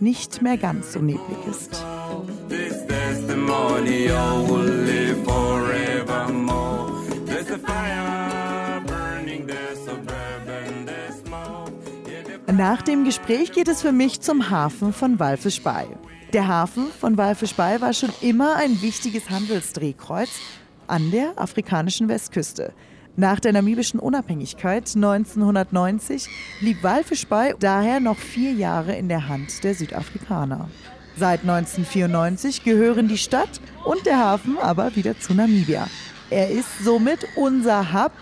nicht 0.01 0.43
mehr 0.43 0.57
ganz 0.57 0.93
so 0.93 1.01
neblig 1.01 1.39
ist. 1.49 1.85
The 2.49 3.37
Nach 12.57 12.81
dem 12.81 13.05
Gespräch 13.05 13.53
geht 13.53 13.69
es 13.69 13.83
für 13.83 13.93
mich 13.93 14.23
zum 14.23 14.49
Hafen 14.49 14.95
von 14.95 15.19
Walfischbei. 15.19 15.89
Der 16.33 16.49
Hafen 16.49 16.87
von 16.99 17.19
Walfischbei 17.19 17.83
war 17.83 17.93
schon 17.93 18.09
immer 18.23 18.57
ein 18.57 18.81
wichtiges 18.81 19.29
Handelsdrehkreuz 19.29 20.31
an 20.87 21.11
der 21.11 21.39
afrikanischen 21.39 22.09
Westküste. 22.09 22.73
Nach 23.19 23.41
der 23.41 23.55
namibischen 23.55 23.99
Unabhängigkeit 23.99 24.95
1990 24.95 26.29
blieb 26.61 26.83
Walfischbei 26.83 27.55
daher 27.59 27.99
noch 27.99 28.19
vier 28.19 28.53
Jahre 28.53 28.95
in 28.95 29.09
der 29.09 29.27
Hand 29.27 29.65
der 29.65 29.75
Südafrikaner. 29.75 30.69
Seit 31.17 31.41
1994 31.41 32.63
gehören 32.63 33.09
die 33.09 33.17
Stadt 33.17 33.61
und 33.87 34.05
der 34.05 34.19
Hafen 34.19 34.59
aber 34.59 34.95
wieder 34.97 35.19
zu 35.19 35.33
Namibia. 35.33 35.89
Er 36.29 36.51
ist 36.51 36.85
somit 36.85 37.27
unser 37.37 37.95
Hub 37.95 38.13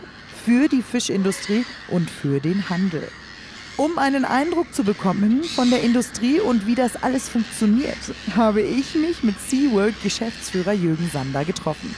für 0.44 0.68
die 0.68 0.82
Fischindustrie 0.82 1.64
und 1.90 2.08
für 2.08 2.38
den 2.38 2.70
Handel. 2.70 3.08
Um 3.76 3.98
einen 3.98 4.24
Eindruck 4.24 4.72
zu 4.72 4.84
bekommen 4.84 5.42
von 5.42 5.70
der 5.70 5.82
Industrie 5.82 6.38
und 6.38 6.68
wie 6.68 6.76
das 6.76 7.02
alles 7.02 7.28
funktioniert, 7.28 7.98
habe 8.36 8.60
ich 8.60 8.94
mich 8.94 9.24
mit 9.24 9.40
SeaWorld 9.40 10.00
Geschäftsführer 10.04 10.72
Jürgen 10.72 11.10
Sander 11.12 11.44
getroffen. 11.44 11.92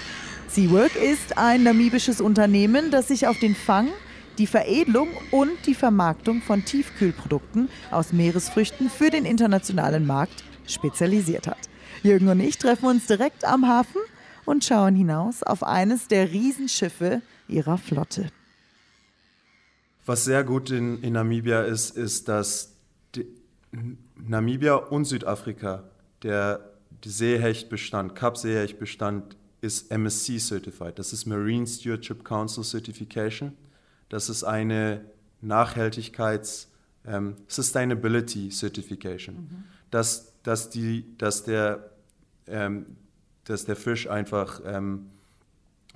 SeaWork 0.57 0.97
ist 0.97 1.37
ein 1.37 1.65
namibisches 1.65 2.19
Unternehmen, 2.23 2.91
das 2.91 3.09
sich 3.09 3.27
auf 3.27 3.39
den 3.39 3.55
Fang, 3.55 3.91
die 4.39 4.47
Veredelung 4.47 5.09
und 5.31 5.51
die 5.67 5.75
Vermarktung 5.75 6.41
von 6.41 6.65
Tiefkühlprodukten 6.65 7.69
aus 7.91 8.15
Meeresfrüchten 8.15 8.89
für 8.89 9.11
den 9.11 9.27
internationalen 9.27 10.07
Markt 10.07 10.45
spezialisiert 10.67 11.47
hat. 11.47 11.59
Jürgen 12.03 12.29
und 12.29 12.41
ich 12.41 12.57
treffen 12.57 12.87
uns 12.87 13.05
direkt 13.07 13.45
am 13.45 13.69
Hafen 13.69 14.01
und 14.47 14.65
schauen 14.65 14.97
hinaus 14.97 15.43
auf 15.43 15.63
eines 15.63 16.09
der 16.09 16.33
Riesenschiffe 16.33 17.21
ihrer 17.49 17.77
Flotte. 17.77 18.31
Was 20.07 20.25
sehr 20.25 20.43
gut 20.43 20.71
in, 20.71 21.03
in 21.03 21.13
Namibia 21.13 21.65
ist, 21.65 21.99
ist, 21.99 22.29
dass 22.29 22.73
Namibia 24.27 24.77
und 24.77 25.05
Südafrika 25.05 25.85
der 26.23 26.71
Seehechtbestand, 27.05 28.15
Kap-Seehechtbestand 28.15 29.37
ist 29.67 29.91
MSC 29.91 30.39
Certified. 30.39 30.99
Das 30.99 31.13
ist 31.13 31.27
Marine 31.27 31.67
Stewardship 31.67 32.25
Council 32.25 32.65
Certification. 32.65 33.53
Das 34.09 34.29
ist 34.29 34.45
eine 34.45 35.05
Nachhaltigkeits- 35.43 36.69
ähm, 37.07 37.37
Sustainability 37.47 38.51
Certification. 38.51 39.35
Mhm. 39.37 39.65
Dass, 39.91 40.33
dass, 40.43 40.71
die, 40.71 41.17
dass, 41.19 41.45
der, 41.45 41.91
ähm, 42.47 42.87
dass 43.45 43.65
der 43.65 43.77
Fisch 43.77 44.09
einfach 44.09 44.61
ähm, 44.65 45.07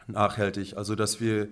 nachhaltig, 0.07 0.77
also 0.77 0.95
dass 0.95 1.21
wir 1.21 1.49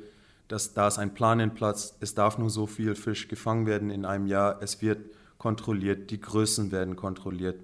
dass 0.48 0.72
da 0.72 0.88
ist 0.88 0.98
ein 0.98 1.12
Plan 1.12 1.40
in 1.40 1.54
Platz, 1.54 1.94
es 2.00 2.14
darf 2.14 2.38
nur 2.38 2.48
so 2.48 2.66
viel 2.66 2.94
Fisch 2.94 3.28
gefangen 3.28 3.66
werden 3.66 3.90
in 3.90 4.06
einem 4.06 4.26
Jahr, 4.26 4.62
es 4.62 4.80
wird 4.80 4.98
kontrolliert, 5.36 6.10
die 6.10 6.20
Größen 6.20 6.72
werden 6.72 6.96
kontrolliert. 6.96 7.60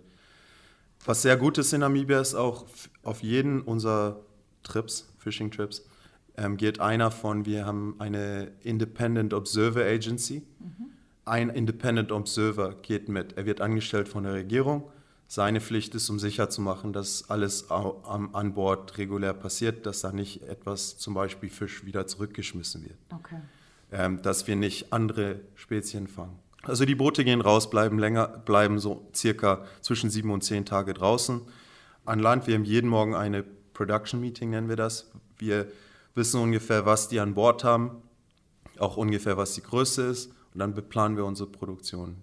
Was 1.07 1.22
sehr 1.22 1.38
gut 1.38 1.57
ist 1.57 1.72
in 1.72 1.80
Namibia 1.80 2.20
ist 2.20 2.34
auch 2.34 2.66
auf 3.02 3.22
jeden 3.22 3.62
unserer 3.62 4.20
Trips, 4.65 5.09
Fishing 5.19 5.51
Trips, 5.51 5.85
ähm, 6.37 6.57
geht 6.57 6.81
einer 6.81 7.11
von, 7.11 7.47
wir 7.47 7.65
haben 7.65 7.95
eine 7.99 8.51
Independent 8.62 9.33
Observer 9.33 9.85
Agency. 9.85 10.43
Mhm. 10.59 10.87
Ein 11.25 11.51
Independent 11.51 12.11
Observer 12.12 12.75
geht 12.83 13.09
mit. 13.09 13.37
Er 13.37 13.47
wird 13.47 13.61
angestellt 13.61 14.09
von 14.09 14.25
der 14.25 14.35
Regierung. 14.35 14.91
Seine 15.27 15.61
Pflicht 15.61 15.95
ist, 15.95 16.11
um 16.11 16.19
sicherzumachen, 16.19 16.93
dass 16.93 17.31
alles 17.31 17.71
an 17.71 18.55
Bord 18.55 18.99
regulär 18.99 19.33
passiert, 19.33 19.87
dass 19.87 20.01
da 20.01 20.12
nicht 20.12 20.43
etwas, 20.43 20.99
zum 20.99 21.15
Beispiel 21.15 21.49
Fisch, 21.49 21.85
wieder 21.87 22.07
zurückgeschmissen 22.07 22.85
wird. 22.85 22.99
Okay. 23.11 23.41
Ähm, 23.91 24.21
dass 24.23 24.47
wir 24.47 24.57
nicht 24.57 24.93
andere 24.93 25.41
Spezien 25.55 26.09
fangen. 26.09 26.39
Also 26.62 26.85
die 26.85 26.95
Boote 26.95 27.25
gehen 27.25 27.41
raus, 27.41 27.71
bleiben 27.71 27.99
länger, 27.99 28.27
bleiben 28.29 28.79
so 28.79 29.09
circa 29.15 29.65
zwischen 29.81 30.11
sieben 30.11 30.31
und 30.31 30.43
zehn 30.43 30.65
Tage 30.65 30.95
draußen. 30.95 31.41
An 32.05 32.19
Land, 32.19 32.47
wir 32.47 32.55
haben 32.55 32.65
jeden 32.65 32.89
Morgen 32.91 33.15
eine 33.15 33.45
Production 33.75 34.20
Meeting, 34.20 34.51
nennen 34.51 34.68
wir 34.68 34.77
das. 34.77 35.11
Wir 35.39 35.66
wissen 36.14 36.41
ungefähr, 36.41 36.87
was 36.87 37.09
die 37.09 37.20
an 37.20 37.35
Bord 37.35 37.64
haben, 37.64 38.03
auch 38.79 38.97
ungefähr, 38.97 39.37
was 39.37 39.55
die 39.55 39.62
Größe 39.62 40.07
ist 40.07 40.33
und 40.53 40.61
dann 40.61 40.75
beplanen 40.75 41.16
wir 41.16 41.25
unsere 41.25 41.49
Produktion. 41.51 42.16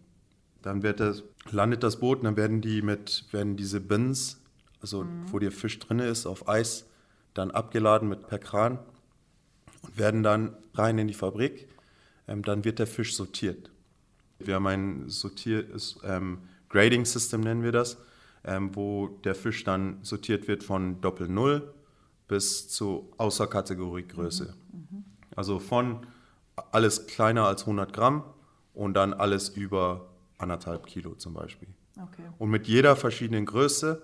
Dann 0.62 0.82
das, 0.82 1.24
landet 1.52 1.84
das 1.84 1.99
Boot 1.99 2.20
und 2.20 2.26
dann 2.26 2.38
werden 2.38 2.62
die 2.62 2.82
mit, 2.82 3.26
werden 3.32 3.58
diese 3.58 3.82
Bins, 3.82 4.39
also 4.82 5.04
mhm. 5.04 5.32
wo 5.32 5.39
der 5.39 5.52
Fisch 5.52 5.78
drin 5.80 5.99
ist, 5.99 6.26
auf 6.26 6.47
Eis, 6.47 6.86
dann 7.34 7.52
abgeladen 7.52 8.10
mit 8.10 8.28
per 8.28 8.39
Kran 8.39 8.80
und 9.82 9.97
werden 9.97 10.24
dann 10.24 10.56
rein 10.74 10.97
in 10.97 11.08
die 11.08 11.14
Fabrik. 11.14 11.68
Ähm, 12.28 12.43
dann 12.43 12.64
wird 12.64 12.80
der 12.80 12.88
Fisch 12.88 13.16
sortiert. 13.16 13.72
Wir 14.39 14.56
haben 14.56 14.68
ein 14.68 15.10
Sortier 15.10 15.66
ähm, 16.04 16.39
Grading 16.70 17.06
System 17.06 17.41
nennen 17.41 17.64
wir 17.64 17.72
das, 17.72 17.97
ähm, 18.44 18.76
wo 18.76 19.08
der 19.24 19.36
Fisch 19.36 19.64
dann 19.64 20.00
sortiert 20.04 20.48
wird 20.48 20.64
von 20.64 21.02
Doppel 21.02 21.28
Null 21.28 21.74
bis 22.28 22.70
zu 22.70 23.12
Außerkategoriegröße. 23.18 24.56
Mhm. 24.72 24.88
Mhm. 24.89 25.06
Also 25.36 25.60
von 25.60 26.06
alles 26.72 27.08
kleiner 27.08 27.46
als 27.46 27.62
100 27.62 27.94
Gramm 27.94 28.24
und 28.74 28.94
dann 28.94 29.14
alles 29.14 29.50
über 29.50 30.10
anderthalb 30.38 30.86
Kilo 30.86 31.16
zum 31.16 31.34
Beispiel. 31.34 31.70
Okay. 31.98 32.24
Und 32.38 32.50
mit 32.50 32.68
jeder 32.68 32.96
verschiedenen 32.96 33.46
Größe 33.46 34.02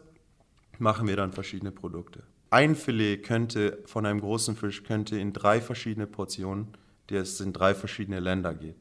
machen 0.77 1.07
wir 1.07 1.15
dann 1.15 1.31
verschiedene 1.31 1.71
Produkte. 1.71 2.23
Ein 2.49 2.75
Filet 2.75 3.23
könnte 3.23 3.79
von 3.85 4.05
einem 4.05 4.21
großen 4.21 4.55
Fisch 4.55 4.83
könnte 4.83 5.17
in 5.17 5.33
drei 5.33 5.59
verschiedene 5.59 6.07
Portionen, 6.07 6.67
die 7.09 7.15
es 7.15 7.41
in 7.41 7.53
drei 7.53 7.73
verschiedene 7.75 8.19
Länder 8.19 8.53
geht. 8.53 8.75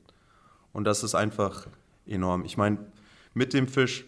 Und 0.72 0.84
das 0.84 1.02
ist 1.02 1.14
einfach 1.14 1.66
enorm. 2.06 2.44
Ich 2.44 2.56
meine, 2.56 2.78
mit 3.34 3.54
dem 3.54 3.66
Fisch, 3.66 4.04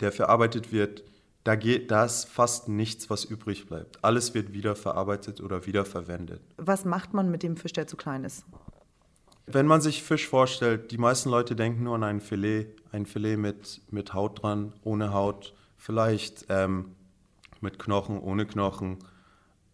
der 0.00 0.12
verarbeitet 0.12 0.72
wird, 0.72 1.04
da 1.44 1.56
geht 1.56 1.90
das 1.90 2.24
fast 2.24 2.68
nichts, 2.68 3.08
was 3.08 3.24
übrig 3.24 3.66
bleibt. 3.66 4.04
Alles 4.04 4.34
wird 4.34 4.52
wiederverarbeitet 4.52 5.40
oder 5.40 5.66
wiederverwendet. 5.66 6.42
Was 6.56 6.84
macht 6.84 7.14
man 7.14 7.30
mit 7.30 7.42
dem 7.42 7.56
Fisch, 7.56 7.72
der 7.72 7.86
zu 7.86 7.96
klein 7.96 8.24
ist? 8.24 8.44
Wenn 9.46 9.66
man 9.66 9.80
sich 9.80 10.02
Fisch 10.02 10.28
vorstellt, 10.28 10.90
die 10.90 10.98
meisten 10.98 11.30
Leute 11.30 11.56
denken 11.56 11.84
nur 11.84 11.94
an 11.94 12.04
ein 12.04 12.20
Filet, 12.20 12.66
ein 12.92 13.06
Filet 13.06 13.38
mit, 13.38 13.80
mit 13.90 14.12
Haut 14.12 14.42
dran, 14.42 14.74
ohne 14.84 15.14
Haut, 15.14 15.54
vielleicht 15.78 16.44
ähm, 16.50 16.94
mit 17.62 17.78
Knochen, 17.78 18.20
ohne 18.20 18.44
Knochen. 18.44 18.98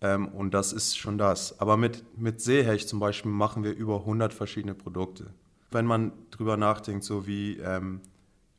Ähm, 0.00 0.28
und 0.28 0.54
das 0.54 0.72
ist 0.72 0.96
schon 0.96 1.18
das. 1.18 1.58
Aber 1.58 1.76
mit, 1.76 2.04
mit 2.16 2.40
Seehecht 2.40 2.88
zum 2.88 3.00
Beispiel 3.00 3.32
machen 3.32 3.64
wir 3.64 3.74
über 3.74 4.00
100 4.00 4.32
verschiedene 4.32 4.74
Produkte. 4.74 5.30
Wenn 5.72 5.86
man 5.86 6.12
drüber 6.30 6.56
nachdenkt, 6.56 7.02
so 7.02 7.26
wie 7.26 7.56
ähm, 7.58 8.00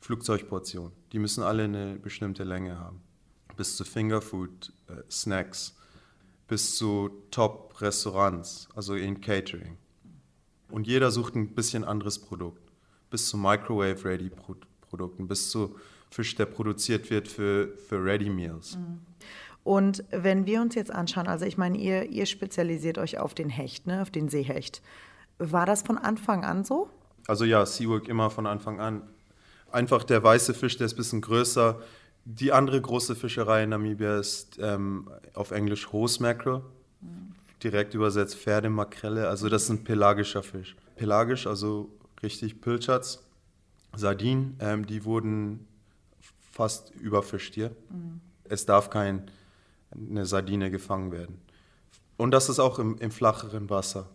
Flugzeugportionen, 0.06 0.92
die 1.12 1.18
müssen 1.18 1.42
alle 1.42 1.64
eine 1.64 1.96
bestimmte 1.96 2.44
Länge 2.44 2.78
haben. 2.78 3.02
Bis 3.58 3.76
zu 3.76 3.84
Fingerfood, 3.84 4.72
äh, 4.88 5.02
Snacks, 5.10 5.76
bis 6.48 6.76
zu 6.76 7.10
Top-Restaurants, 7.32 8.70
also 8.76 8.94
in 8.94 9.20
Catering. 9.20 9.78
Und 10.70 10.86
jeder 10.86 11.10
sucht 11.10 11.34
ein 11.34 11.56
bisschen 11.56 11.84
anderes 11.84 12.20
Produkt. 12.20 12.72
Bis 13.10 13.30
zu 13.30 13.38
Microwave-Ready-Produkten, 13.38 15.28
bis 15.28 15.50
zu 15.50 15.76
Fisch, 16.12 16.36
der 16.36 16.46
produziert 16.46 17.10
wird 17.10 17.28
für, 17.28 17.76
für 17.76 18.04
Ready 18.04 18.30
Meals. 18.30 18.78
Mhm. 18.78 19.00
Und 19.64 20.04
wenn 20.12 20.46
wir 20.46 20.62
uns 20.62 20.76
jetzt 20.76 20.92
anschauen, 20.92 21.26
also 21.26 21.46
ich 21.46 21.58
meine, 21.58 21.80
ihr, 21.80 22.12
ihr 22.12 22.28
spezialisiert 22.28 23.00
euch 23.00 23.18
auf 23.18 23.34
den 23.34 23.50
Hecht, 23.50 23.88
ne, 23.88 24.04
auf 24.04 24.12
den 24.12 24.30
Seehecht. 24.30 24.84
War 25.40 25.66
das 25.66 25.82
von 25.82 25.98
Anfang 25.98 26.46
an 26.46 26.64
so? 26.64 26.92
Also 27.26 27.44
ja, 27.44 27.66
SeaWork 27.66 28.08
immer 28.08 28.30
von 28.30 28.46
Anfang 28.46 28.80
an. 28.80 29.02
Einfach 29.76 30.06
der 30.06 30.24
weiße 30.24 30.54
Fisch, 30.54 30.78
der 30.78 30.86
ist 30.86 30.94
ein 30.94 30.96
bisschen 30.96 31.20
größer. 31.20 31.82
Die 32.24 32.54
andere 32.54 32.80
große 32.80 33.14
Fischerei 33.14 33.64
in 33.64 33.72
Namibia 33.72 34.18
ist 34.18 34.58
ähm, 34.62 35.12
auf 35.34 35.52
Englisch 35.52 35.92
Hose 35.92 36.24
Mackerel. 36.24 36.62
Direkt 37.62 37.94
übersetzt 37.94 38.38
Pferdemakrelle. 38.38 39.28
Also 39.28 39.50
das 39.50 39.64
ist 39.64 39.72
ein 39.72 39.84
pelagischer 39.84 40.44
Fisch. 40.44 40.78
Pelagisch, 40.96 41.46
also 41.46 41.90
richtig 42.24 42.62
Pilchards, 42.62 43.22
Sardinen, 43.94 44.56
ähm, 44.62 44.88
die 44.88 45.04
wurden 45.04 45.68
fast 46.54 46.92
überfischt 46.96 47.54
hier. 47.54 47.72
Mhm. 47.90 48.22
Es 48.46 48.66
darf 48.66 48.90
keine 48.90 49.26
Sardine 50.22 50.72
gefangen 50.72 51.12
werden. 51.12 51.42
Und 52.16 52.32
das 52.32 52.48
ist 52.48 52.60
auch 52.60 52.80
im, 52.80 52.98
im 53.00 53.12
flacheren 53.12 53.70
Wasser. 53.70 54.08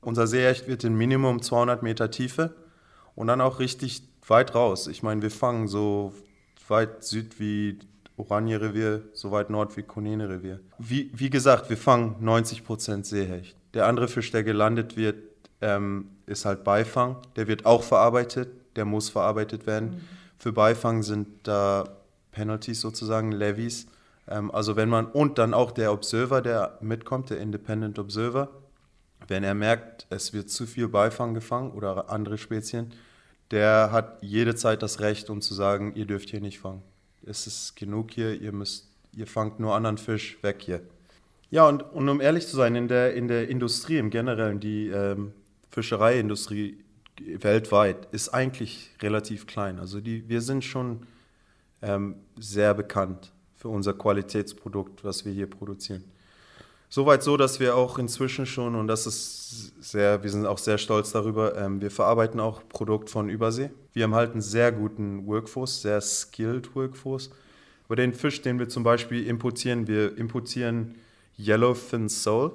Unser 0.00 0.28
Seehecht 0.28 0.68
wird 0.68 0.84
in 0.84 0.94
Minimum 0.94 1.42
200 1.42 1.82
Meter 1.82 2.08
Tiefe 2.12 2.54
und 3.16 3.26
dann 3.26 3.40
auch 3.40 3.58
richtig 3.58 4.11
weit 4.26 4.54
raus. 4.54 4.86
Ich 4.86 5.02
meine, 5.02 5.22
wir 5.22 5.30
fangen 5.30 5.68
so 5.68 6.12
weit 6.68 7.04
süd 7.04 7.38
wie 7.38 7.78
Oranje-Revier, 8.16 9.02
so 9.12 9.30
weit 9.30 9.50
Nord 9.50 9.76
wie 9.76 9.82
Konene-Revier. 9.82 10.60
Wie, 10.78 11.10
wie 11.14 11.30
gesagt, 11.30 11.70
wir 11.70 11.76
fangen 11.76 12.16
90% 12.22 13.04
Seehecht. 13.04 13.56
Der 13.74 13.86
andere 13.86 14.08
Fisch, 14.08 14.30
der 14.30 14.44
gelandet 14.44 14.96
wird, 14.96 15.16
ähm, 15.60 16.10
ist 16.26 16.44
halt 16.44 16.64
Beifang. 16.64 17.16
Der 17.36 17.46
wird 17.48 17.66
auch 17.66 17.82
verarbeitet, 17.82 18.50
der 18.76 18.84
muss 18.84 19.08
verarbeitet 19.08 19.66
werden. 19.66 19.90
Mhm. 19.90 20.00
Für 20.38 20.52
Beifang 20.52 21.02
sind 21.02 21.28
da 21.44 21.88
Penalties 22.32 22.80
sozusagen, 22.80 23.32
Levies. 23.32 23.86
Ähm, 24.28 24.50
also 24.50 24.76
wenn 24.76 24.88
man, 24.88 25.06
und 25.06 25.38
dann 25.38 25.54
auch 25.54 25.70
der 25.70 25.92
Observer, 25.92 26.42
der 26.42 26.78
mitkommt, 26.80 27.30
der 27.30 27.38
Independent 27.38 27.98
Observer, 27.98 28.48
wenn 29.28 29.44
er 29.44 29.54
merkt, 29.54 30.06
es 30.10 30.32
wird 30.32 30.50
zu 30.50 30.66
viel 30.66 30.88
Beifang 30.88 31.34
gefangen 31.34 31.70
oder 31.72 32.10
andere 32.10 32.38
Spezien, 32.38 32.92
der 33.52 33.92
hat 33.92 34.18
jede 34.22 34.54
Zeit 34.54 34.82
das 34.82 35.00
Recht, 35.00 35.30
um 35.30 35.40
zu 35.40 35.54
sagen, 35.54 35.92
ihr 35.94 36.06
dürft 36.06 36.30
hier 36.30 36.40
nicht 36.40 36.58
fangen 36.58 36.82
es 37.26 37.46
ist 37.46 37.76
genug 37.76 38.10
hier, 38.12 38.40
ihr 38.40 38.52
müsst, 38.52 38.88
ihr 39.12 39.26
fangt 39.26 39.60
nur 39.60 39.74
anderen 39.74 39.98
Fisch 39.98 40.42
weg 40.42 40.60
hier. 40.60 40.80
Ja, 41.50 41.68
und, 41.68 41.82
und 41.82 42.08
um 42.08 42.20
ehrlich 42.20 42.46
zu 42.46 42.56
sein, 42.56 42.74
in 42.74 42.88
der, 42.88 43.14
in 43.14 43.28
der 43.28 43.48
Industrie 43.48 43.98
im 43.98 44.10
Generellen, 44.10 44.58
die 44.58 44.88
ähm, 44.88 45.32
Fischereiindustrie 45.70 46.78
weltweit 47.20 48.08
ist 48.12 48.30
eigentlich 48.30 48.90
relativ 49.02 49.46
klein. 49.46 49.78
Also 49.78 50.00
die, 50.00 50.28
wir 50.28 50.40
sind 50.40 50.64
schon 50.64 51.06
ähm, 51.82 52.16
sehr 52.38 52.74
bekannt 52.74 53.32
für 53.54 53.68
unser 53.68 53.92
Qualitätsprodukt, 53.92 55.04
was 55.04 55.24
wir 55.24 55.32
hier 55.32 55.48
produzieren. 55.48 56.04
Soweit 56.94 57.22
so, 57.22 57.38
dass 57.38 57.58
wir 57.58 57.74
auch 57.74 57.98
inzwischen 57.98 58.44
schon, 58.44 58.74
und 58.74 58.86
das 58.86 59.06
ist 59.06 59.72
sehr, 59.82 60.22
wir 60.22 60.28
sind 60.28 60.44
auch 60.44 60.58
sehr 60.58 60.76
stolz 60.76 61.10
darüber, 61.10 61.56
ähm, 61.56 61.80
wir 61.80 61.90
verarbeiten 61.90 62.38
auch 62.38 62.68
Produkt 62.68 63.08
von 63.08 63.30
Übersee. 63.30 63.70
Wir 63.94 64.04
haben 64.04 64.14
halt 64.14 64.32
einen 64.32 64.42
sehr 64.42 64.72
guten 64.72 65.26
Workforce, 65.26 65.80
sehr 65.80 66.02
skilled 66.02 66.76
Workforce. 66.76 67.30
Aber 67.86 67.96
den 67.96 68.12
Fisch, 68.12 68.42
den 68.42 68.58
wir 68.58 68.68
zum 68.68 68.82
Beispiel 68.82 69.26
importieren, 69.26 69.86
wir 69.86 70.18
importieren 70.18 70.96
Yellowfin 71.38 72.10
Sole. 72.10 72.52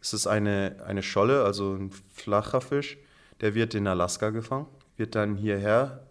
Es 0.00 0.14
ist 0.14 0.26
eine, 0.26 0.76
eine 0.86 1.02
Scholle, 1.02 1.44
also 1.44 1.74
ein 1.74 1.90
flacher 2.10 2.62
Fisch. 2.62 2.96
Der 3.42 3.54
wird 3.54 3.74
in 3.74 3.86
Alaska 3.86 4.30
gefangen, 4.30 4.64
wird 4.96 5.14
dann 5.14 5.36
hierher 5.36 6.06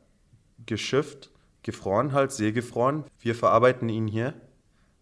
geschifft, 0.67 1.31
gefroren 1.63 2.11
halt, 2.13 2.31
seegefroren. 2.31 3.05
Wir 3.19 3.33
verarbeiten 3.33 3.89
ihn 3.89 4.05
hier 4.05 4.35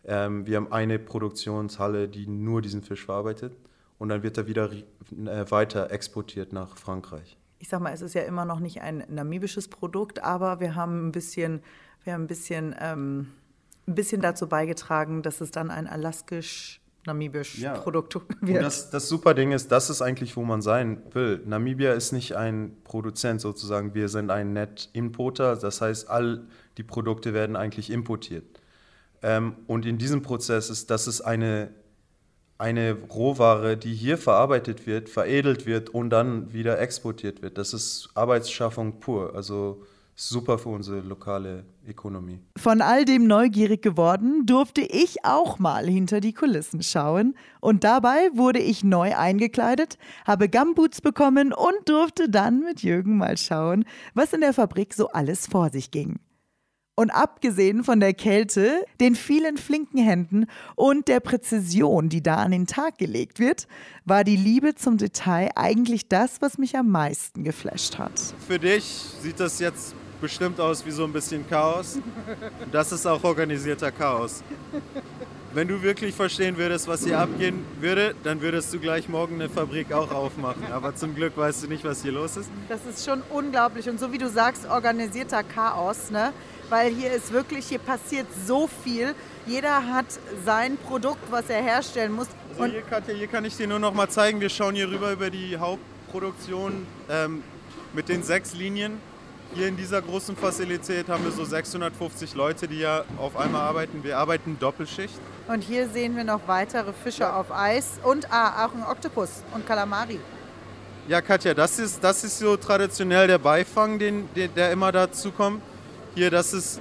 ähm, 0.07 0.45
wir 0.45 0.57
haben 0.57 0.71
eine 0.71 0.99
Produktionshalle, 0.99 2.07
die 2.07 2.27
nur 2.27 2.61
diesen 2.61 2.81
Fisch 2.81 3.05
verarbeitet 3.05 3.55
und 3.97 4.09
dann 4.09 4.23
wird 4.23 4.37
er 4.37 4.47
wieder 4.47 4.71
äh, 4.71 5.49
weiter 5.49 5.91
exportiert 5.91 6.53
nach 6.53 6.77
Frankreich. 6.77 7.37
Ich 7.59 7.69
sag 7.69 7.81
mal, 7.81 7.93
es 7.93 8.01
ist 8.01 8.13
ja 8.13 8.21
immer 8.23 8.45
noch 8.45 8.59
nicht 8.59 8.81
ein 8.81 9.03
namibisches 9.09 9.67
Produkt, 9.67 10.23
aber 10.23 10.59
wir 10.59 10.75
haben 10.75 11.07
ein 11.07 11.11
bisschen, 11.11 11.61
wir 12.03 12.13
haben 12.13 12.23
ein 12.23 12.27
bisschen, 12.27 12.75
ähm, 12.79 13.31
ein 13.87 13.95
bisschen 13.95 14.21
dazu 14.21 14.47
beigetragen, 14.47 15.21
dass 15.21 15.41
es 15.41 15.51
dann 15.51 15.71
ein 15.71 15.87
alaskisch 15.87 16.81
namibisch 17.05 17.59
ja. 17.59 17.73
Produkt 17.73 18.15
wird. 18.41 18.57
Und 18.57 18.63
das, 18.63 18.89
das 18.89 19.07
super 19.07 19.33
Ding 19.33 19.51
ist, 19.51 19.71
das 19.71 19.89
ist 19.89 20.01
eigentlich, 20.01 20.35
wo 20.35 20.43
man 20.43 20.61
sein 20.61 21.01
will. 21.13 21.41
Namibia 21.45 21.93
ist 21.93 22.11
nicht 22.11 22.35
ein 22.35 22.77
Produzent 22.83 23.41
sozusagen, 23.41 23.93
wir 23.93 24.09
sind 24.09 24.31
ein 24.31 24.53
Net-Importer, 24.53 25.55
das 25.55 25.81
heißt, 25.81 26.09
all 26.09 26.47
die 26.77 26.83
Produkte 26.83 27.33
werden 27.33 27.55
eigentlich 27.55 27.89
importiert. 27.89 28.54
Ähm, 29.21 29.55
und 29.67 29.85
in 29.85 29.97
diesem 29.97 30.21
Prozess 30.21 30.69
ist, 30.69 30.89
das 30.89 31.07
ist 31.07 31.21
eine, 31.21 31.69
eine 32.57 32.93
Rohware, 32.93 33.77
die 33.77 33.93
hier 33.93 34.17
verarbeitet 34.17 34.87
wird, 34.87 35.09
veredelt 35.09 35.65
wird 35.65 35.89
und 35.89 36.09
dann 36.09 36.53
wieder 36.53 36.79
exportiert 36.79 37.41
wird. 37.41 37.57
Das 37.57 37.73
ist 37.73 38.09
Arbeitsschaffung 38.15 38.99
pur. 38.99 39.35
Also 39.35 39.83
super 40.15 40.57
für 40.57 40.69
unsere 40.69 41.01
lokale 41.01 41.65
Ökonomie. 41.87 42.39
Von 42.57 42.81
all 42.81 43.05
dem 43.05 43.27
neugierig 43.27 43.81
geworden, 43.81 44.45
durfte 44.45 44.81
ich 44.81 45.25
auch 45.25 45.59
mal 45.59 45.85
hinter 45.85 46.21
die 46.21 46.33
Kulissen 46.33 46.81
schauen. 46.81 47.35
Und 47.59 47.83
dabei 47.83 48.29
wurde 48.33 48.59
ich 48.59 48.83
neu 48.83 49.15
eingekleidet, 49.15 49.97
habe 50.25 50.49
Gumboots 50.49 51.01
bekommen 51.01 51.53
und 51.53 51.89
durfte 51.89 52.29
dann 52.29 52.61
mit 52.61 52.81
Jürgen 52.81 53.17
mal 53.17 53.37
schauen, 53.37 53.85
was 54.13 54.33
in 54.33 54.41
der 54.41 54.53
Fabrik 54.53 54.93
so 54.93 55.09
alles 55.09 55.47
vor 55.47 55.69
sich 55.69 55.91
ging. 55.91 56.19
Und 56.97 57.09
abgesehen 57.11 57.83
von 57.83 57.99
der 57.99 58.13
Kälte, 58.13 58.85
den 59.01 59.15
vielen 59.15 59.57
flinken 59.57 59.99
Händen 59.99 60.45
und 60.75 61.09
der 61.09 61.19
Präzision, 61.19 62.07
die 62.07 62.23
da 62.23 62.35
an 62.35 62.51
den 62.51 62.67
Tag 62.67 62.97
gelegt 62.97 63.39
wird, 63.39 63.67
war 64.05 64.23
die 64.23 64.37
Liebe 64.37 64.75
zum 64.75 64.97
Detail 64.97 65.49
eigentlich 65.55 66.07
das, 66.07 66.41
was 66.41 66.57
mich 66.57 66.77
am 66.77 66.89
meisten 66.89 67.43
geflasht 67.43 67.97
hat. 67.97 68.13
Für 68.47 68.59
dich 68.59 68.85
sieht 69.21 69.41
das 69.41 69.59
jetzt 69.59 69.93
bestimmt 70.21 70.61
aus 70.61 70.85
wie 70.85 70.91
so 70.91 71.03
ein 71.03 71.11
bisschen 71.11 71.45
Chaos. 71.49 71.99
Das 72.71 72.93
ist 72.93 73.05
auch 73.05 73.21
organisierter 73.25 73.91
Chaos. 73.91 74.41
Wenn 75.53 75.67
du 75.67 75.81
wirklich 75.81 76.13
verstehen 76.15 76.57
würdest, 76.57 76.87
was 76.87 77.05
hier 77.05 77.19
abgehen 77.19 77.63
würde, 77.79 78.13
dann 78.23 78.41
würdest 78.41 78.73
du 78.73 78.79
gleich 78.79 79.07
morgen 79.07 79.35
eine 79.35 79.49
Fabrik 79.49 79.93
auch 79.93 80.11
aufmachen. 80.11 80.65
Aber 80.71 80.95
zum 80.95 81.15
Glück 81.15 81.37
weißt 81.37 81.63
du 81.63 81.67
nicht, 81.67 81.85
was 81.85 82.01
hier 82.01 82.11
los 82.11 82.35
ist. 82.35 82.49
Das 82.67 82.85
ist 82.85 83.05
schon 83.05 83.21
unglaublich. 83.29 83.89
Und 83.89 83.99
so 83.99 84.11
wie 84.11 84.17
du 84.17 84.29
sagst, 84.29 84.65
organisierter 84.69 85.43
Chaos, 85.43 86.11
ne? 86.11 86.33
Weil 86.69 86.91
hier 86.91 87.11
ist 87.11 87.31
wirklich, 87.31 87.67
hier 87.67 87.79
passiert 87.79 88.27
so 88.45 88.67
viel. 88.83 89.15
Jeder 89.45 89.87
hat 89.87 90.05
sein 90.45 90.77
Produkt, 90.77 91.31
was 91.31 91.49
er 91.49 91.61
herstellen 91.61 92.13
muss. 92.13 92.27
Also 92.57 92.65
hier, 92.65 92.81
Katja, 92.81 93.13
hier 93.13 93.27
kann 93.27 93.45
ich 93.45 93.55
dir 93.55 93.67
nur 93.67 93.79
noch 93.79 93.93
mal 93.93 94.09
zeigen, 94.09 94.39
wir 94.39 94.49
schauen 94.49 94.75
hier 94.75 94.89
rüber 94.89 95.11
über 95.11 95.29
die 95.29 95.57
Hauptproduktion 95.57 96.87
ähm, 97.09 97.43
mit 97.93 98.09
den 98.09 98.23
sechs 98.23 98.53
Linien. 98.53 98.99
Hier 99.53 99.67
in 99.67 99.77
dieser 99.77 100.01
großen 100.01 100.35
Fazilität 100.35 101.07
haben 101.07 101.23
wir 101.23 101.31
so 101.31 101.45
650 101.45 102.33
Leute, 102.33 102.67
die 102.67 102.79
ja 102.79 103.05
auf 103.17 103.37
einmal 103.37 103.61
arbeiten. 103.61 104.03
Wir 104.03 104.17
arbeiten 104.17 104.57
Doppelschicht. 104.59 105.13
Und 105.47 105.61
hier 105.61 105.87
sehen 105.87 106.15
wir 106.15 106.23
noch 106.23 106.41
weitere 106.47 106.91
Fische 106.91 107.21
ja. 107.21 107.35
auf 107.39 107.51
Eis 107.51 107.99
und 108.03 108.31
ah, 108.31 108.65
auch 108.65 108.73
ein 108.73 108.83
Oktopus 108.83 109.43
und 109.53 109.65
Kalamari. 109.65 110.19
Ja, 111.07 111.21
Katja, 111.21 111.53
das 111.53 111.77
ist, 111.77 112.03
das 112.03 112.23
ist 112.23 112.39
so 112.39 112.57
traditionell 112.57 113.27
der 113.27 113.37
Beifang, 113.37 113.99
den, 113.99 114.27
der, 114.35 114.47
der 114.47 114.71
immer 114.71 114.91
dazu 114.91 115.31
kommt. 115.31 115.61
Hier, 116.15 116.31
das 116.31 116.53
ist 116.53 116.79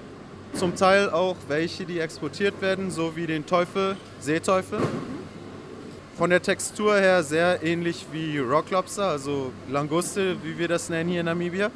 zum 0.52 0.76
Teil 0.76 1.10
auch 1.10 1.34
welche, 1.48 1.84
die 1.84 1.98
exportiert 1.98 2.62
werden, 2.62 2.92
so 2.92 3.16
wie 3.16 3.26
den 3.26 3.44
Teufel, 3.44 3.96
Seeteufel. 4.20 4.78
Von 6.16 6.30
der 6.30 6.40
Textur 6.40 6.94
her 6.94 7.24
sehr 7.24 7.60
ähnlich 7.64 8.06
wie 8.12 8.38
Rocklobster, 8.38 9.08
also 9.08 9.50
Languste, 9.68 10.36
wie 10.44 10.56
wir 10.56 10.68
das 10.68 10.88
nennen 10.88 11.10
hier 11.10 11.18
in 11.18 11.26
Namibia. 11.26 11.72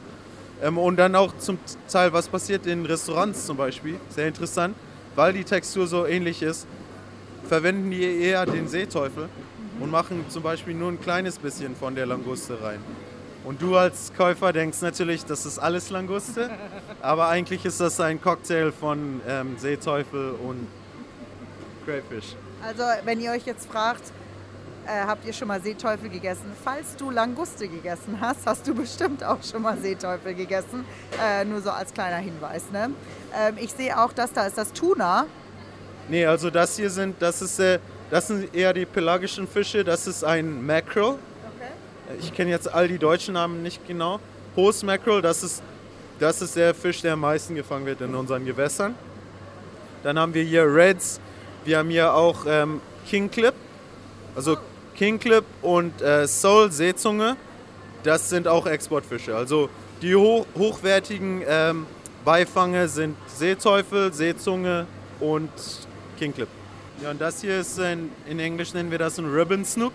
Ähm, 0.63 0.79
und 0.79 0.99
dann 0.99 1.17
auch 1.17 1.37
zum 1.39 1.59
Teil, 1.91 2.13
was 2.13 2.29
passiert 2.29 2.65
in 2.65 2.87
Restaurants 2.87 3.45
zum 3.45 3.57
Beispiel, 3.57 3.97
sehr 4.09 4.29
interessant, 4.29 4.77
weil 5.17 5.33
die 5.33 5.43
Textur 5.43 5.89
so 5.89 6.07
ähnlich 6.07 6.43
ist, 6.43 6.65
verwenden 7.49 7.91
die 7.91 8.05
eher 8.05 8.47
den 8.47 8.69
Seeteufel 8.69 9.29
und 9.81 9.91
machen 9.91 10.25
zum 10.29 10.45
Beispiel 10.45 10.75
nur 10.75 10.93
ein 10.93 11.01
kleines 11.01 11.41
bisschen 11.41 11.75
von 11.75 11.97
der 11.97 12.07
Languste 12.07 12.63
rein. 12.63 12.79
Und 13.45 13.62
du 13.62 13.76
als 13.76 14.12
Käufer 14.16 14.53
denkst 14.53 14.80
natürlich, 14.82 15.24
das 15.24 15.47
ist 15.47 15.59
alles 15.59 15.91
Languste, 15.91 16.51
aber 17.01 17.28
eigentlich 17.28 17.64
ist 17.64 17.80
das 17.80 18.01
ein 18.01 18.20
Cocktail 18.20 18.72
von 18.72 19.20
ähm, 19.26 19.57
Seeteufel 19.59 20.32
und 20.32 20.66
Crayfish. 21.84 22.34
Also 22.66 22.82
wenn 23.05 23.20
ihr 23.20 23.30
euch 23.30 23.47
jetzt 23.47 23.70
fragt, 23.70 24.03
äh, 24.89 25.07
habt 25.07 25.24
ihr 25.26 25.32
schon 25.32 25.49
mal 25.49 25.61
Seeteufel 25.61 26.09
gegessen? 26.09 26.53
Falls 26.64 26.97
du 26.97 27.11
Languste 27.11 27.68
gegessen 27.68 28.18
hast, 28.20 28.47
hast 28.47 28.66
du 28.66 28.74
bestimmt 28.74 29.22
auch 29.22 29.43
schon 29.43 29.62
mal 29.62 29.76
Seeteufel 29.78 30.34
gegessen. 30.34 30.84
Äh, 31.22 31.45
nur 31.45 31.61
so 31.61 31.70
als 31.70 31.93
kleiner 31.93 32.16
Hinweis. 32.16 32.70
Ne? 32.72 32.91
Ähm, 33.39 33.57
ich 33.61 33.72
sehe 33.72 33.99
auch, 33.99 34.12
dass 34.12 34.32
da 34.32 34.47
ist 34.47 34.59
das 34.59 34.72
Tuna. 34.72 35.26
Nee, 36.09 36.24
also 36.24 36.51
das 36.51 36.76
hier 36.76 36.89
sind, 36.89 37.20
das 37.20 37.43
ist, 37.43 37.59
äh, 37.59 37.78
das 38.11 38.28
sind 38.28 38.55
eher 38.55 38.72
die 38.72 38.86
pelagischen 38.86 39.47
Fische. 39.47 39.84
Das 39.84 40.07
ist 40.07 40.24
ein 40.24 40.64
Mackerel 40.64 41.16
ich 42.19 42.33
kenne 42.35 42.51
jetzt 42.51 42.73
all 42.73 42.89
die 42.89 42.99
deutschen 42.99 43.35
Namen 43.35 43.63
nicht 43.63 43.87
genau. 43.87 44.21
Host 44.57 44.85
Mackerel, 44.85 45.23
das 45.23 45.43
ist, 45.43 45.63
das 46.19 46.43
ist 46.43 46.57
der 46.57 46.75
Fisch, 46.75 47.03
der 47.03 47.15
am 47.15 47.21
meisten 47.21 47.55
gefangen 47.55 47.87
wird 47.87 48.01
in 48.01 48.15
unseren 48.15 48.45
Gewässern. 48.45 48.95
Dann 50.03 50.19
haben 50.19 50.35
wir 50.35 50.43
hier 50.43 50.65
Reds, 50.65 51.21
wir 51.65 51.79
haben 51.79 51.91
hier 51.91 52.15
auch 52.15 52.45
ähm, 52.47 52.81
King 53.07 53.31
Clip, 53.31 53.55
also 54.35 54.57
King 54.97 55.19
Clip 55.19 55.45
und 55.63 56.01
äh, 56.01 56.27
Soul 56.27 56.73
Seezunge. 56.73 57.37
Das 58.03 58.29
sind 58.29 58.49
auch 58.49 58.67
Exportfische. 58.67 59.37
Also 59.37 59.69
die 60.03 60.15
hoch, 60.15 60.47
hochwertigen 60.57 61.43
ähm, 61.47 61.87
Beifange 62.25 62.89
sind 62.89 63.17
Seeteufel, 63.27 64.13
Seezunge 64.13 64.87
und 65.21 65.51
King 66.19 66.33
Clip. 66.33 66.49
Ja, 67.03 67.11
und 67.11 67.21
das 67.21 67.41
hier 67.41 67.61
ist 67.61 67.79
in, 67.79 68.11
in 68.29 68.41
Englisch 68.41 68.75
nennen 68.75 68.91
wir 68.91 68.99
das 68.99 69.19
ein 69.19 69.27
Ribbon 69.27 69.65
Snook. 69.65 69.93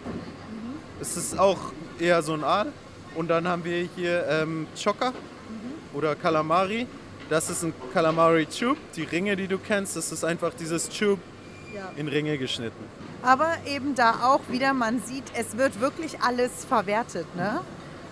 Es 1.01 1.18
ist 1.18 1.38
auch 1.38 1.57
eher 2.01 2.21
so 2.21 2.33
ein 2.33 2.43
Aal. 2.43 2.71
Und 3.15 3.27
dann 3.27 3.47
haben 3.47 3.63
wir 3.63 3.87
hier 3.95 4.25
ähm, 4.27 4.67
Choka 4.81 5.11
mhm. 5.11 5.97
oder 5.97 6.15
Calamari. 6.15 6.87
Das 7.29 7.49
ist 7.49 7.63
ein 7.63 7.73
Calamari 7.93 8.45
Tube. 8.45 8.77
Die 8.95 9.03
Ringe, 9.03 9.35
die 9.35 9.47
du 9.47 9.57
kennst, 9.57 9.95
das 9.95 10.11
ist 10.11 10.23
einfach 10.23 10.53
dieses 10.53 10.89
Tube 10.89 11.19
ja. 11.73 11.91
in 11.95 12.07
Ringe 12.07 12.37
geschnitten. 12.37 12.83
Aber 13.21 13.55
eben 13.65 13.95
da 13.95 14.23
auch 14.23 14.41
wieder, 14.49 14.73
man 14.73 15.01
sieht, 15.01 15.23
es 15.33 15.57
wird 15.57 15.79
wirklich 15.79 16.19
alles 16.21 16.65
verwertet. 16.65 17.25
Ne? 17.35 17.61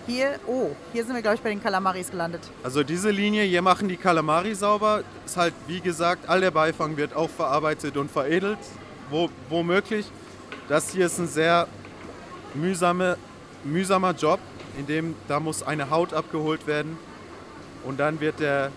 Hier, 0.06 0.40
oh, 0.46 0.70
hier 0.92 1.04
sind 1.04 1.14
wir, 1.14 1.22
glaube 1.22 1.36
ich, 1.36 1.42
bei 1.42 1.50
den 1.50 1.62
Kalamaris 1.62 2.10
gelandet. 2.10 2.40
Also 2.62 2.82
diese 2.82 3.10
Linie, 3.10 3.44
hier 3.44 3.62
machen 3.62 3.88
die 3.88 3.96
Kalamari 3.96 4.54
sauber. 4.54 5.02
Ist 5.26 5.36
halt, 5.36 5.54
wie 5.66 5.80
gesagt, 5.80 6.28
all 6.28 6.40
der 6.40 6.50
Beifang 6.50 6.96
wird 6.96 7.14
auch 7.14 7.30
verarbeitet 7.30 7.96
und 7.96 8.10
veredelt, 8.10 8.58
wo, 9.10 9.28
womöglich. 9.48 10.06
Das 10.68 10.90
hier 10.90 11.06
ist 11.06 11.18
ein 11.18 11.28
sehr 11.28 11.68
mühsame 12.54 13.16
mühsamer 13.64 14.12
Job, 14.12 14.40
in 14.78 14.86
dem 14.86 15.14
da 15.28 15.40
muss 15.40 15.62
eine 15.62 15.90
Haut 15.90 16.14
abgeholt 16.14 16.66
werden 16.66 16.98
und 17.84 18.00
dann 18.00 18.20
wird 18.20 18.40
der 18.40 18.70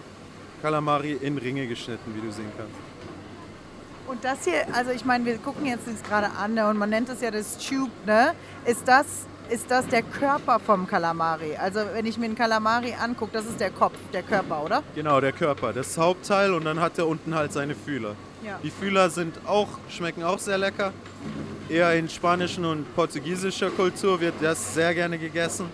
Kalamari 0.61 1.13
in 1.13 1.38
Ringe 1.38 1.67
geschnitten, 1.67 2.13
wie 2.15 2.21
du 2.21 2.31
sehen 2.31 2.51
kannst. 2.57 2.73
Und 4.07 4.23
das 4.23 4.45
hier, 4.45 4.65
also 4.73 4.91
ich 4.91 5.03
meine, 5.03 5.25
wir 5.25 5.38
gucken 5.38 5.65
jetzt 5.65 5.88
das 5.88 6.03
gerade 6.03 6.29
an 6.38 6.53
ne, 6.53 6.67
und 6.69 6.77
man 6.77 6.89
nennt 6.89 7.09
es 7.09 7.21
ja 7.21 7.31
das 7.31 7.57
Tube, 7.57 7.89
ne? 8.05 8.33
Ist 8.65 8.88
das, 8.88 9.05
ist 9.49 9.69
das 9.71 9.88
der 9.88 10.03
Körper 10.03 10.59
vom 10.59 10.86
Kalamari? 10.86 11.55
Also 11.55 11.81
wenn 11.93 12.05
ich 12.05 12.17
mir 12.17 12.25
einen 12.25 12.36
Kalamari 12.36 12.93
angucke, 12.93 13.31
das 13.33 13.45
ist 13.45 13.59
der 13.59 13.71
Kopf, 13.71 13.95
der 14.13 14.21
Körper, 14.21 14.63
oder? 14.63 14.83
Genau, 14.93 15.19
der 15.19 15.31
Körper, 15.31 15.73
das 15.73 15.97
Hauptteil 15.97 16.53
und 16.53 16.65
dann 16.65 16.79
hat 16.79 16.99
er 16.99 17.07
unten 17.07 17.33
halt 17.33 17.51
seine 17.51 17.73
Fühler. 17.73 18.15
Ja. 18.43 18.59
Die 18.61 18.69
Fühler 18.69 19.09
sind 19.09 19.39
auch, 19.47 19.69
schmecken 19.89 20.23
auch 20.23 20.38
sehr 20.38 20.59
lecker 20.59 20.93
eher 21.70 21.93
in 21.95 22.07
spanischen 22.09 22.66
und 22.66 22.95
portugiesischer 22.95 23.70
Kultur 23.72 24.20
wird 24.20 24.36
das 24.41 24.74
sehr 24.74 24.93
gerne 24.93 25.18
gegessen. 25.18 25.66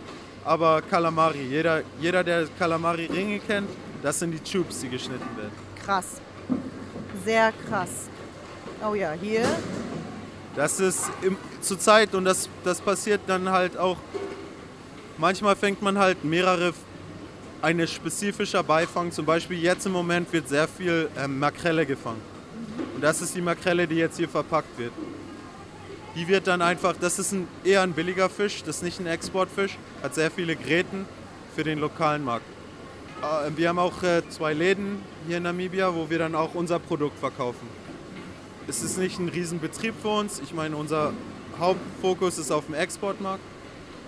Aber 0.44 0.82
Calamari, 0.82 1.44
jeder, 1.50 1.84
jeder 2.00 2.24
der 2.24 2.48
Calamari-Ringe 2.58 3.40
kennt, 3.40 3.70
das 4.02 4.20
sind 4.20 4.32
die 4.32 4.40
Tubes, 4.40 4.80
die 4.80 4.90
geschnitten 4.90 5.38
werden. 5.38 5.52
Krass. 5.86 6.20
Sehr 7.24 7.54
krass. 7.70 8.10
Oh 8.84 8.96
ja, 8.96 9.12
hier. 9.12 9.46
Das 10.56 10.80
ist 10.80 11.10
im, 11.22 11.38
zur 11.62 11.80
Zeit 11.80 12.14
und 12.16 12.26
das, 12.26 12.50
das 12.64 12.82
passiert 12.82 13.22
dann 13.28 13.50
halt 13.50 13.78
auch. 13.78 13.98
Manchmal 15.18 15.56
fängt 15.56 15.82
man 15.82 16.00
halt 16.00 16.24
mehrere, 16.24 16.74
eine 17.62 17.88
spezifischer 17.88 18.64
Beifang. 18.64 19.12
Zum 19.12 19.26
Beispiel 19.26 19.62
jetzt 19.62 19.86
im 19.86 19.92
Moment 19.92 20.34
wird 20.34 20.50
sehr 20.50 20.68
viel 20.68 21.10
ähm, 21.18 21.38
Makrele 21.38 21.86
gefangen. 21.86 22.22
Und 22.96 23.02
das 23.02 23.22
ist 23.22 23.36
die 23.36 23.42
Makrele, 23.42 23.88
die 23.88 23.96
jetzt 23.96 24.18
hier 24.18 24.28
verpackt 24.30 24.78
wird. 24.80 24.92
Die 26.16 26.28
wird 26.28 26.48
dann 26.48 26.62
einfach, 26.62 26.96
das 27.00 27.20
ist 27.20 27.32
ein, 27.32 27.48
eher 27.64 27.82
ein 27.82 27.94
billiger 27.94 28.30
Fisch, 28.30 28.64
das 28.64 28.78
ist 28.78 28.84
nicht 28.84 29.00
ein 29.00 29.08
Exportfisch, 29.08 29.78
hat 30.04 30.14
sehr 30.14 30.30
viele 30.30 30.56
Gräten 30.56 31.06
für 31.56 31.64
den 31.64 31.80
lokalen 31.80 32.24
Markt. 32.24 32.46
Äh, 33.22 33.52
wir 33.56 33.70
haben 33.70 33.80
auch 33.80 34.04
äh, 34.04 34.22
zwei 34.30 34.54
Läden 34.54 35.02
hier 35.28 35.38
in 35.38 35.44
Namibia, 35.44 35.94
wo 35.96 36.10
wir 36.10 36.20
dann 36.20 36.36
auch 36.36 36.54
unser 36.54 36.80
Produkt 36.80 37.18
verkaufen. 37.20 37.68
Es 38.68 38.84
ist 38.84 38.98
nicht 38.98 39.20
ein 39.20 39.30
Riesenbetrieb 39.30 39.94
für 40.02 40.10
uns. 40.10 40.40
Ich 40.40 40.54
meine, 40.54 40.76
unser 40.76 41.14
Hauptfokus 41.60 42.38
ist 42.38 42.52
auf 42.52 42.66
dem 42.66 42.76
Exportmarkt. 42.76 43.44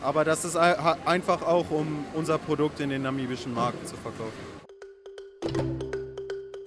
Aber 0.02 0.26
das 0.26 0.44
ist 0.44 0.58
einfach 0.58 1.42
auch, 1.42 1.72
um 1.72 2.06
unser 2.14 2.38
Produkt 2.38 2.80
in 2.82 2.90
den 2.90 3.04
namibischen 3.04 3.54
Markt 3.54 3.88
zu 3.88 3.96
verkaufen. 3.96 4.54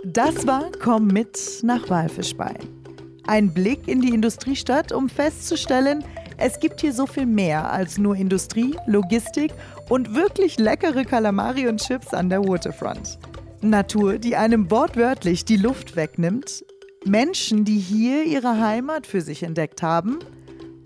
Das 0.05 0.47
war 0.47 0.70
Komm 0.82 1.09
mit 1.09 1.39
nach 1.62 1.89
Walfischbei. 1.91 2.55
Ein 3.27 3.53
Blick 3.53 3.89
in 3.89 4.01
die 4.01 4.14
Industriestadt, 4.14 4.93
um 4.93 5.09
festzustellen, 5.09 6.05
es 6.37 6.61
gibt 6.61 6.81
hier 6.81 6.93
so 6.93 7.07
viel 7.07 7.27
mehr 7.27 7.72
als 7.72 7.99
nur 7.99 8.14
Industrie, 8.14 8.77
Logistik 8.87 9.53
und 9.89 10.14
wirklich 10.14 10.59
leckere 10.59 11.05
Kalamari 11.05 11.66
und 11.66 11.81
Chips 11.81 12.14
an 12.14 12.29
der 12.29 12.45
Waterfront. 12.45 13.18
Natur, 13.62 14.18
die 14.18 14.37
einem 14.37 14.70
wortwörtlich 14.70 15.45
die 15.45 15.57
Luft 15.57 15.97
wegnimmt, 15.97 16.64
Menschen, 17.05 17.64
die 17.64 17.79
hier 17.79 18.24
ihre 18.24 18.61
Heimat 18.61 19.07
für 19.07 19.20
sich 19.20 19.43
entdeckt 19.43 19.83
haben 19.83 20.18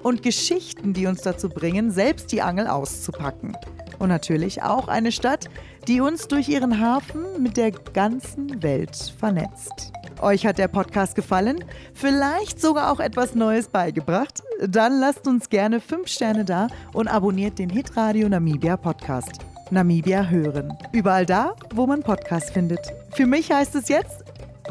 und 0.02 0.22
Geschichten, 0.22 0.94
die 0.94 1.06
uns 1.06 1.20
dazu 1.20 1.48
bringen, 1.48 1.90
selbst 1.90 2.32
die 2.32 2.40
Angel 2.40 2.68
auszupacken. 2.68 3.56
Und 3.98 4.08
natürlich 4.08 4.62
auch 4.62 4.88
eine 4.88 5.12
Stadt, 5.12 5.50
die 5.88 6.00
uns 6.00 6.26
durch 6.26 6.48
ihren 6.48 6.80
Hafen 6.80 7.42
mit 7.42 7.58
der 7.58 7.70
ganzen 7.70 8.62
Welt 8.62 8.96
vernetzt. 9.18 9.92
Euch 10.22 10.46
hat 10.46 10.58
der 10.58 10.68
Podcast 10.68 11.14
gefallen? 11.14 11.64
Vielleicht 11.94 12.60
sogar 12.60 12.92
auch 12.92 13.00
etwas 13.00 13.34
Neues 13.34 13.68
beigebracht? 13.68 14.42
Dann 14.66 15.00
lasst 15.00 15.26
uns 15.26 15.48
gerne 15.48 15.80
5 15.80 16.08
Sterne 16.08 16.44
da 16.44 16.68
und 16.92 17.08
abonniert 17.08 17.58
den 17.58 17.70
Hitradio 17.70 18.28
Namibia 18.28 18.76
Podcast. 18.76 19.38
Namibia 19.70 20.28
hören. 20.28 20.76
Überall 20.92 21.26
da, 21.26 21.54
wo 21.74 21.86
man 21.86 22.02
Podcasts 22.02 22.50
findet. 22.50 22.80
Für 23.10 23.26
mich 23.26 23.50
heißt 23.50 23.74
es 23.76 23.88
jetzt, 23.88 24.24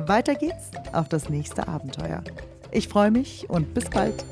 weiter 0.07 0.35
geht's 0.35 0.71
auf 0.93 1.09
das 1.09 1.29
nächste 1.29 1.67
Abenteuer. 1.67 2.23
Ich 2.71 2.87
freue 2.87 3.11
mich 3.11 3.49
und 3.49 3.73
bis 3.73 3.89
bald. 3.89 4.25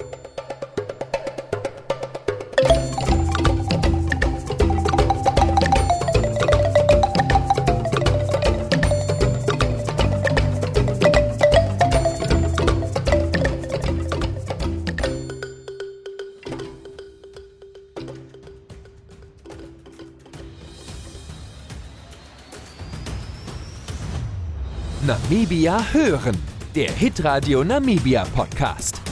Namibia 25.48 25.80
hören, 25.94 26.36
der 26.76 26.92
Hitradio 26.92 27.64
Namibia 27.64 28.26
Podcast. 28.36 29.07